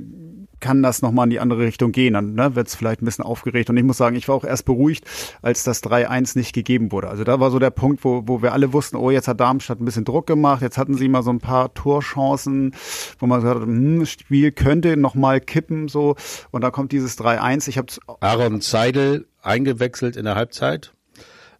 kann 0.59 0.83
das 0.83 1.01
nochmal 1.01 1.25
in 1.25 1.29
die 1.31 1.39
andere 1.39 1.61
Richtung 1.61 1.91
gehen. 1.91 2.13
Dann 2.13 2.33
ne, 2.33 2.55
wird 2.55 2.67
es 2.67 2.75
vielleicht 2.75 3.01
ein 3.01 3.05
bisschen 3.05 3.25
aufgeregt. 3.25 3.69
Und 3.69 3.77
ich 3.77 3.83
muss 3.83 3.97
sagen, 3.97 4.15
ich 4.15 4.27
war 4.27 4.35
auch 4.35 4.43
erst 4.43 4.65
beruhigt, 4.65 5.05
als 5.41 5.63
das 5.63 5.83
3-1 5.83 6.37
nicht 6.37 6.53
gegeben 6.53 6.91
wurde. 6.91 7.09
Also 7.09 7.23
da 7.23 7.39
war 7.39 7.51
so 7.51 7.59
der 7.59 7.69
Punkt, 7.69 8.03
wo, 8.03 8.23
wo 8.25 8.41
wir 8.41 8.53
alle 8.53 8.73
wussten, 8.73 8.97
oh, 8.97 9.11
jetzt 9.11 9.27
hat 9.27 9.39
Darmstadt 9.39 9.79
ein 9.79 9.85
bisschen 9.85 10.05
Druck 10.05 10.27
gemacht, 10.27 10.61
jetzt 10.61 10.77
hatten 10.77 10.95
sie 10.95 11.07
mal 11.07 11.23
so 11.23 11.31
ein 11.31 11.39
paar 11.39 11.73
Torchancen, 11.73 12.75
wo 13.19 13.27
man 13.27 13.41
gesagt 13.41 13.61
hat, 13.61 13.67
hm, 13.67 14.05
Spiel 14.05 14.51
könnte 14.51 14.97
nochmal 14.97 15.41
kippen, 15.41 15.87
so. 15.87 16.15
Und 16.51 16.61
da 16.63 16.71
kommt 16.71 16.91
dieses 16.91 17.17
3-1. 17.17 17.67
Ich 17.67 17.77
habe 17.77 17.87
Aaron 18.19 18.61
Seidel 18.61 19.27
eingewechselt 19.41 20.15
in 20.15 20.25
der 20.25 20.35
Halbzeit, 20.35 20.93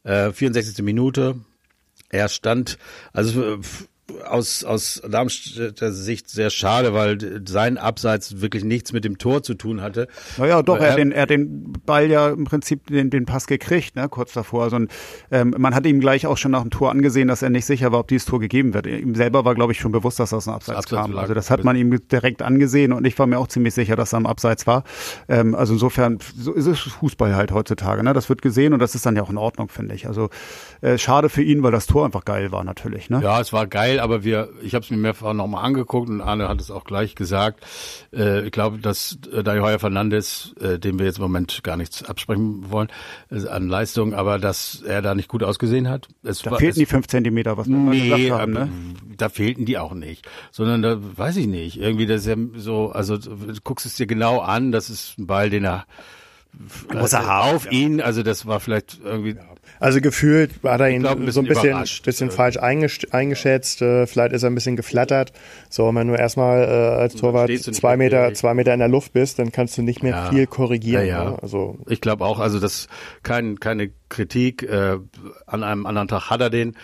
äh, 0.04 0.32
64. 0.32 0.84
Minute. 0.84 1.36
Er 2.12 2.28
stand, 2.28 2.78
also 3.14 3.60
aus, 4.28 4.64
aus 4.64 5.02
Darmstädter 5.08 5.92
Sicht 5.92 6.30
sehr 6.30 6.50
schade, 6.50 6.94
weil 6.94 7.42
sein 7.48 7.78
Abseits 7.78 8.42
wirklich 8.42 8.64
nichts 8.64 8.94
mit 8.94 9.06
dem 9.06 9.18
Tor 9.18 9.44
zu 9.44 9.54
tun 9.54 9.82
hatte. 9.82 10.08
Naja, 10.38 10.62
doch, 10.62 10.78
er, 10.78 10.92
hat 10.92 10.98
den, 10.98 11.12
er 11.12 11.24
hat 11.24 11.30
den 11.30 11.74
Ball 11.86 12.10
ja 12.10 12.30
im 12.30 12.46
Prinzip 12.46 12.88
den, 12.88 13.10
den 13.10 13.26
Pass 13.26 13.48
gekriegt, 13.48 13.96
ne, 13.96 14.10
kurz 14.10 14.34
davor. 14.34 14.64
Also, 14.64 14.80
ähm, 15.32 15.56
man 15.58 15.76
hat 15.76 15.86
ihm 15.86 16.00
gleich 16.00 16.28
auch 16.28 16.38
schon 16.38 16.52
nach 16.52 16.62
dem 16.62 16.72
Tor 16.72 16.92
angesehen, 16.92 17.28
dass 17.28 17.42
er 17.42 17.50
nicht 17.50 17.66
sicher 17.66 17.92
war, 17.92 18.00
ob 18.00 18.08
dieses 18.08 18.26
Tor 18.26 18.40
gegeben 18.40 18.74
wird. 18.74 18.88
Ihm 18.88 19.16
selber 19.16 19.46
war, 19.46 19.56
glaube 19.56 19.72
ich, 19.72 19.80
schon 19.80 19.92
bewusst, 19.92 20.20
dass 20.20 20.32
das 20.32 20.48
ein 20.48 20.54
Abseits, 20.54 20.78
Abseits 20.78 21.02
kam. 21.02 21.18
Also 21.18 21.34
das 21.34 21.50
hat 21.50 21.64
man 21.64 21.76
ihm 21.76 22.08
direkt 22.08 22.42
angesehen 22.42 22.94
und 22.94 23.06
ich 23.06 23.18
war 23.20 23.28
mir 23.28 23.40
auch 23.40 23.48
ziemlich 23.48 23.74
sicher, 23.74 23.96
dass 23.96 24.14
er 24.14 24.18
am 24.18 24.26
Abseits 24.26 24.68
war. 24.68 24.84
Ähm, 25.28 25.56
also 25.56 25.74
insofern, 25.74 26.20
so 26.38 26.54
ist 26.54 26.66
es 26.66 26.80
Fußball 26.80 27.36
halt 27.36 27.52
heutzutage. 27.52 28.04
Ne? 28.04 28.14
Das 28.14 28.30
wird 28.30 28.42
gesehen 28.42 28.74
und 28.74 28.80
das 28.80 28.96
ist 28.96 29.06
dann 29.06 29.16
ja 29.16 29.24
auch 29.24 29.30
in 29.30 29.38
Ordnung, 29.38 29.70
finde 29.70 29.96
ich. 29.96 30.08
Also 30.08 30.30
äh, 30.82 30.98
schade 30.98 31.30
für 31.30 31.44
ihn, 31.44 31.64
weil 31.64 31.72
das 31.72 31.88
Tor 31.88 32.06
einfach 32.06 32.26
geil 32.26 32.52
war 32.52 32.64
natürlich. 32.64 33.10
Ne? 33.10 33.22
Ja, 33.22 33.40
es 33.40 33.54
war 33.54 33.68
geil 33.68 33.99
aber 34.00 34.24
wir, 34.24 34.50
ich 34.62 34.76
habe 34.76 34.84
es 34.84 34.92
mir 34.92 34.98
mehrfach 34.98 35.34
nochmal 35.34 35.66
angeguckt 35.66 36.10
und 36.10 36.22
Arne 36.22 36.48
hat 36.48 36.60
es 36.62 36.72
auch 36.72 36.84
gleich 36.84 37.16
gesagt. 37.16 37.66
Äh, 38.14 38.46
ich 38.46 38.52
glaube, 38.52 38.80
dass 38.80 39.18
äh, 39.32 39.44
Dario 39.44 39.64
Heuer 39.64 39.80
Fernandes, 39.80 40.54
äh, 40.60 40.80
dem 40.80 41.00
wir 41.00 41.06
jetzt 41.06 41.18
im 41.18 41.24
Moment 41.24 41.64
gar 41.64 41.78
nichts 41.78 42.04
absprechen 42.04 42.70
wollen 42.72 42.90
äh, 43.30 43.48
an 43.48 43.68
Leistung, 43.68 44.14
aber 44.14 44.40
dass 44.40 44.82
er 44.82 45.02
da 45.02 45.16
nicht 45.16 45.30
gut 45.30 45.44
ausgesehen 45.44 45.90
hat. 45.90 46.08
Es 46.24 46.42
da 46.42 46.52
war, 46.52 46.60
fehlten 46.60 46.82
es, 46.82 46.88
die 46.88 46.94
fünf 46.94 47.08
Zentimeter, 47.08 47.58
was 47.58 47.68
wir 47.68 47.76
nee, 47.76 48.10
gesagt 48.10 48.42
haben. 48.42 48.54
Ne? 48.54 48.70
Da 49.18 49.30
fehlten 49.30 49.66
die 49.66 49.78
auch 49.78 49.94
nicht, 49.94 50.28
sondern 50.52 50.82
da 50.82 50.98
weiß 51.00 51.38
ich 51.38 51.48
nicht. 51.48 51.80
Irgendwie, 51.80 52.06
das 52.06 52.22
ist 52.22 52.28
ja 52.28 52.36
so, 52.56 52.90
also 52.90 53.18
du 53.18 53.54
guckst 53.64 53.86
es 53.86 53.96
dir 53.96 54.08
genau 54.08 54.40
an, 54.40 54.72
das 54.72 54.90
ist 54.90 55.18
ein 55.18 55.28
Ball, 55.28 55.50
den 55.50 55.66
er 55.66 55.86
Muss 56.94 57.14
er 57.14 57.26
haben, 57.26 57.56
auf 57.56 57.66
ja. 57.66 57.72
ihn, 57.72 58.02
also 58.02 58.24
das 58.24 58.46
war 58.46 58.60
vielleicht 58.60 59.00
irgendwie 59.04 59.36
ja. 59.36 59.44
Also 59.80 60.02
gefühlt 60.02 60.64
war 60.64 60.80
er 60.80 60.90
ihn 60.90 61.02
glaub, 61.02 61.20
ein 61.20 61.32
so 61.32 61.40
ein 61.40 61.48
bisschen, 61.48 61.84
bisschen 62.04 62.32
falsch 62.32 62.58
eingeschätzt. 62.58 63.82
Äh, 63.82 64.08
vielleicht 64.08 64.34
ist 64.34 64.44
er 64.44 64.50
ein 64.50 64.56
bisschen 64.56 64.76
geflattert. 64.76 65.32
So, 65.70 65.94
wenn 65.94 66.08
du 66.08 66.16
erstmal 66.16 66.64
äh, 66.64 67.02
als 67.02 67.16
Torwart 67.16 67.52
zwei 67.52 67.96
Meter, 67.96 68.34
zwei 68.34 68.54
Meter 68.54 68.74
in 68.74 68.80
der 68.80 68.90
Luft 68.90 69.14
bist, 69.14 69.40
dann 69.40 69.52
kannst 69.52 69.78
du 69.78 69.82
nicht 69.82 70.04
mehr 70.04 70.12
ja. 70.12 70.30
viel 70.30 70.48
korrigieren. 70.48 71.06
Ja, 71.06 71.24
ja. 71.24 71.30
Ne? 71.32 71.38
Also 71.42 71.78
ich 71.88 72.02
glaube 72.02 72.26
auch, 72.26 72.40
also 72.40 72.60
das 72.60 72.88
kein, 73.24 73.60
keine 73.60 73.92
Kritik. 74.10 74.64
Äh, 74.64 74.98
an 75.46 75.64
einem 75.64 75.86
anderen 75.86 76.08
Tag 76.08 76.30
hat 76.30 76.42
er 76.42 76.50
den 76.50 76.76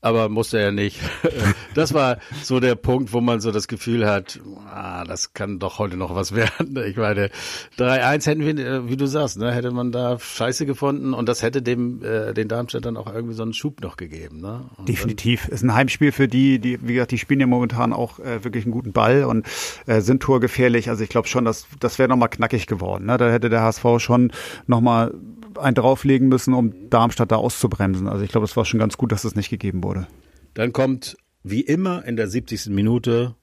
aber 0.00 0.28
musste 0.28 0.58
er 0.58 0.72
nicht. 0.72 1.00
Das 1.74 1.94
war 1.94 2.18
so 2.42 2.58
der 2.58 2.74
Punkt, 2.74 3.12
wo 3.12 3.20
man 3.20 3.40
so 3.40 3.52
das 3.52 3.68
Gefühl 3.68 4.04
hat, 4.04 4.40
ah, 4.66 5.04
das 5.04 5.32
kann 5.32 5.60
doch 5.60 5.78
heute 5.78 5.96
noch 5.96 6.16
was 6.16 6.34
werden. 6.34 6.76
Ich 6.84 6.96
meine, 6.96 7.30
3-1 7.78 8.26
hätten 8.26 8.40
wir, 8.40 8.58
äh, 8.58 8.88
wie 8.88 8.96
du 8.96 9.06
sagst, 9.06 9.38
ne, 9.38 9.52
hätte 9.52 9.70
man 9.70 9.92
da 9.92 10.18
Scheiße 10.18 10.66
gefunden 10.66 11.14
und 11.14 11.28
das 11.28 11.42
hätte 11.42 11.62
dem 11.62 12.02
äh, 12.02 12.34
den 12.34 12.48
Darmstädtern 12.48 12.96
auch 12.96 13.12
irgendwie 13.12 13.34
so 13.34 13.44
einen 13.44 13.52
Schub 13.52 13.80
noch 13.80 13.96
gegeben. 13.96 14.40
Ne? 14.40 14.64
Definitiv. 14.88 15.42
Dann, 15.42 15.52
ist 15.52 15.62
ein 15.62 15.74
Heimspiel 15.74 16.10
für 16.10 16.26
die, 16.26 16.58
die, 16.58 16.80
wie 16.82 16.94
gesagt, 16.94 17.12
die 17.12 17.18
spielen 17.18 17.40
ja 17.40 17.46
momentan 17.46 17.92
auch 17.92 18.18
äh, 18.18 18.42
wirklich 18.42 18.64
einen 18.64 18.72
guten 18.72 18.92
Ball 18.92 19.22
und 19.22 19.46
äh, 19.86 20.00
sind 20.00 20.20
torgefährlich. 20.20 20.88
Also 20.88 21.04
ich 21.04 21.10
glaube 21.10 21.28
schon, 21.28 21.44
dass 21.44 21.68
das 21.78 22.00
wäre 22.00 22.08
nochmal 22.08 22.30
knackig 22.30 22.66
geworden. 22.66 23.06
Ne? 23.06 23.18
Da 23.18 23.30
hätte 23.30 23.50
der 23.50 23.62
HSV 23.62 23.84
schon 23.98 24.32
nochmal 24.66 25.14
einen 25.58 25.74
drauflegen 25.74 26.28
müssen, 26.28 26.54
um 26.54 26.90
Darmstadt 26.90 27.32
da 27.32 27.36
auszubremsen. 27.36 28.08
Also 28.08 28.24
ich 28.24 28.30
glaube, 28.30 28.44
es 28.44 28.56
war 28.56 28.64
schon 28.64 28.80
ganz 28.80 28.96
gut, 28.96 29.12
dass 29.12 29.22
das 29.22 29.34
nicht 29.34 29.50
gegeben 29.50 29.82
wurde. 29.82 30.06
Dann 30.54 30.72
kommt 30.72 31.16
wie 31.42 31.60
immer 31.60 32.04
in 32.04 32.16
der 32.16 32.28
70. 32.28 32.66
Minute 32.66 33.34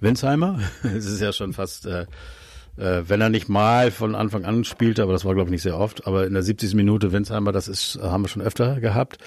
Winsheimer. 0.00 0.60
es 0.82 1.06
ist 1.06 1.20
ja 1.20 1.32
schon 1.32 1.52
fast, 1.52 1.86
äh, 1.86 2.06
äh, 2.76 3.02
wenn 3.06 3.20
er 3.20 3.28
nicht 3.28 3.48
mal 3.48 3.90
von 3.90 4.14
Anfang 4.14 4.44
an 4.44 4.64
spielte, 4.64 5.02
aber 5.02 5.12
das 5.12 5.24
war 5.24 5.34
glaube 5.34 5.48
ich 5.48 5.52
nicht 5.52 5.62
sehr 5.62 5.78
oft, 5.78 6.06
aber 6.06 6.26
in 6.26 6.34
der 6.34 6.42
70. 6.42 6.74
Minute 6.74 7.12
Winsheimer, 7.12 7.52
das 7.52 7.68
ist, 7.68 7.98
haben 8.02 8.24
wir 8.24 8.28
schon 8.28 8.42
öfter 8.42 8.80
gehabt. 8.80 9.18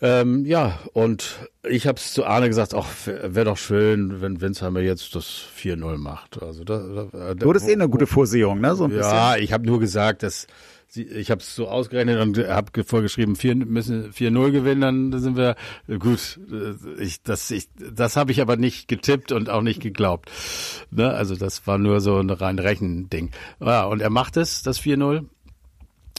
Ähm, 0.00 0.44
ja, 0.46 0.78
und 0.92 1.48
ich 1.68 1.88
habe 1.88 1.98
es 1.98 2.12
zu 2.12 2.24
Arne 2.24 2.46
gesagt, 2.46 2.72
auch 2.72 2.86
wäre 3.04 3.46
doch 3.46 3.56
schön, 3.56 4.20
wenn 4.20 4.40
Winsheimer 4.40 4.80
jetzt 4.80 5.16
das 5.16 5.42
4-0 5.60 5.96
macht. 5.96 6.40
Also 6.40 6.62
da, 6.62 6.78
da, 6.78 7.08
da, 7.10 7.34
du 7.34 7.50
hattest 7.50 7.68
eh 7.68 7.72
eine 7.72 7.88
gute 7.88 8.06
Vorsehung, 8.06 8.60
ne? 8.60 8.76
So 8.76 8.84
ein 8.84 8.92
ja, 8.92 9.32
bisschen. 9.32 9.44
ich 9.44 9.52
habe 9.52 9.66
nur 9.66 9.80
gesagt, 9.80 10.22
dass 10.22 10.46
ich 10.94 11.30
habe 11.30 11.40
es 11.40 11.54
so 11.54 11.68
ausgerechnet 11.68 12.20
und 12.20 12.38
habe 12.38 12.84
vorgeschrieben, 12.84 13.36
vier, 13.36 13.54
müssen 13.54 14.12
4-0 14.12 14.50
gewinnen, 14.50 15.10
dann 15.10 15.20
sind 15.20 15.36
wir 15.36 15.56
gut. 15.98 16.40
Äh, 16.50 17.02
ich, 17.02 17.22
das 17.22 17.50
ich, 17.50 17.68
das 17.76 18.16
habe 18.16 18.32
ich 18.32 18.40
aber 18.40 18.56
nicht 18.56 18.88
getippt 18.88 19.32
und 19.32 19.50
auch 19.50 19.62
nicht 19.62 19.80
geglaubt. 19.80 20.30
Ne? 20.90 21.10
Also 21.10 21.36
das 21.36 21.66
war 21.66 21.78
nur 21.78 22.00
so 22.00 22.18
ein 22.18 22.30
rein 22.30 22.58
Rechending. 22.58 23.30
Ja, 23.60 23.84
und 23.84 24.00
er 24.00 24.10
macht 24.10 24.36
es, 24.36 24.62
das 24.62 24.80
4-0. 24.80 25.26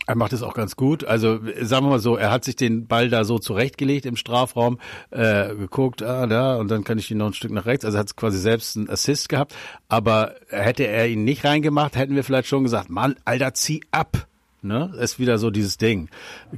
Er 0.09 0.15
macht 0.15 0.33
es 0.33 0.41
auch 0.41 0.55
ganz 0.55 0.75
gut. 0.75 1.03
Also 1.03 1.39
sagen 1.61 1.85
wir 1.85 1.91
mal 1.91 1.99
so, 1.99 2.15
er 2.15 2.31
hat 2.31 2.43
sich 2.43 2.55
den 2.55 2.87
Ball 2.87 3.09
da 3.09 3.23
so 3.23 3.37
zurechtgelegt 3.37 4.07
im 4.07 4.15
Strafraum, 4.15 4.79
äh, 5.11 5.53
geguckt, 5.53 6.01
ah, 6.01 6.25
da, 6.25 6.55
und 6.55 6.71
dann 6.71 6.83
kann 6.83 6.97
ich 6.97 7.11
ihn 7.11 7.19
noch 7.19 7.27
ein 7.27 7.33
Stück 7.33 7.51
nach 7.51 7.67
rechts. 7.67 7.85
Also 7.85 7.97
er 7.97 7.99
hat 7.99 8.15
quasi 8.15 8.39
selbst 8.39 8.75
einen 8.75 8.89
Assist 8.89 9.29
gehabt. 9.29 9.55
Aber 9.87 10.33
hätte 10.47 10.87
er 10.87 11.07
ihn 11.07 11.25
nicht 11.25 11.45
reingemacht, 11.45 11.95
hätten 11.95 12.15
wir 12.15 12.23
vielleicht 12.23 12.47
schon 12.47 12.63
gesagt, 12.63 12.89
Mann, 12.89 13.17
Alter, 13.23 13.53
zieh 13.53 13.81
ab. 13.91 14.28
Ne? 14.61 14.91
Ist 14.99 15.19
wieder 15.19 15.37
so 15.37 15.49
dieses 15.51 15.77
Ding. 15.77 16.09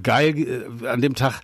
Geil, 0.01 0.37
äh, 0.37 0.87
an 0.87 1.01
dem 1.01 1.15
Tag 1.15 1.41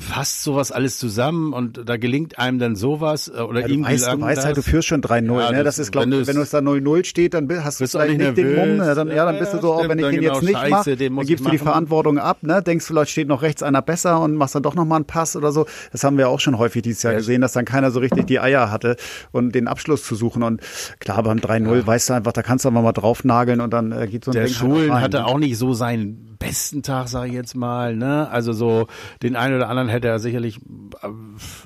fasst 0.00 0.44
sowas 0.44 0.70
alles 0.70 0.96
zusammen 0.96 1.52
und 1.52 1.82
da 1.88 1.96
gelingt 1.96 2.38
einem 2.38 2.60
dann 2.60 2.76
sowas 2.76 3.26
äh, 3.28 3.40
oder 3.40 3.62
ja, 3.62 3.66
ihm 3.66 3.82
du 3.82 3.88
weißt, 3.88 4.06
du 4.06 4.20
weißt 4.20 4.44
halt, 4.44 4.56
du 4.56 4.62
führst 4.62 4.86
schon 4.86 5.02
3-0. 5.02 5.40
Ja, 5.40 5.50
ne? 5.50 5.64
Das 5.64 5.80
ist, 5.80 5.90
glaube 5.90 6.10
wenn, 6.10 6.26
wenn 6.26 6.36
es 6.36 6.50
da 6.50 6.58
0-0 6.58 7.04
steht, 7.04 7.34
dann 7.34 7.48
hast 7.64 7.80
du 7.80 7.88
vielleicht 7.88 8.16
nicht, 8.16 8.36
den 8.36 8.54
Mumm. 8.54 8.78
Dann, 8.78 9.08
ja, 9.08 9.24
dann 9.24 9.40
bist 9.40 9.54
du 9.54 9.60
so, 9.60 9.72
auch 9.72 9.88
wenn 9.88 9.98
ich 9.98 10.06
den 10.06 10.20
genau, 10.20 10.34
jetzt 10.34 10.42
nicht 10.44 10.70
mache, 10.70 10.96
dann 10.96 11.26
gibst 11.26 11.44
du 11.44 11.50
die 11.50 11.58
Verantwortung 11.58 12.18
ab. 12.18 12.38
Ne? 12.42 12.62
Denkst 12.62 12.86
vielleicht 12.86 13.10
steht 13.10 13.26
noch 13.26 13.42
rechts 13.42 13.62
einer 13.64 13.82
besser 13.82 14.20
und 14.20 14.36
machst 14.36 14.54
dann 14.54 14.62
doch 14.62 14.76
nochmal 14.76 14.96
einen 14.96 15.04
Pass 15.04 15.34
oder 15.34 15.50
so. 15.50 15.66
Das 15.90 16.04
haben 16.04 16.16
wir 16.16 16.28
auch 16.28 16.40
schon 16.40 16.58
häufig 16.58 16.82
dieses 16.82 17.02
Jahr 17.02 17.14
ja. 17.14 17.18
gesehen, 17.18 17.40
dass 17.40 17.52
dann 17.52 17.64
keiner 17.64 17.90
so 17.90 17.98
richtig 17.98 18.28
die 18.28 18.38
Eier 18.38 18.70
hatte 18.70 18.96
und 19.32 19.52
den 19.52 19.66
Abschluss 19.66 20.04
zu 20.04 20.14
suchen. 20.14 20.44
Und 20.44 20.60
klar, 21.00 21.24
beim 21.24 21.38
3-0 21.38 21.76
ja. 21.76 21.86
weißt 21.86 22.10
du 22.10 22.14
einfach, 22.14 22.32
da 22.32 22.42
kannst 22.42 22.64
du 22.64 22.68
einfach 22.68 22.82
mal 22.82 22.92
draufnageln 22.92 23.60
und 23.60 23.72
dann 23.72 23.90
äh, 23.90 24.06
geht 24.06 24.24
so 24.24 24.30
ein 24.30 24.34
Der 24.34 24.44
Ding 24.44 24.54
Schulen 24.54 24.94
halt 24.94 25.02
hatte 25.02 25.26
auch 25.26 25.38
nicht 25.38 25.58
so 25.58 25.74
seinen 25.74 26.27
besten 26.38 26.82
Tag, 26.82 27.08
sage 27.08 27.28
ich 27.28 27.34
jetzt 27.34 27.54
mal. 27.54 27.96
Ne? 27.96 28.28
Also 28.30 28.52
so 28.52 28.86
den 29.22 29.36
einen 29.36 29.56
oder 29.56 29.68
anderen 29.68 29.88
hätte 29.88 30.08
er 30.08 30.18
sicherlich 30.18 30.60
äh, 31.02 31.08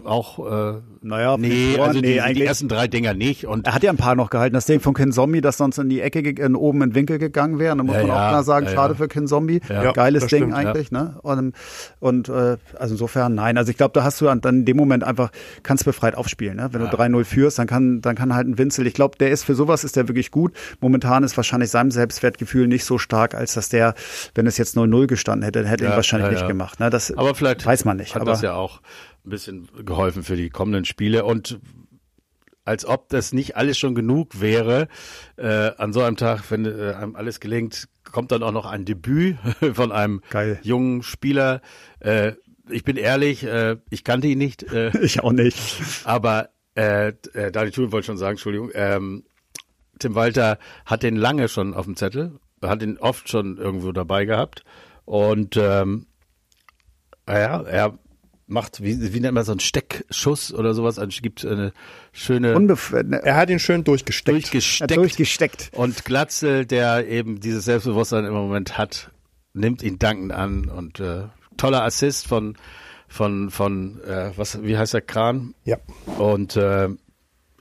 auch 0.05 0.39
äh, 0.75 0.81
naja, 1.05 1.37
nee, 1.37 1.77
also 1.81 2.01
nee, 2.01 2.21
die, 2.29 2.35
die, 2.35 2.45
ersten 2.45 2.69
drei 2.69 2.87
Dinger 2.87 3.13
nicht. 3.13 3.47
Und 3.47 3.67
er 3.67 3.75
hat 3.75 3.83
ja 3.83 3.91
ein 3.91 3.97
paar 3.97 4.15
noch 4.15 4.31
gehalten. 4.31 4.55
Das 4.55 4.67
Ding 4.67 4.79
von 4.79 4.95
Ken 4.95 5.11
Zombie, 5.11 5.41
das 5.41 5.57
sonst 5.57 5.79
in 5.79 5.89
die 5.89 6.01
Ecke 6.01 6.21
in, 6.21 6.55
oben 6.55 6.81
in 6.83 6.91
den 6.91 6.95
Winkel 6.95 7.19
gegangen 7.19 7.59
wäre. 7.59 7.77
Da 7.77 7.83
muss 7.83 7.97
ja, 7.97 8.03
man 8.03 8.11
auch 8.13 8.29
klar 8.29 8.45
sagen, 8.45 8.67
ja, 8.67 8.73
schade 8.73 8.95
ja. 8.95 8.99
für 8.99 9.09
Ken 9.09 9.27
Zombie. 9.27 9.59
Geiles 9.59 10.27
Ding 10.29 10.43
stimmt, 10.43 10.55
eigentlich. 10.55 10.93
Ne? 10.93 11.19
Und, 11.23 11.55
und 11.99 12.29
äh, 12.29 12.57
also 12.79 12.95
insofern 12.95 13.35
nein. 13.35 13.59
Also 13.59 13.71
ich 13.71 13.77
glaube, 13.77 13.93
da 13.95 14.05
hast 14.05 14.21
du 14.21 14.27
dann 14.27 14.41
in 14.43 14.65
dem 14.65 14.77
Moment 14.77 15.03
einfach, 15.03 15.33
kannst 15.65 15.85
befreit 15.85 16.15
aufspielen. 16.15 16.57
Ne? 16.57 16.69
Wenn 16.71 16.83
du 16.83 16.87
3-0 16.87 17.25
führst, 17.25 17.59
dann 17.59 17.67
kann, 17.67 18.01
dann 18.01 18.15
kann 18.15 18.33
halt 18.33 18.47
ein 18.47 18.59
Winzel. 18.59 18.87
Ich 18.87 18.95
glaube, 18.95 19.19
der 19.19 19.31
ist 19.33 19.43
für 19.43 19.57
sowas 19.57 19.83
ist 19.83 19.97
der 19.97 20.07
wirklich 20.07 20.31
gut. 20.31 20.53
Momentan 20.81 21.25
ist 21.25 21.37
wahrscheinlich 21.37 21.71
sein 21.71 21.91
Selbstwertgefühl 21.91 22.69
nicht 22.69 22.85
so 22.85 22.99
stark, 22.99 23.35
als 23.35 23.55
dass 23.55 23.69
der, 23.69 23.95
wenn 24.37 24.47
es 24.47 24.57
jetzt 24.57 24.62
0-0 24.71 25.07
gestanden 25.07 25.45
hätte, 25.45 25.67
hätte 25.67 25.85
ihn 25.85 25.91
wahrscheinlich 25.91 26.31
nicht 26.33 26.49
gemacht. 26.49 26.81
Ne? 26.81 26.91
Das 26.91 27.13
aber 27.13 27.35
vielleicht 27.35 27.65
weiß 27.65 27.85
man 27.85 27.97
nicht. 27.97 28.15
Hat 28.15 28.23
aber 28.23 28.33
das 28.33 28.43
ja 28.43 28.55
auch 28.55 28.81
ein 29.25 29.31
bisschen 29.31 29.69
geholfen 29.85 30.23
für 30.23 30.37
die 30.37 30.51
kommenden 30.51 30.85
Spiele 30.85 31.25
und 31.25 31.61
als 32.65 32.85
ob 32.85 33.09
das 33.09 33.33
nicht 33.33 33.57
alles 33.57 33.79
schon 33.79 33.95
genug 33.95 34.41
wäre, 34.41 34.89
äh, 35.37 35.73
an 35.77 35.93
so 35.93 36.03
einem 36.03 36.17
Tag, 36.17 36.51
wenn 36.51 36.65
äh, 36.65 36.93
einem 36.93 37.17
alles 37.17 37.41
gelingt, 37.41 37.89
kommt 38.11 38.31
dann 38.31 38.43
auch 38.43 38.53
noch 38.53 38.67
ein 38.67 38.85
Debüt 38.85 39.37
von 39.75 39.93
einem 39.93 40.23
Geil. 40.31 40.61
jungen 40.63 41.03
Spieler. 41.03 41.61
Äh, 42.01 42.33
ich 42.71 42.85
bin 42.85 42.97
ehrlich, 42.97 43.45
äh, 43.45 43.77
ich 43.91 44.05
kannte 44.05 44.29
ihn 44.29 44.39
nicht. 44.39 44.63
Äh, 44.73 44.97
ich 45.03 45.21
auch 45.21 45.33
nicht. 45.33 45.59
Aber 46.05 46.51
äh, 46.75 47.09
äh, 47.35 47.51
Dani 47.51 47.71
Thun 47.71 47.93
wollte 47.93 48.07
schon 48.07 48.19
sagen, 48.19 48.33
Entschuldigung, 48.33 48.71
ähm, 48.75 49.25
Tim 49.99 50.15
Walter 50.15 50.59
hat 50.87 51.03
den 51.03 51.17
lange 51.17 51.49
schon 51.49 51.75
auf 51.75 51.85
dem 51.85 51.97
Zettel, 51.97 52.39
hat 52.63 52.83
ihn 52.83 52.99
oft 52.99 53.29
schon 53.29 53.59
irgendwo 53.59 53.93
dabei 53.93 54.25
gehabt 54.25 54.65
und 55.05 55.57
ähm, 55.57 56.07
ja, 57.29 57.63
er 57.63 57.99
macht, 58.47 58.83
wie, 58.83 59.13
wie 59.13 59.21
nennt 59.21 59.35
man 59.35 59.45
so 59.45 59.53
einen 59.53 59.61
Steckschuss 59.61 60.53
oder 60.53 60.75
sowas? 60.75 60.99
Es 60.99 61.23
gibt 61.23 61.45
eine 61.45 61.73
schöne. 62.13 62.55
Unbef 62.55 62.93
ne, 62.93 63.21
er 63.23 63.37
hat 63.37 63.51
ihn 63.51 63.59
schön 63.59 63.85
durchgesteckt. 63.85 64.37
Durchgesteckt. 64.37 64.97
durchgesteckt. 64.97 65.71
Und 65.75 66.05
Glatzel, 66.05 66.67
der 66.67 67.09
eben 67.09 67.41
dieses 67.41 67.65
Selbstbewusstsein 67.65 68.25
im 68.25 68.35
Moment 68.35 68.79
hat, 68.79 69.11
nimmt 69.55 69.83
ihn 69.83 69.99
dankend 69.99 70.33
an 70.33 70.69
und 70.69 71.01
äh, 71.01 71.25
toller 71.57 71.83
Assist 71.83 72.29
von 72.29 72.57
von 73.09 73.51
von 73.51 74.01
äh, 74.05 74.31
was 74.37 74.63
wie 74.63 74.77
heißt 74.77 74.95
der 74.95 75.03
Kran? 75.03 75.55
Ja. 75.65 75.79
Und 76.19 76.57
äh, 76.57 76.89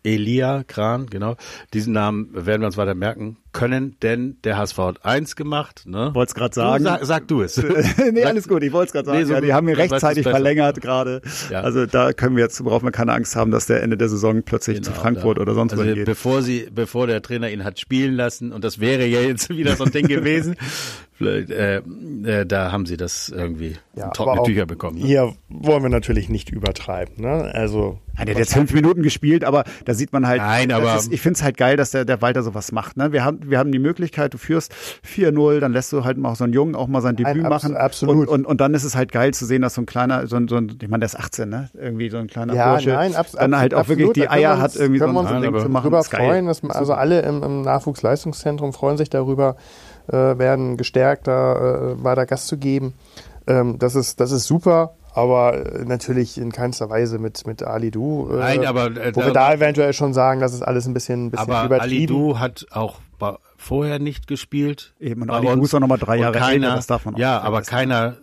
Elia 0.04 0.64
Kran, 0.64 1.08
genau. 1.08 1.36
Diesen 1.74 1.94
Namen 1.94 2.30
werden 2.34 2.62
wir 2.62 2.68
uns 2.68 2.78
weiter 2.78 2.96
merken 2.96 3.38
können, 3.54 3.98
denn 4.02 4.38
der 4.44 4.58
HSV 4.58 4.78
hat 4.78 5.06
eins 5.06 5.36
gemacht. 5.36 5.84
Ne? 5.86 6.12
Wollt's 6.14 6.36
gerade 6.36 6.54
sagen. 6.54 6.84
Sag, 6.84 7.06
sag, 7.06 7.28
du 7.28 7.42
es. 7.42 7.62
nee, 8.12 8.24
alles 8.24 8.48
gut, 8.48 8.64
ich 8.64 8.72
wollte 8.72 8.88
es 8.88 8.94
gerade 8.94 9.06
sagen. 9.08 9.20
Nee, 9.20 9.26
so, 9.26 9.34
ja, 9.34 9.42
die 9.42 9.54
haben 9.54 9.68
ihn 9.68 9.76
rechtzeitig 9.76 10.24
verlängert 10.24 10.82
gerade. 10.82 11.22
Ja. 11.50 11.62
Also 11.62 11.86
da 11.86 12.14
können 12.14 12.36
wir 12.36 12.44
jetzt, 12.44 12.64
brauchen 12.64 12.86
wir 12.86 12.92
keine 12.92 13.14
Angst 13.14 13.36
haben, 13.36 13.52
dass 13.52 13.66
der 13.66 13.84
Ende 13.84 13.98
der 13.98 14.10
Saison 14.10 14.44
plötzlich 14.44 14.78
genau, 14.78 14.90
zu 14.90 14.94
Frankfurt 14.94 15.38
da. 15.38 15.42
oder 15.42 15.54
sonst 15.54 15.74
also 15.74 15.84
geht. 15.84 16.06
Bevor 16.06 16.42
sie, 16.42 16.68
bevor 16.74 17.08
der 17.08 17.22
Trainer 17.22 17.50
ihn 17.50 17.64
hat 17.64 17.80
spielen 17.80 18.14
lassen, 18.14 18.52
und 18.52 18.64
das 18.64 18.80
wäre 18.80 19.06
ja 19.06 19.22
jetzt 19.22 19.50
wieder 19.56 19.76
so 19.76 19.84
ein 19.84 19.92
Ding 19.92 20.08
gewesen, 20.08 20.56
äh, 21.22 21.78
äh, 21.78 22.46
da 22.46 22.72
haben 22.72 22.86
sie 22.86 22.98
das 22.98 23.30
irgendwie 23.30 23.78
ja, 23.96 24.10
trockene 24.10 24.44
Tücher 24.44 24.66
bekommen. 24.66 25.00
Ne? 25.00 25.06
Hier 25.06 25.34
wollen 25.50 25.84
wir 25.84 25.90
natürlich 25.90 26.30
nicht 26.30 26.50
übertreiben. 26.52 27.16
Ne? 27.18 27.52
Also 27.54 28.00
ja, 28.18 28.26
der 28.26 28.36
hat 28.36 28.40
jetzt 28.40 28.54
fünf 28.54 28.74
Minuten 28.74 29.04
gespielt, 29.04 29.44
aber 29.44 29.64
da 29.86 29.94
sieht 29.94 30.12
man 30.14 30.28
halt. 30.28 30.42
Nein, 30.42 30.72
aber 30.72 30.96
ist, 30.98 31.12
ich 31.12 31.22
finde 31.22 31.38
es 31.38 31.44
halt 31.44 31.58
geil, 31.58 31.78
dass 31.78 31.92
der, 31.92 32.06
der 32.06 32.22
Walter 32.22 32.44
sowas 32.44 32.72
macht. 32.72 32.98
Ne? 32.98 33.12
Wir 33.12 33.24
haben 33.24 33.41
wir 33.50 33.60
haben 33.60 33.72
die 33.72 33.80
Möglichkeit, 33.80 34.34
du 34.34 34.38
führst 34.38 34.74
4-0, 35.08 35.60
dann 35.60 35.74
lässt 35.74 35.92
du 35.94 36.04
halt 36.04 36.18
mal 36.18 36.36
so 36.36 36.44
einen 36.44 36.54
Jungen 36.54 36.76
auch 36.76 36.88
mal 36.88 37.02
sein 37.02 37.16
Debüt 37.16 37.38
Nein, 37.38 37.50
machen. 37.50 37.76
Absolut. 37.76 38.28
Und, 38.28 38.28
und, 38.28 38.46
und 38.46 38.62
dann 38.62 38.74
ist 38.74 38.84
es 38.84 38.96
halt 38.96 39.12
geil 39.12 39.34
zu 39.34 39.46
sehen, 39.46 39.62
dass 39.62 39.76
so 39.76 39.82
ein 39.82 39.86
kleiner, 39.86 40.28
so 40.28 40.36
ein, 40.36 40.48
so 40.48 40.58
ein 40.58 40.78
ich 40.82 40.88
meine, 40.88 41.02
der 41.02 41.08
ist 41.08 41.20
18, 41.20 41.50
ne? 41.50 41.70
Irgendwie 41.74 42.10
so 42.10 42.18
ein 42.18 42.28
kleiner 42.28 42.54
ja, 42.54 42.72
Bursche. 42.72 42.90
Nein, 42.92 43.16
abs 43.16 43.34
dann 43.34 43.58
halt 43.58 43.74
auch 43.74 43.80
absolut. 43.80 44.00
wirklich 44.00 44.24
die 44.24 44.30
Eier 44.30 44.60
hat, 44.60 44.76
irgendwie 44.76 45.00
so 45.00 45.06
ein, 45.06 45.18
ein 45.18 45.42
Ding 45.42 45.60
zu 45.60 45.70
machen. 45.70 45.92
Darüber 45.92 46.04
freuen, 46.04 46.46
dass, 46.46 46.64
also 46.70 46.94
alle 46.94 47.22
im, 47.22 47.44
im 47.44 47.62
Nachwuchsleistungszentrum 47.62 48.74
freuen 48.74 48.98
sich 48.98 49.10
darüber, 49.10 49.56
äh, 50.08 50.14
werden 50.14 50.78
gestärkt, 50.78 51.28
da 51.28 51.94
äh, 51.94 52.04
weiter 52.04 52.26
Gas 52.26 52.48
zu 52.48 52.58
geben. 52.58 52.94
Ähm, 53.48 53.80
das, 53.80 53.96
ist, 53.96 54.20
das 54.20 54.32
ist 54.32 54.46
super 54.46 54.94
aber 55.14 55.64
natürlich 55.86 56.38
in 56.38 56.52
keinster 56.52 56.90
Weise 56.90 57.20
mit, 57.20 57.46
mit 57.46 57.64
Ali 57.64 57.92
Du. 57.92 58.30
Äh, 58.32 58.38
Nein, 58.38 58.66
aber 58.66 58.86
äh, 58.86 59.16
wo 59.16 59.22
wir 59.22 59.34
da 59.34 59.54
eventuell 59.54 59.94
schon 59.94 60.14
sagen, 60.14 60.40
dass 60.40 60.54
es 60.54 60.62
alles 60.62 60.88
ein 60.88 60.94
bisschen, 60.94 61.26
ein 61.26 61.32
bisschen 61.32 61.52
aber 61.52 61.66
übertrieben. 61.66 61.98
Ali 61.98 62.06
Du 62.06 62.40
hat 62.40 62.66
auch 62.72 63.00
vorher 63.58 64.00
nicht 64.00 64.28
gespielt. 64.28 64.94
Eben, 65.00 65.24
und 65.24 65.30
Ali 65.30 65.48
auch 65.48 65.80
nochmal 65.80 65.98
drei 65.98 66.18
Jahre 66.18 66.38
keiner, 66.38 66.68
älter, 66.68 66.76
das 66.76 66.88
darf 66.88 67.06
man 67.06 67.16
auch 67.16 67.20
Ja, 67.20 67.40
aber 67.40 67.62
keiner, 67.62 68.18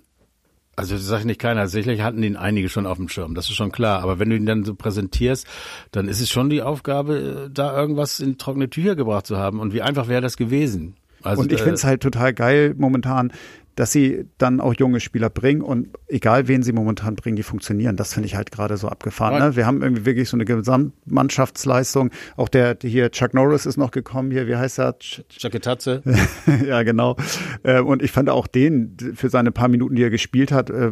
also 0.77 0.95
das 0.95 1.07
sage 1.07 1.21
ich 1.21 1.27
nicht 1.27 1.41
keiner, 1.41 1.67
sicherlich 1.67 2.03
hatten 2.03 2.23
ihn 2.23 2.37
einige 2.37 2.69
schon 2.69 2.87
auf 2.87 2.99
dem 2.99 3.09
Schirm, 3.09 3.35
das 3.35 3.49
ist 3.49 3.57
schon 3.57 3.73
klar. 3.73 4.03
Aber 4.03 4.19
wenn 4.19 4.31
du 4.31 4.37
ihn 4.37 4.47
dann 4.47 4.65
so 4.65 4.75
präsentierst, 4.75 5.47
dann 5.91 6.09
ist 6.09 6.21
es 6.21 6.31
schon 6.31 6.51
die 6.51 6.63
Aufgabe, 6.63 7.47
äh, 7.47 7.51
da 7.53 7.77
irgendwas 7.77 8.21
in 8.21 8.39
trockene 8.39 8.71
Tücher 8.71 8.95
gebracht 8.95 9.27
zu 9.27 9.37
haben. 9.37 9.61
Und 9.61 9.73
wie 9.73 9.83
einfach 9.83 10.09
wäre 10.09 10.21
das 10.21 10.37
gewesen? 10.37 10.95
Also, 11.23 11.43
und 11.43 11.53
ich 11.53 11.59
finde 11.59 11.75
es 11.75 11.85
halt 11.85 12.03
total 12.03 12.33
geil 12.33 12.75
momentan, 12.79 13.33
dass 13.79 13.93
sie 13.93 14.27
dann 14.39 14.61
auch 14.61 14.75
junge 14.75 14.99
Spieler 14.99 15.31
bringen 15.31 15.63
und 15.63 15.91
egal 16.09 16.49
wen 16.49 16.65
sie 16.65 16.73
momentan 16.73 17.15
bringen, 17.15 17.37
die 17.37 17.45
funktionieren. 17.45 17.95
Das 17.95 18.13
finde 18.13 18.27
ich 18.27 18.35
halt 18.35 18.51
gerade 18.51 18.77
so 18.77 18.89
abgefahren. 18.89 19.39
Ne? 19.39 19.55
Wir 19.55 19.67
haben 19.67 19.83
irgendwie 19.83 20.05
wirklich 20.05 20.29
so 20.29 20.37
eine 20.37 20.45
Gesamtmannschaftsleistung. 20.45 22.11
Auch 22.37 22.49
der 22.49 22.77
hier 22.83 23.13
Chuck 23.13 23.35
Norris 23.35 23.67
ist 23.67 23.77
noch 23.77 23.93
gekommen 23.93 24.33
hier. 24.33 24.49
Wie 24.49 24.57
heißt 24.57 24.81
er? 24.81 24.99
Chakatatze. 24.99 26.03
ja, 26.67 26.83
genau. 26.83 27.17
Äh, 27.63 27.79
und 27.79 28.03
ich 28.03 28.11
fand 28.11 28.29
auch 28.31 28.49
den 28.49 28.97
für 29.15 29.31
seine 29.31 29.53
paar 29.53 29.69
Minuten, 29.69 29.95
die 29.95 30.03
er 30.03 30.11
gespielt 30.11 30.51
hat, 30.51 30.71
äh, 30.71 30.91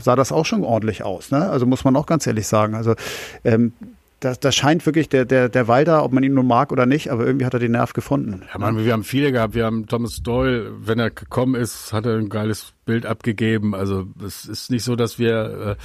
sah 0.00 0.14
das 0.14 0.30
auch 0.30 0.46
schon 0.46 0.62
ordentlich 0.62 1.02
aus. 1.02 1.32
Ne? 1.32 1.50
Also 1.50 1.66
muss 1.66 1.82
man 1.82 1.96
auch 1.96 2.06
ganz 2.06 2.24
ehrlich 2.24 2.46
sagen. 2.46 2.76
Also 2.76 2.94
ähm, 3.42 3.72
da, 4.20 4.34
da 4.34 4.50
scheint 4.50 4.84
wirklich 4.84 5.08
der, 5.08 5.24
der, 5.24 5.48
der 5.48 5.68
Walder, 5.68 6.04
ob 6.04 6.12
man 6.12 6.24
ihn 6.24 6.34
nun 6.34 6.46
mag 6.46 6.72
oder 6.72 6.86
nicht, 6.86 7.10
aber 7.10 7.24
irgendwie 7.24 7.46
hat 7.46 7.54
er 7.54 7.60
den 7.60 7.72
Nerv 7.72 7.92
gefunden. 7.92 8.42
Ja, 8.52 8.58
man, 8.58 8.84
wir 8.84 8.92
haben 8.92 9.04
viele 9.04 9.30
gehabt. 9.30 9.54
Wir 9.54 9.64
haben 9.64 9.86
Thomas 9.86 10.22
Doyle, 10.22 10.72
wenn 10.80 10.98
er 10.98 11.10
gekommen 11.10 11.54
ist, 11.54 11.92
hat 11.92 12.04
er 12.06 12.16
ein 12.16 12.28
geiles 12.28 12.72
Bild 12.84 13.06
abgegeben. 13.06 13.74
Also 13.74 14.06
es 14.24 14.44
ist 14.46 14.70
nicht 14.70 14.82
so, 14.82 14.96
dass 14.96 15.20
wir 15.20 15.76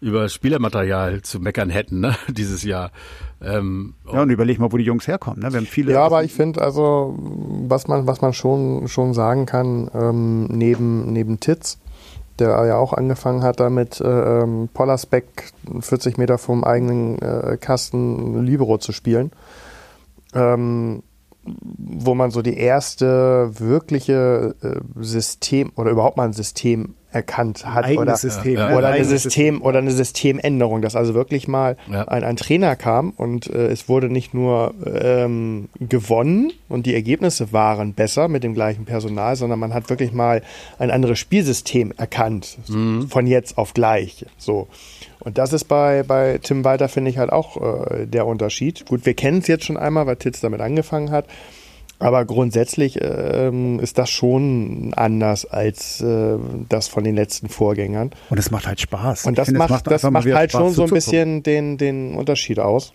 äh, 0.00 0.04
über 0.04 0.28
Spielermaterial 0.30 1.20
zu 1.20 1.40
meckern 1.40 1.68
hätten, 1.68 2.00
ne, 2.00 2.16
dieses 2.28 2.62
Jahr. 2.62 2.92
Ähm, 3.42 3.94
ja, 4.10 4.22
und 4.22 4.30
überleg 4.30 4.58
mal, 4.58 4.72
wo 4.72 4.78
die 4.78 4.84
Jungs 4.84 5.06
herkommen. 5.06 5.40
Ne? 5.40 5.52
Wir 5.52 5.58
haben 5.58 5.66
viele. 5.66 5.92
Ja, 5.92 6.04
aber 6.04 6.24
ich 6.24 6.32
finde, 6.32 6.62
also 6.62 7.14
was 7.18 7.88
man, 7.88 8.06
was 8.06 8.22
man 8.22 8.32
schon, 8.32 8.88
schon 8.88 9.12
sagen 9.12 9.44
kann, 9.44 9.90
ähm, 9.92 10.44
neben, 10.44 11.12
neben 11.12 11.40
Titz, 11.40 11.78
der 12.38 12.64
ja 12.66 12.76
auch 12.76 12.92
angefangen 12.92 13.42
hat, 13.42 13.60
damit 13.60 14.00
äh, 14.00 14.06
ähm, 14.08 14.68
Pollersbeck 14.72 15.52
40 15.80 16.18
Meter 16.18 16.38
vom 16.38 16.64
eigenen 16.64 17.18
äh, 17.20 17.56
Kasten 17.60 18.44
Libero 18.44 18.78
zu 18.78 18.92
spielen. 18.92 19.32
Ähm, 20.34 21.02
wo 21.44 22.14
man 22.14 22.30
so 22.30 22.42
die 22.42 22.56
erste 22.56 23.50
wirkliche 23.58 24.54
äh, 24.62 24.80
System 25.00 25.72
oder 25.76 25.90
überhaupt 25.90 26.16
mal 26.16 26.24
ein 26.24 26.32
System 26.32 26.94
erkannt 27.10 27.66
hat 27.66 27.84
Eigenes 27.84 28.00
oder, 28.00 28.16
System, 28.16 28.54
oder, 28.54 28.70
ja. 28.70 28.76
eine 28.78 28.86
Eigenes 28.86 29.22
System 29.22 29.60
oder 29.60 29.78
eine 29.78 29.90
Systemänderung, 29.90 30.80
dass 30.80 30.96
also 30.96 31.14
wirklich 31.14 31.46
mal 31.46 31.76
Ja. 31.90 32.08
ein, 32.08 32.24
ein 32.24 32.36
Trainer 32.36 32.74
kam 32.74 33.10
und 33.10 33.48
äh, 33.48 33.66
es 33.66 33.88
wurde 33.88 34.08
nicht 34.08 34.32
nur 34.32 34.72
ähm, 34.86 35.68
gewonnen 35.78 36.52
und 36.68 36.86
die 36.86 36.94
Ergebnisse 36.94 37.52
waren 37.52 37.92
besser 37.92 38.28
mit 38.28 38.44
dem 38.44 38.54
gleichen 38.54 38.86
Personal, 38.86 39.36
sondern 39.36 39.58
man 39.58 39.74
hat 39.74 39.90
wirklich 39.90 40.12
mal 40.12 40.42
ein 40.78 40.90
anderes 40.90 41.18
Spielsystem 41.18 41.92
erkannt 41.96 42.58
von 43.08 43.26
jetzt 43.26 43.58
auf 43.58 43.74
gleich. 43.74 44.24
So. 44.38 44.68
Und 45.24 45.38
das 45.38 45.52
ist 45.52 45.64
bei, 45.64 46.02
bei 46.02 46.38
Tim 46.42 46.64
Walter, 46.64 46.88
finde 46.88 47.10
ich, 47.10 47.18
halt 47.18 47.30
auch 47.30 47.56
äh, 47.90 48.06
der 48.06 48.26
Unterschied. 48.26 48.86
Gut, 48.86 49.06
wir 49.06 49.14
kennen 49.14 49.38
es 49.38 49.46
jetzt 49.46 49.64
schon 49.64 49.76
einmal, 49.76 50.06
weil 50.06 50.16
Titz 50.16 50.40
damit 50.40 50.60
angefangen 50.60 51.10
hat. 51.10 51.26
Aber 52.00 52.24
grundsätzlich 52.24 52.98
ähm, 53.00 53.78
ist 53.78 53.96
das 53.96 54.10
schon 54.10 54.92
anders 54.94 55.46
als 55.46 56.00
äh, 56.00 56.36
das 56.68 56.88
von 56.88 57.04
den 57.04 57.14
letzten 57.14 57.48
Vorgängern. 57.48 58.10
Und 58.28 58.38
es 58.38 58.50
macht 58.50 58.66
halt 58.66 58.80
Spaß. 58.80 59.24
Und 59.26 59.38
das 59.38 59.46
finde, 59.46 59.62
es 59.62 59.70
macht, 59.70 59.86
das 59.86 60.04
einfach 60.04 60.10
mal 60.10 60.24
macht 60.24 60.34
halt 60.34 60.50
Spaß 60.50 60.60
schon 60.60 60.72
so 60.72 60.82
ein 60.82 60.90
bisschen 60.90 61.44
den, 61.44 61.78
den 61.78 62.14
Unterschied 62.14 62.58
aus. 62.58 62.92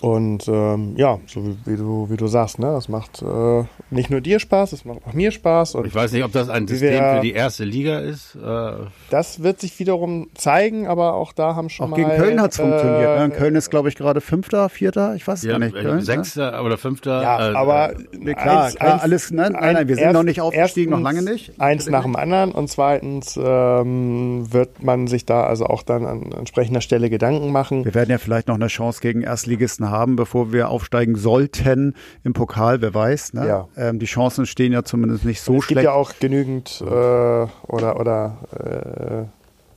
Und 0.00 0.48
ähm, 0.48 0.94
ja, 0.96 1.18
so 1.26 1.44
wie, 1.44 1.56
wie, 1.66 1.76
du, 1.76 2.08
wie 2.10 2.16
du 2.16 2.26
sagst, 2.26 2.58
ne, 2.58 2.68
es 2.76 2.88
macht 2.88 3.22
äh, 3.22 3.64
nicht 3.90 4.10
nur 4.10 4.20
dir 4.20 4.40
Spaß, 4.40 4.72
es 4.72 4.84
macht 4.84 5.00
auch 5.06 5.12
mir 5.12 5.30
Spaß. 5.30 5.74
Und 5.74 5.86
Ich 5.86 5.94
weiß 5.94 6.12
nicht, 6.12 6.24
ob 6.24 6.32
das 6.32 6.48
ein 6.48 6.66
System 6.66 6.92
wir- 6.94 7.14
für 7.16 7.20
die 7.20 7.32
erste 7.32 7.64
Liga 7.64 7.98
ist. 8.00 8.34
Äh, 8.36 8.72
das 9.10 9.42
wird 9.42 9.60
sich 9.60 9.78
wiederum 9.78 10.28
zeigen, 10.34 10.86
aber 10.86 11.14
auch 11.14 11.32
da 11.32 11.54
haben 11.54 11.68
schon 11.68 11.86
Auch 11.86 11.90
mal. 11.90 11.96
gegen 11.96 12.08
Köln 12.10 12.40
hat 12.40 12.52
es 12.52 12.56
funktioniert. 12.56 13.18
Ne? 13.18 13.24
äh, 13.26 13.28
Köln 13.36 13.54
ist, 13.54 13.70
glaube 13.70 13.90
ich, 13.90 13.94
gerade 13.96 14.20
Fünfter, 14.22 14.68
Vierter, 14.70 15.14
ich 15.14 15.26
weiß 15.28 15.42
ja, 15.42 15.52
gar 15.52 15.58
nicht. 15.58 15.76
äh, 15.76 15.82
Köln, 15.82 15.96
ne? 15.96 16.02
Sechster 16.02 16.64
oder 16.64 16.78
Fünfter. 16.78 17.22
Ja, 17.22 17.50
äh, 17.50 17.54
aber 17.54 17.92
Nee, 18.18 18.34
klar, 18.34 18.64
eins- 18.64 18.74
klar, 18.76 19.02
alles, 19.02 19.30
nein, 19.30 19.52
nein, 19.52 19.62
ein- 19.62 19.74
nein, 19.74 19.88
wir 19.88 19.96
sind 19.96 20.04
erst- 20.04 20.14
noch 20.14 20.22
nicht 20.22 20.40
aufgestiegen, 20.40 20.90
noch 20.90 21.00
lange 21.00 21.22
nicht. 21.22 21.60
Eins 21.60 21.88
nach 21.88 22.02
dem 22.04 22.16
anderen 22.16 22.52
und 22.52 22.68
zweitens 22.70 23.38
ähm, 23.40 24.46
wird 24.52 24.82
man 24.82 25.06
sich 25.06 25.26
da 25.26 25.44
also 25.44 25.66
auch 25.66 25.82
dann 25.82 26.06
an 26.06 26.32
entsprechender 26.32 26.80
Stelle 26.80 27.10
Gedanken 27.10 27.52
machen. 27.52 27.84
Wir 27.84 27.94
werden 27.94 28.10
ja 28.10 28.18
vielleicht 28.18 28.48
noch 28.48 28.54
eine 28.54 28.68
Chance 28.68 29.00
gegen 29.02 29.22
Erstligisten 29.22 29.81
haben, 29.90 30.16
bevor 30.16 30.52
wir 30.52 30.68
aufsteigen 30.68 31.16
sollten 31.16 31.94
im 32.24 32.32
Pokal, 32.32 32.80
wer 32.80 32.94
weiß. 32.94 33.34
Ne? 33.34 33.46
Ja. 33.46 33.68
Ähm, 33.76 33.98
die 33.98 34.06
Chancen 34.06 34.46
stehen 34.46 34.72
ja 34.72 34.82
zumindest 34.84 35.24
nicht 35.24 35.40
so 35.40 35.54
es 35.54 35.66
gibt 35.66 35.80
schlecht. 35.80 35.84
ja 35.84 35.92
auch 35.92 36.12
genügend 36.18 36.82
äh, 36.82 36.86
oder, 36.86 38.00
oder 38.00 38.38
äh, 38.58 39.24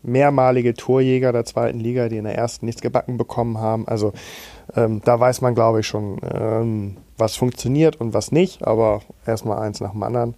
mehrmalige 0.05 0.73
Torjäger 0.73 1.31
der 1.31 1.45
zweiten 1.45 1.79
Liga, 1.79 2.09
die 2.09 2.17
in 2.17 2.25
der 2.25 2.35
ersten 2.37 2.65
nichts 2.65 2.81
gebacken 2.81 3.17
bekommen 3.17 3.57
haben. 3.57 3.87
Also 3.87 4.13
ähm, 4.75 5.01
da 5.03 5.19
weiß 5.19 5.41
man, 5.41 5.55
glaube 5.55 5.81
ich, 5.81 5.87
schon, 5.87 6.19
ähm, 6.23 6.97
was 7.17 7.35
funktioniert 7.35 7.99
und 7.99 8.13
was 8.13 8.31
nicht. 8.31 8.65
Aber 8.65 9.01
erstmal 9.25 9.59
eins 9.59 9.81
nach 9.81 9.91
dem 9.91 10.03
anderen. 10.03 10.35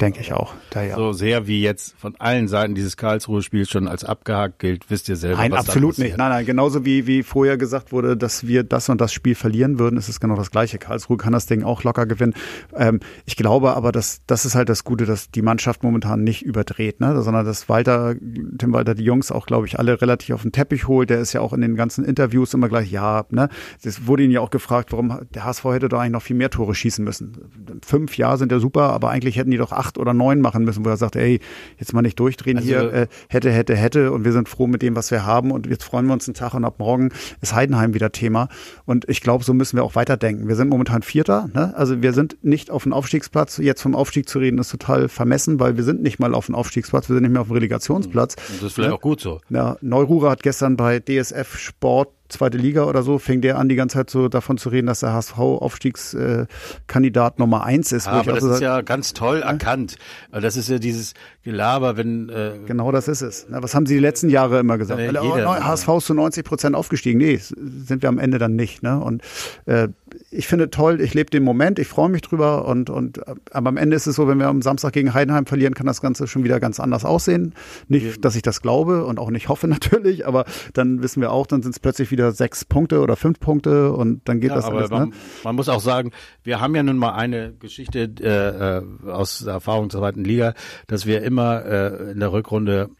Denke 0.00 0.20
ich 0.20 0.32
auch. 0.32 0.54
Da, 0.70 0.82
ja. 0.82 0.96
So 0.96 1.12
sehr 1.12 1.46
wie 1.46 1.60
jetzt 1.60 1.94
von 1.98 2.16
allen 2.18 2.48
Seiten 2.48 2.74
dieses 2.74 2.96
Karlsruhe-Spiels 2.96 3.68
schon 3.68 3.86
als 3.86 4.02
abgehakt 4.02 4.58
gilt, 4.58 4.88
wisst 4.88 5.10
ihr 5.10 5.16
selber. 5.16 5.36
Nein, 5.36 5.52
absolut 5.52 5.98
nicht. 5.98 6.16
Nein, 6.16 6.30
nein, 6.30 6.46
genauso 6.46 6.86
wie, 6.86 7.06
wie 7.06 7.22
vorher 7.22 7.58
gesagt 7.58 7.92
wurde, 7.92 8.16
dass 8.16 8.46
wir 8.46 8.62
das 8.62 8.88
und 8.88 8.98
das 9.00 9.12
Spiel 9.12 9.34
verlieren 9.34 9.78
würden, 9.78 9.98
ist 9.98 10.08
es 10.08 10.18
genau 10.18 10.36
das 10.36 10.50
Gleiche. 10.50 10.78
Karlsruhe 10.78 11.18
kann 11.18 11.34
das 11.34 11.44
Ding 11.44 11.64
auch 11.64 11.84
locker 11.84 12.06
gewinnen. 12.06 12.32
Ähm, 12.74 13.00
ich 13.26 13.36
glaube 13.36 13.76
aber, 13.76 13.92
dass 13.92 14.22
das 14.26 14.46
ist 14.46 14.54
halt 14.54 14.70
das 14.70 14.84
Gute, 14.84 15.04
dass 15.04 15.30
die 15.30 15.42
Mannschaft 15.42 15.82
momentan 15.82 16.24
nicht 16.24 16.42
überdreht, 16.42 17.00
ne? 17.00 17.20
sondern 17.20 17.44
dass 17.44 17.68
Walter, 17.68 18.14
Tim 18.58 18.72
Walter 18.72 18.94
die 18.94 19.04
Jungs 19.04 19.30
auch, 19.30 19.44
glaube 19.44 19.66
ich, 19.66 19.78
alle 19.78 20.00
relativ 20.00 20.34
auf 20.34 20.42
den 20.42 20.52
Teppich 20.52 20.88
holt. 20.88 21.10
Der 21.10 21.20
ist 21.20 21.34
ja 21.34 21.42
auch 21.42 21.52
in 21.52 21.60
den 21.60 21.76
ganzen 21.76 22.06
Interviews 22.06 22.54
immer 22.54 22.70
gleich, 22.70 22.90
ja, 22.90 23.26
ne? 23.30 23.50
Das 23.82 24.06
wurde 24.06 24.22
ihn 24.22 24.30
ja 24.30 24.40
auch 24.40 24.50
gefragt, 24.50 24.92
warum 24.92 25.26
der 25.34 25.44
HSV 25.44 25.64
hätte 25.66 25.88
doch 25.90 25.98
eigentlich 25.98 26.12
noch 26.12 26.22
viel 26.22 26.36
mehr 26.36 26.50
Tore 26.50 26.74
schießen 26.74 27.04
müssen. 27.04 27.80
Fünf 27.84 28.16
Jahre 28.16 28.38
sind 28.38 28.50
ja 28.50 28.60
super, 28.60 28.92
aber 28.94 29.10
eigentlich 29.10 29.36
hätten 29.36 29.50
die 29.50 29.58
doch 29.58 29.72
acht 29.72 29.89
oder 29.98 30.14
neun 30.14 30.40
machen 30.40 30.64
müssen, 30.64 30.84
wo 30.84 30.88
er 30.88 30.96
sagt, 30.96 31.16
ey, 31.16 31.40
jetzt 31.78 31.92
mal 31.92 32.02
nicht 32.02 32.18
durchdrehen 32.18 32.58
Also- 32.58 32.68
hier, 32.68 32.92
äh, 32.92 33.06
hätte, 33.28 33.50
hätte, 33.50 33.76
hätte 33.76 34.12
und 34.12 34.24
wir 34.24 34.32
sind 34.32 34.48
froh 34.48 34.66
mit 34.66 34.82
dem, 34.82 34.96
was 34.96 35.10
wir 35.10 35.24
haben 35.24 35.50
und 35.50 35.66
jetzt 35.66 35.84
freuen 35.84 36.06
wir 36.06 36.12
uns 36.12 36.28
einen 36.28 36.34
Tag 36.34 36.54
und 36.54 36.64
ab 36.64 36.74
morgen 36.78 37.10
ist 37.40 37.54
Heidenheim 37.54 37.94
wieder 37.94 38.12
Thema 38.12 38.48
und 38.84 39.08
ich 39.08 39.20
glaube, 39.20 39.44
so 39.44 39.54
müssen 39.54 39.76
wir 39.76 39.84
auch 39.84 39.94
weiterdenken. 39.94 40.48
Wir 40.48 40.56
sind 40.56 40.68
momentan 40.68 41.02
Vierter, 41.02 41.48
ne? 41.54 41.74
also 41.76 42.02
wir 42.02 42.12
sind 42.12 42.36
nicht 42.42 42.70
auf 42.70 42.82
dem 42.84 42.92
Aufstiegsplatz. 42.92 43.58
Jetzt 43.58 43.82
vom 43.82 43.94
Aufstieg 43.94 44.28
zu 44.28 44.38
reden 44.38 44.58
ist 44.58 44.70
total 44.70 45.08
vermessen, 45.08 45.60
weil 45.60 45.76
wir 45.76 45.84
sind 45.84 46.02
nicht 46.02 46.18
mal 46.18 46.34
auf 46.34 46.46
dem 46.46 46.54
Aufstiegsplatz, 46.54 47.08
wir 47.08 47.14
sind 47.14 47.22
nicht 47.22 47.32
mehr 47.32 47.40
auf 47.40 47.48
dem 47.48 47.54
Relegationsplatz. 47.54 48.36
Das 48.36 48.62
ist 48.62 48.74
vielleicht 48.74 48.92
auch 48.92 49.00
gut 49.00 49.20
so. 49.20 49.40
Ja, 49.48 49.76
Neururer 49.80 50.30
hat 50.30 50.42
gestern 50.42 50.76
bei 50.76 51.00
DSF 51.00 51.58
Sport 51.58 52.10
zweite 52.30 52.58
Liga 52.58 52.84
oder 52.84 53.02
so, 53.02 53.18
fing 53.18 53.40
der 53.40 53.58
an, 53.58 53.68
die 53.68 53.76
ganze 53.76 53.98
Zeit 53.98 54.10
so 54.10 54.28
davon 54.28 54.58
zu 54.58 54.70
reden, 54.70 54.86
dass 54.86 55.00
der 55.00 55.12
HSV 55.12 55.38
Aufstiegskandidat 55.38 57.38
Nummer 57.38 57.64
eins 57.64 57.92
ist. 57.92 58.06
Ja, 58.06 58.22
ich 58.22 58.28
aber 58.28 58.30
auch 58.30 58.34
das 58.34 58.44
so 58.44 58.52
ist 58.54 58.60
ja 58.60 58.80
ganz 58.80 59.12
toll 59.12 59.42
erkannt. 59.42 59.96
Das 60.32 60.56
ist 60.56 60.68
ja 60.68 60.78
dieses 60.78 61.14
Gelaber, 61.42 61.96
wenn 61.96 62.28
äh, 62.28 62.52
Genau 62.66 62.92
das 62.92 63.08
ist 63.08 63.22
es. 63.22 63.46
Na, 63.48 63.62
was 63.62 63.74
haben 63.74 63.86
Sie 63.86 63.94
die 63.94 64.00
letzten 64.00 64.28
Jahre 64.28 64.58
immer 64.60 64.76
gesagt? 64.76 65.00
Ja, 65.00 65.06
jeder. 65.22 65.48
oh, 65.50 65.54
HSV 65.64 65.88
ist 65.96 66.06
zu 66.06 66.14
90 66.14 66.44
Prozent 66.44 66.76
aufgestiegen. 66.76 67.18
Nee, 67.18 67.36
sind 67.38 68.02
wir 68.02 68.08
am 68.10 68.18
Ende 68.18 68.38
dann 68.38 68.56
nicht. 68.56 68.82
Ne? 68.82 69.00
Und 69.00 69.22
äh, 69.64 69.88
ich 70.30 70.48
finde 70.48 70.68
toll, 70.70 71.00
ich 71.00 71.14
lebe 71.14 71.30
den 71.30 71.42
Moment, 71.42 71.78
ich 71.78 71.88
freue 71.88 72.10
mich 72.10 72.20
drüber. 72.22 72.66
Und, 72.66 72.90
und 72.90 73.18
äh, 73.26 73.34
aber 73.52 73.70
am 73.70 73.76
Ende 73.78 73.96
ist 73.96 74.06
es 74.06 74.16
so, 74.16 74.28
wenn 74.28 74.38
wir 74.38 74.48
am 74.48 74.60
Samstag 74.60 74.92
gegen 74.92 75.14
Heidenheim 75.14 75.46
verlieren, 75.46 75.72
kann 75.74 75.86
das 75.86 76.02
Ganze 76.02 76.26
schon 76.26 76.44
wieder 76.44 76.60
ganz 76.60 76.78
anders 76.78 77.06
aussehen. 77.06 77.54
Nicht, 77.88 78.22
dass 78.24 78.36
ich 78.36 78.42
das 78.42 78.60
glaube 78.60 79.06
und 79.06 79.18
auch 79.18 79.30
nicht 79.30 79.48
hoffe 79.48 79.66
natürlich, 79.68 80.26
aber 80.26 80.44
dann 80.74 81.02
wissen 81.02 81.22
wir 81.22 81.32
auch, 81.32 81.46
dann 81.46 81.62
sind 81.62 81.72
es 81.72 81.80
plötzlich 81.80 82.10
wieder 82.10 82.32
sechs 82.32 82.66
Punkte 82.66 83.00
oder 83.00 83.16
fünf 83.16 83.40
Punkte 83.40 83.92
und 83.92 84.20
dann 84.28 84.40
geht 84.40 84.50
Ja, 84.50 84.56
das 84.56 84.66
aber 84.66 84.78
alles. 84.78 84.90
man, 84.90 85.08
Ne? 85.08 85.14
man 85.44 85.56
muss 85.56 85.70
auch 85.70 85.80
sagen, 85.80 86.10
wir 86.42 86.60
haben 86.60 86.74
ja 86.74 86.82
nun 86.82 86.98
mal 86.98 87.12
eine 87.14 87.54
Geschichte 87.58 88.10
äh, 88.20 88.78
äh, 89.08 89.10
aus 89.10 89.38
der 89.44 89.54
Erfahrung 89.54 89.88
der 89.88 90.00
zweiten 90.00 90.24
Liga, 90.24 90.52
dass 90.86 91.06
wir 91.06 91.22
immer 91.30 91.64
äh, 91.64 92.10
in 92.10 92.20
der 92.20 92.32
Rückrunde 92.32 92.90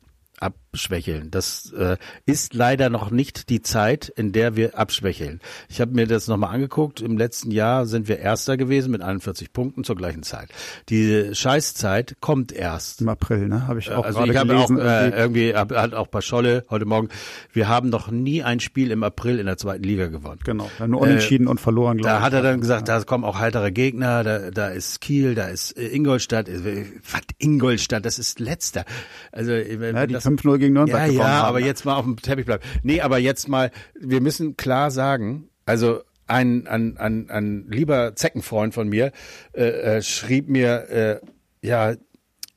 abschwächeln. 0.73 1.31
Das 1.31 1.73
äh, 1.77 1.97
ist 2.27 2.55
leider 2.55 2.91
noch 2.91 3.11
nicht 3.11 3.49
die 3.51 3.61
Zeit, 3.63 4.09
in 4.09 4.33
der 4.33 4.57
wir 4.57 4.79
abschwächeln. 4.79 5.41
Ich 5.69 5.81
habe 5.81 5.93
mir 5.93 6.07
das 6.07 6.29
nochmal 6.29 6.55
angeguckt. 6.55 7.01
Im 7.01 7.19
letzten 7.19 7.51
Jahr 7.51 7.87
sind 7.87 8.07
wir 8.09 8.19
Erster 8.21 8.57
gewesen 8.57 8.93
mit 8.93 9.03
41 9.03 9.53
Punkten 9.53 9.83
zur 9.85 9.97
gleichen 9.97 10.23
Zeit. 10.23 10.51
Die 10.89 11.31
Scheißzeit 11.35 12.17
kommt 12.21 12.53
erst. 12.53 13.01
Im 13.01 13.09
April, 13.09 13.49
ne? 13.49 13.67
Habe 13.67 13.81
ich 13.81 13.91
auch 13.91 14.05
also 14.05 14.21
gerade 14.21 14.33
ich 14.33 14.39
habe 14.39 14.57
auch 14.57 14.71
äh, 14.71 15.09
irgendwie. 15.11 15.55
hat 15.55 15.95
auch 15.95 16.07
bei 16.07 16.21
Scholle 16.21 16.65
heute 16.71 16.85
Morgen. 16.85 17.09
Wir 17.53 17.69
haben 17.69 17.89
noch 17.89 18.11
nie 18.11 18.43
ein 18.45 18.61
Spiel 18.61 18.91
im 18.93 19.03
April 19.03 19.39
in 19.41 19.47
der 19.47 19.57
zweiten 19.57 19.83
Liga 19.83 20.07
gewonnen. 20.07 20.39
genau, 20.45 20.71
nur 20.87 21.01
unentschieden 21.01 21.49
und 21.49 21.61
verloren, 21.61 21.99
glaube 21.99 22.11
Da 22.11 22.19
ich. 22.19 22.25
hat 22.25 22.33
er 22.33 22.43
dann 22.43 22.61
gesagt, 22.61 22.89
da 22.89 23.03
kommen 23.03 23.25
auch 23.25 23.39
heitere 23.41 23.73
Gegner, 23.73 24.23
da, 24.23 24.51
da 24.51 24.69
ist 24.69 25.01
Kiel, 25.01 25.35
da 25.35 25.49
ist 25.49 25.77
äh, 25.77 25.89
Ingolstadt. 25.89 26.49
Äh, 26.49 26.85
Was 27.11 27.23
Ingolstadt, 27.39 28.05
das 28.05 28.19
ist 28.21 28.39
letzter. 28.39 28.85
Also 29.33 29.51
äh, 29.53 29.93
ja, 29.93 30.07
die 30.07 30.15
das, 30.15 30.25
5-0 30.27 30.60
gegen 30.61 30.75
Nürnberg 30.75 31.01
ja, 31.01 31.07
gewonnen 31.07 31.21
ja, 31.21 31.39
haben. 31.39 31.49
aber 31.49 31.61
ne? 31.61 31.67
jetzt 31.67 31.85
mal 31.85 31.97
auf 31.97 32.05
dem 32.05 32.17
Teppich 32.17 32.47
bleiben. 32.47 32.63
Nee, 32.83 33.01
aber 33.01 33.19
jetzt 33.19 33.49
mal, 33.49 33.71
wir 33.99 34.21
müssen 34.21 34.57
klar 34.57 34.91
sagen, 34.91 35.49
also 35.67 36.01
ein, 36.27 36.67
ein, 36.67 36.97
ein, 36.97 37.29
ein 37.31 37.67
lieber 37.69 38.15
Zeckenfreund 38.15 38.73
von 38.73 38.89
mir 38.89 39.13
äh, 39.53 39.97
äh, 39.97 40.03
schrieb 40.03 40.49
mir, 40.49 40.89
äh, 40.89 41.67
ja, 41.67 41.95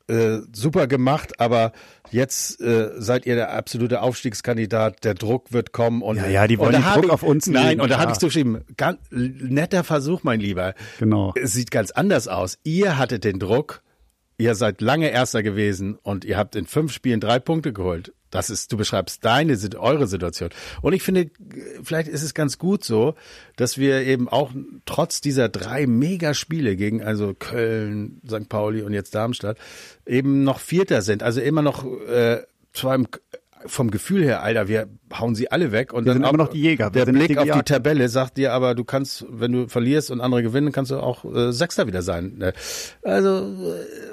äh, 0.07 0.39
super 0.53 0.87
gemacht, 0.87 1.39
aber 1.39 1.71
jetzt 2.11 2.61
äh, 2.61 2.91
seid 2.97 3.25
ihr 3.25 3.35
der 3.35 3.53
absolute 3.53 4.01
Aufstiegskandidat, 4.01 5.03
der 5.03 5.13
Druck 5.13 5.53
wird 5.53 5.71
kommen 5.71 6.01
und 6.01 6.17
Ja, 6.17 6.27
ja, 6.27 6.47
die 6.47 6.59
wollen 6.59 6.73
den 6.73 6.83
Druck 6.83 7.05
ich, 7.05 7.09
auf 7.09 7.23
uns 7.23 7.47
Nein, 7.47 7.69
legen, 7.69 7.81
und 7.81 7.89
da 7.89 7.95
habe 7.95 8.07
klar. 8.07 8.13
ich 8.15 8.19
so 8.19 8.27
geschrieben, 8.27 8.61
ganz, 8.77 8.99
netter 9.11 9.83
Versuch, 9.83 10.23
mein 10.23 10.39
Lieber. 10.39 10.75
Genau. 10.99 11.33
Es 11.41 11.53
sieht 11.53 11.71
ganz 11.71 11.91
anders 11.91 12.27
aus. 12.27 12.57
Ihr 12.63 12.97
hattet 12.97 13.23
den 13.23 13.39
Druck, 13.39 13.81
ihr 14.37 14.55
seid 14.55 14.81
lange 14.81 15.09
Erster 15.09 15.43
gewesen 15.43 15.97
und 16.01 16.25
ihr 16.25 16.37
habt 16.37 16.55
in 16.55 16.65
fünf 16.65 16.91
Spielen 16.91 17.19
drei 17.19 17.39
Punkte 17.39 17.73
geholt. 17.73 18.13
Das 18.33 18.49
ist, 18.49 18.71
du 18.71 18.77
beschreibst 18.77 19.23
deine, 19.23 19.55
eure 19.77 20.07
Situation. 20.07 20.49
Und 20.81 20.93
ich 20.93 21.03
finde, 21.03 21.29
vielleicht 21.83 22.07
ist 22.07 22.23
es 22.23 22.33
ganz 22.33 22.57
gut 22.57 22.83
so, 22.83 23.13
dass 23.57 23.77
wir 23.77 24.01
eben 24.01 24.27
auch 24.27 24.51
trotz 24.85 25.21
dieser 25.21 25.49
drei 25.49 25.85
Megaspiele 25.85 26.75
gegen 26.75 27.03
also 27.03 27.35
Köln, 27.35 28.21
St. 28.27 28.49
Pauli 28.49 28.81
und 28.81 28.93
jetzt 28.93 29.13
Darmstadt 29.13 29.59
eben 30.07 30.43
noch 30.43 30.59
Vierter 30.59 31.03
sind. 31.03 31.21
Also 31.21 31.41
immer 31.41 31.61
noch 31.61 31.85
äh, 32.07 32.41
zwar 32.73 32.95
im, 32.95 33.07
vom 33.65 33.91
Gefühl 33.91 34.23
her, 34.23 34.43
Alter, 34.43 34.67
wir 34.67 34.87
hauen 35.17 35.35
sie 35.35 35.51
alle 35.51 35.71
weg 35.71 35.93
und 35.93 36.05
Wir 36.05 36.09
dann 36.13 36.17
sind 36.17 36.25
auch, 36.25 36.29
immer 36.33 36.43
noch 36.43 36.49
die 36.49 36.61
Jäger. 36.61 36.93
Wir 36.93 37.05
Der 37.05 37.11
Blick 37.11 37.27
die 37.29 37.37
auf 37.37 37.49
die. 37.49 37.61
Tabelle 37.63 38.09
sagt 38.09 38.37
dir 38.37 38.51
aber, 38.53 38.73
du 38.75 38.83
kannst, 38.83 39.25
wenn 39.29 39.51
du 39.51 39.67
verlierst 39.67 40.09
und 40.11 40.21
andere 40.21 40.41
gewinnen, 40.43 40.71
kannst 40.71 40.91
du 40.91 40.97
auch 40.97 41.23
äh, 41.25 41.51
Sechster 41.53 41.85
wieder 41.87 42.01
sein. 42.01 42.33
Ne? 42.37 42.53
Also 43.03 43.37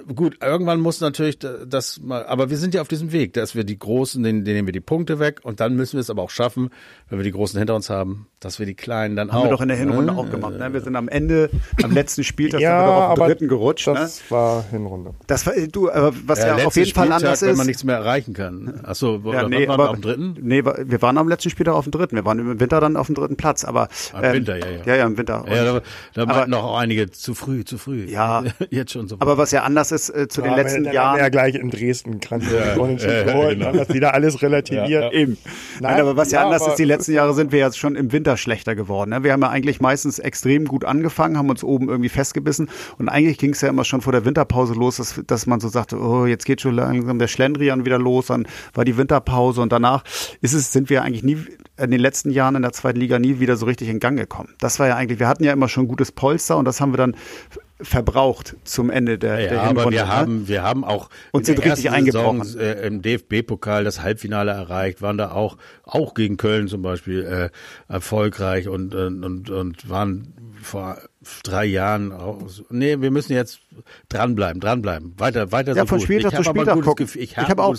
äh, 0.08 0.12
gut, 0.14 0.38
irgendwann 0.42 0.80
muss 0.80 1.00
natürlich 1.00 1.38
da- 1.38 1.64
das 1.66 2.00
mal, 2.00 2.26
aber 2.26 2.50
wir 2.50 2.56
sind 2.58 2.74
ja 2.74 2.80
auf 2.82 2.88
diesem 2.88 3.12
Weg, 3.12 3.32
dass 3.32 3.54
wir 3.54 3.64
die 3.64 3.78
Großen, 3.78 4.22
denen, 4.22 4.44
denen 4.44 4.56
nehmen 4.56 4.68
wir 4.68 4.72
die 4.72 4.80
Punkte 4.80 5.18
weg 5.18 5.40
und 5.42 5.60
dann 5.60 5.74
müssen 5.74 5.94
wir 5.94 6.00
es 6.00 6.10
aber 6.10 6.22
auch 6.22 6.30
schaffen, 6.30 6.70
wenn 7.08 7.18
wir 7.18 7.24
die 7.24 7.32
Großen 7.32 7.58
hinter 7.58 7.74
uns 7.74 7.88
haben, 7.88 8.26
dass 8.40 8.58
wir 8.58 8.66
die 8.66 8.74
Kleinen 8.74 9.16
dann 9.16 9.30
auch. 9.30 9.34
Haben 9.34 9.44
wir 9.44 9.50
doch 9.50 9.60
in 9.62 9.68
der 9.68 9.76
Hinrunde 9.78 10.12
ne? 10.12 10.18
auch 10.18 10.30
gemacht. 10.30 10.58
Ne? 10.58 10.72
Wir 10.72 10.80
sind 10.82 10.96
am 10.96 11.08
Ende, 11.08 11.50
am 11.82 11.92
letzten 11.92 12.24
Spieltag, 12.24 12.60
Ja, 12.60 12.78
sind 12.80 12.88
wir 12.88 12.94
doch 12.94 13.08
auf 13.10 13.18
den 13.18 13.26
dritten 13.26 13.48
gerutscht. 13.48 13.86
Ne? 13.86 13.94
Das 13.94 14.30
war 14.30 14.64
Hinrunde. 14.70 15.14
Das 15.26 15.46
war, 15.46 15.54
du, 15.72 15.90
aber 15.90 16.12
was 16.26 16.40
Ja, 16.40 16.58
ja, 16.58 16.66
auf 16.66 16.76
jeden 16.76 16.92
Fall 16.92 17.06
Spieltag, 17.06 17.10
anders 17.24 17.42
wenn 17.42 17.50
ist. 17.50 17.56
man 17.58 17.66
nichts 17.66 17.84
mehr 17.84 17.96
erreichen 17.96 18.34
kann. 18.34 18.80
Achso, 18.82 19.20
ja, 19.32 19.39
oder 19.46 19.58
nee, 19.58 19.68
waren 19.68 19.78
wir 19.78 19.84
aber, 19.84 19.96
dem 19.96 20.02
dritten? 20.02 20.36
nee, 20.40 20.62
wir 20.64 21.02
waren 21.02 21.18
am 21.18 21.28
letzten 21.28 21.50
Spieltag 21.50 21.74
auf 21.74 21.84
dem 21.84 21.90
dritten. 21.92 22.16
Wir 22.16 22.24
waren 22.24 22.38
im 22.38 22.60
Winter 22.60 22.80
dann 22.80 22.96
auf 22.96 23.06
dem 23.06 23.14
dritten 23.14 23.36
Platz. 23.36 23.64
Aber 23.64 23.88
Im 24.16 24.24
ähm, 24.24 24.32
Winter, 24.34 24.56
ja, 24.58 24.66
ja. 24.66 24.78
Ja, 24.86 24.94
ja, 24.96 25.06
im 25.06 25.16
Winter. 25.18 25.44
Ja, 25.48 25.64
da, 25.64 25.80
da 26.14 26.22
aber- 26.22 26.34
meinten 26.34 26.54
auch 26.54 26.78
einige 26.78 27.10
zu 27.10 27.34
früh, 27.34 27.64
zu 27.64 27.78
früh. 27.78 28.04
Ja. 28.04 28.42
Jetzt 28.70 28.92
schon 28.92 29.08
so. 29.08 29.16
aber 29.18 29.38
was 29.38 29.50
ja 29.50 29.62
anders 29.62 29.92
ist 29.92 30.10
äh, 30.10 30.28
zu 30.28 30.42
den 30.42 30.50
Ja, 30.52 30.56
letzten 30.56 30.84
dann 30.84 30.92
wir 30.92 31.00
ja 31.00 31.16
Jahren. 31.16 31.30
gleich 31.30 31.54
in 31.54 31.70
Dresden 31.70 32.20
Kranz 32.20 32.44
Ja, 32.50 32.74
unentschieden 32.80 33.28
ja, 33.28 33.48
genau. 33.50 33.72
das 33.72 33.88
wieder 33.90 34.14
alles 34.14 34.42
relativiert. 34.42 34.88
Ja, 34.88 35.00
ja. 35.02 35.12
Eben. 35.12 35.36
Nein, 35.80 35.92
Nein, 35.92 36.00
aber 36.02 36.16
was 36.16 36.30
ja, 36.30 36.40
ja, 36.40 36.46
anders 36.46 36.62
aber- 36.62 36.72
ist, 36.72 36.78
die 36.78 36.84
letzten 36.84 37.12
Jahre 37.12 37.34
sind 37.34 37.52
wir 37.52 37.58
jetzt 37.58 37.78
schon 37.78 37.96
im 37.96 38.12
Winter 38.12 38.36
schlechter 38.36 38.74
geworden. 38.74 39.10
Ne? 39.10 39.22
Wir 39.24 39.32
haben 39.32 39.42
ja 39.42 39.48
eigentlich 39.48 39.80
meistens 39.80 40.18
extrem 40.18 40.64
gut 40.66 40.84
angefangen, 40.84 41.36
haben 41.38 41.50
uns 41.50 41.64
oben 41.64 41.88
irgendwie 41.88 42.08
festgebissen 42.08 42.68
und 42.98 43.08
eigentlich 43.08 43.38
ging 43.38 43.50
es 43.52 43.60
ja 43.60 43.68
immer 43.68 43.84
schon 43.84 44.00
vor 44.00 44.12
der 44.12 44.24
Winterpause 44.24 44.74
los, 44.74 44.96
dass, 44.96 45.20
dass 45.26 45.46
man 45.46 45.60
so 45.60 45.68
sagte, 45.68 45.98
oh, 45.98 46.26
jetzt 46.26 46.44
geht 46.44 46.60
schon 46.60 46.74
langsam 46.74 47.18
der 47.18 47.28
Schlendrian 47.28 47.84
wieder 47.84 47.98
los, 47.98 48.26
dann 48.26 48.46
war 48.74 48.84
die 48.84 48.96
Winterpause 48.96 49.29
und 49.32 49.72
danach 49.72 50.04
ist 50.40 50.52
es, 50.52 50.72
sind 50.72 50.90
wir 50.90 51.02
eigentlich 51.02 51.22
nie 51.22 51.38
in 51.76 51.90
den 51.90 52.00
letzten 52.00 52.30
Jahren 52.30 52.56
in 52.56 52.62
der 52.62 52.72
zweiten 52.72 53.00
Liga 53.00 53.18
nie 53.18 53.40
wieder 53.40 53.56
so 53.56 53.66
richtig 53.66 53.88
in 53.88 54.00
Gang 54.00 54.18
gekommen. 54.18 54.54
Das 54.58 54.78
war 54.78 54.88
ja 54.88 54.96
eigentlich, 54.96 55.18
wir 55.18 55.28
hatten 55.28 55.44
ja 55.44 55.52
immer 55.52 55.68
schon 55.68 55.88
gutes 55.88 56.12
Polster 56.12 56.56
und 56.56 56.64
das 56.64 56.80
haben 56.80 56.92
wir 56.92 56.98
dann 56.98 57.16
verbraucht 57.82 58.56
zum 58.64 58.90
Ende 58.90 59.18
der, 59.18 59.40
Ja, 59.40 59.48
der 59.48 59.62
aber 59.62 59.68
Hinrunde, 59.68 59.98
wir 59.98 60.04
ne? 60.04 60.08
haben, 60.08 60.48
wir 60.48 60.62
haben 60.62 60.84
auch 60.84 61.08
Und 61.32 61.40
in 61.40 61.44
sind 61.46 61.64
richtig 61.64 61.90
eingebrochen. 61.90 62.44
Saison, 62.44 62.60
äh, 62.60 62.86
im 62.86 63.02
DFB-Pokal 63.02 63.84
das 63.84 64.02
Halbfinale 64.02 64.50
erreicht, 64.50 65.02
waren 65.02 65.16
da 65.16 65.32
auch, 65.32 65.56
auch 65.84 66.14
gegen 66.14 66.36
Köln 66.36 66.68
zum 66.68 66.82
Beispiel 66.82 67.24
äh, 67.24 67.92
erfolgreich 67.92 68.68
und, 68.68 68.94
und, 68.94 69.24
und, 69.24 69.50
und 69.50 69.88
waren 69.88 70.34
vor 70.62 70.98
drei 71.42 71.66
Jahren 71.66 72.12
auch, 72.12 72.48
nee, 72.70 73.00
wir 73.00 73.10
müssen 73.10 73.32
jetzt 73.32 73.60
dranbleiben, 74.08 74.60
dranbleiben, 74.60 75.18
weiter, 75.18 75.52
weiter 75.52 75.74
Ja, 75.74 75.82
so 75.82 75.86
von 75.86 75.98
gut. 75.98 76.04
Spieltag 76.04 76.32
ich 76.32 76.38
zu 76.38 76.44
Spieltag 76.44 76.80
gucken. 76.82 77.06
Gefühl. 77.06 77.22
Ich 77.22 77.36
habe 77.36 77.48
hab 77.48 77.58
auch-. 77.58 77.76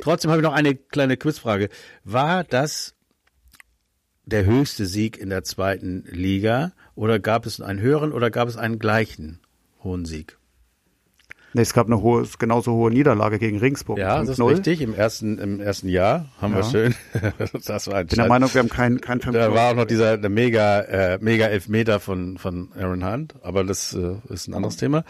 Trotzdem 0.00 0.30
habe 0.30 0.40
ich 0.40 0.44
noch 0.44 0.54
eine 0.54 0.74
kleine 0.74 1.16
Quizfrage. 1.16 1.68
War 2.04 2.44
das 2.44 2.94
der 4.26 4.44
höchste 4.44 4.86
Sieg 4.86 5.18
in 5.18 5.30
der 5.30 5.44
zweiten 5.44 6.04
Liga 6.08 6.72
oder 6.94 7.18
gab 7.18 7.46
es 7.46 7.60
einen 7.60 7.80
höheren 7.80 8.12
oder 8.12 8.30
gab 8.30 8.48
es 8.48 8.56
einen 8.56 8.78
gleichen 8.78 9.40
hohen 9.82 10.04
Sieg? 10.04 10.39
Nee, 11.52 11.62
es 11.62 11.72
gab 11.74 11.86
eine 11.86 12.00
hohe, 12.00 12.24
genauso 12.38 12.72
hohe 12.72 12.90
Niederlage 12.92 13.38
gegen 13.40 13.58
Ringsburg. 13.58 13.98
Ja, 13.98 14.20
das 14.20 14.30
ist 14.30 14.38
5-0. 14.40 14.48
richtig. 14.50 14.80
Im 14.82 14.94
ersten, 14.94 15.38
im 15.38 15.60
ersten 15.60 15.88
Jahr 15.88 16.26
haben 16.40 16.52
wir 16.54 16.60
Ja. 16.60 16.70
schön. 16.70 16.94
das 17.66 17.88
war 17.88 17.96
ein 17.96 18.04
Ich 18.06 18.10
bin 18.10 18.18
der 18.18 18.28
Meinung, 18.28 18.52
wir 18.54 18.60
haben 18.60 18.68
kein, 18.68 19.00
kein 19.00 19.20
5 19.20 19.34
Da 19.36 19.52
war 19.52 19.70
auch 19.72 19.74
noch 19.76 19.84
dieser 19.86 20.16
der 20.16 20.30
mega, 20.30 20.80
äh, 20.82 21.18
mega 21.20 21.46
Elfmeter 21.46 21.98
von, 21.98 22.38
von 22.38 22.68
Aaron 22.78 23.04
Hunt, 23.04 23.34
aber 23.42 23.64
das 23.64 23.92
äh, 23.94 24.14
ist 24.32 24.46
ein 24.48 24.54
anderes 24.54 24.76
Thema. 24.76 25.04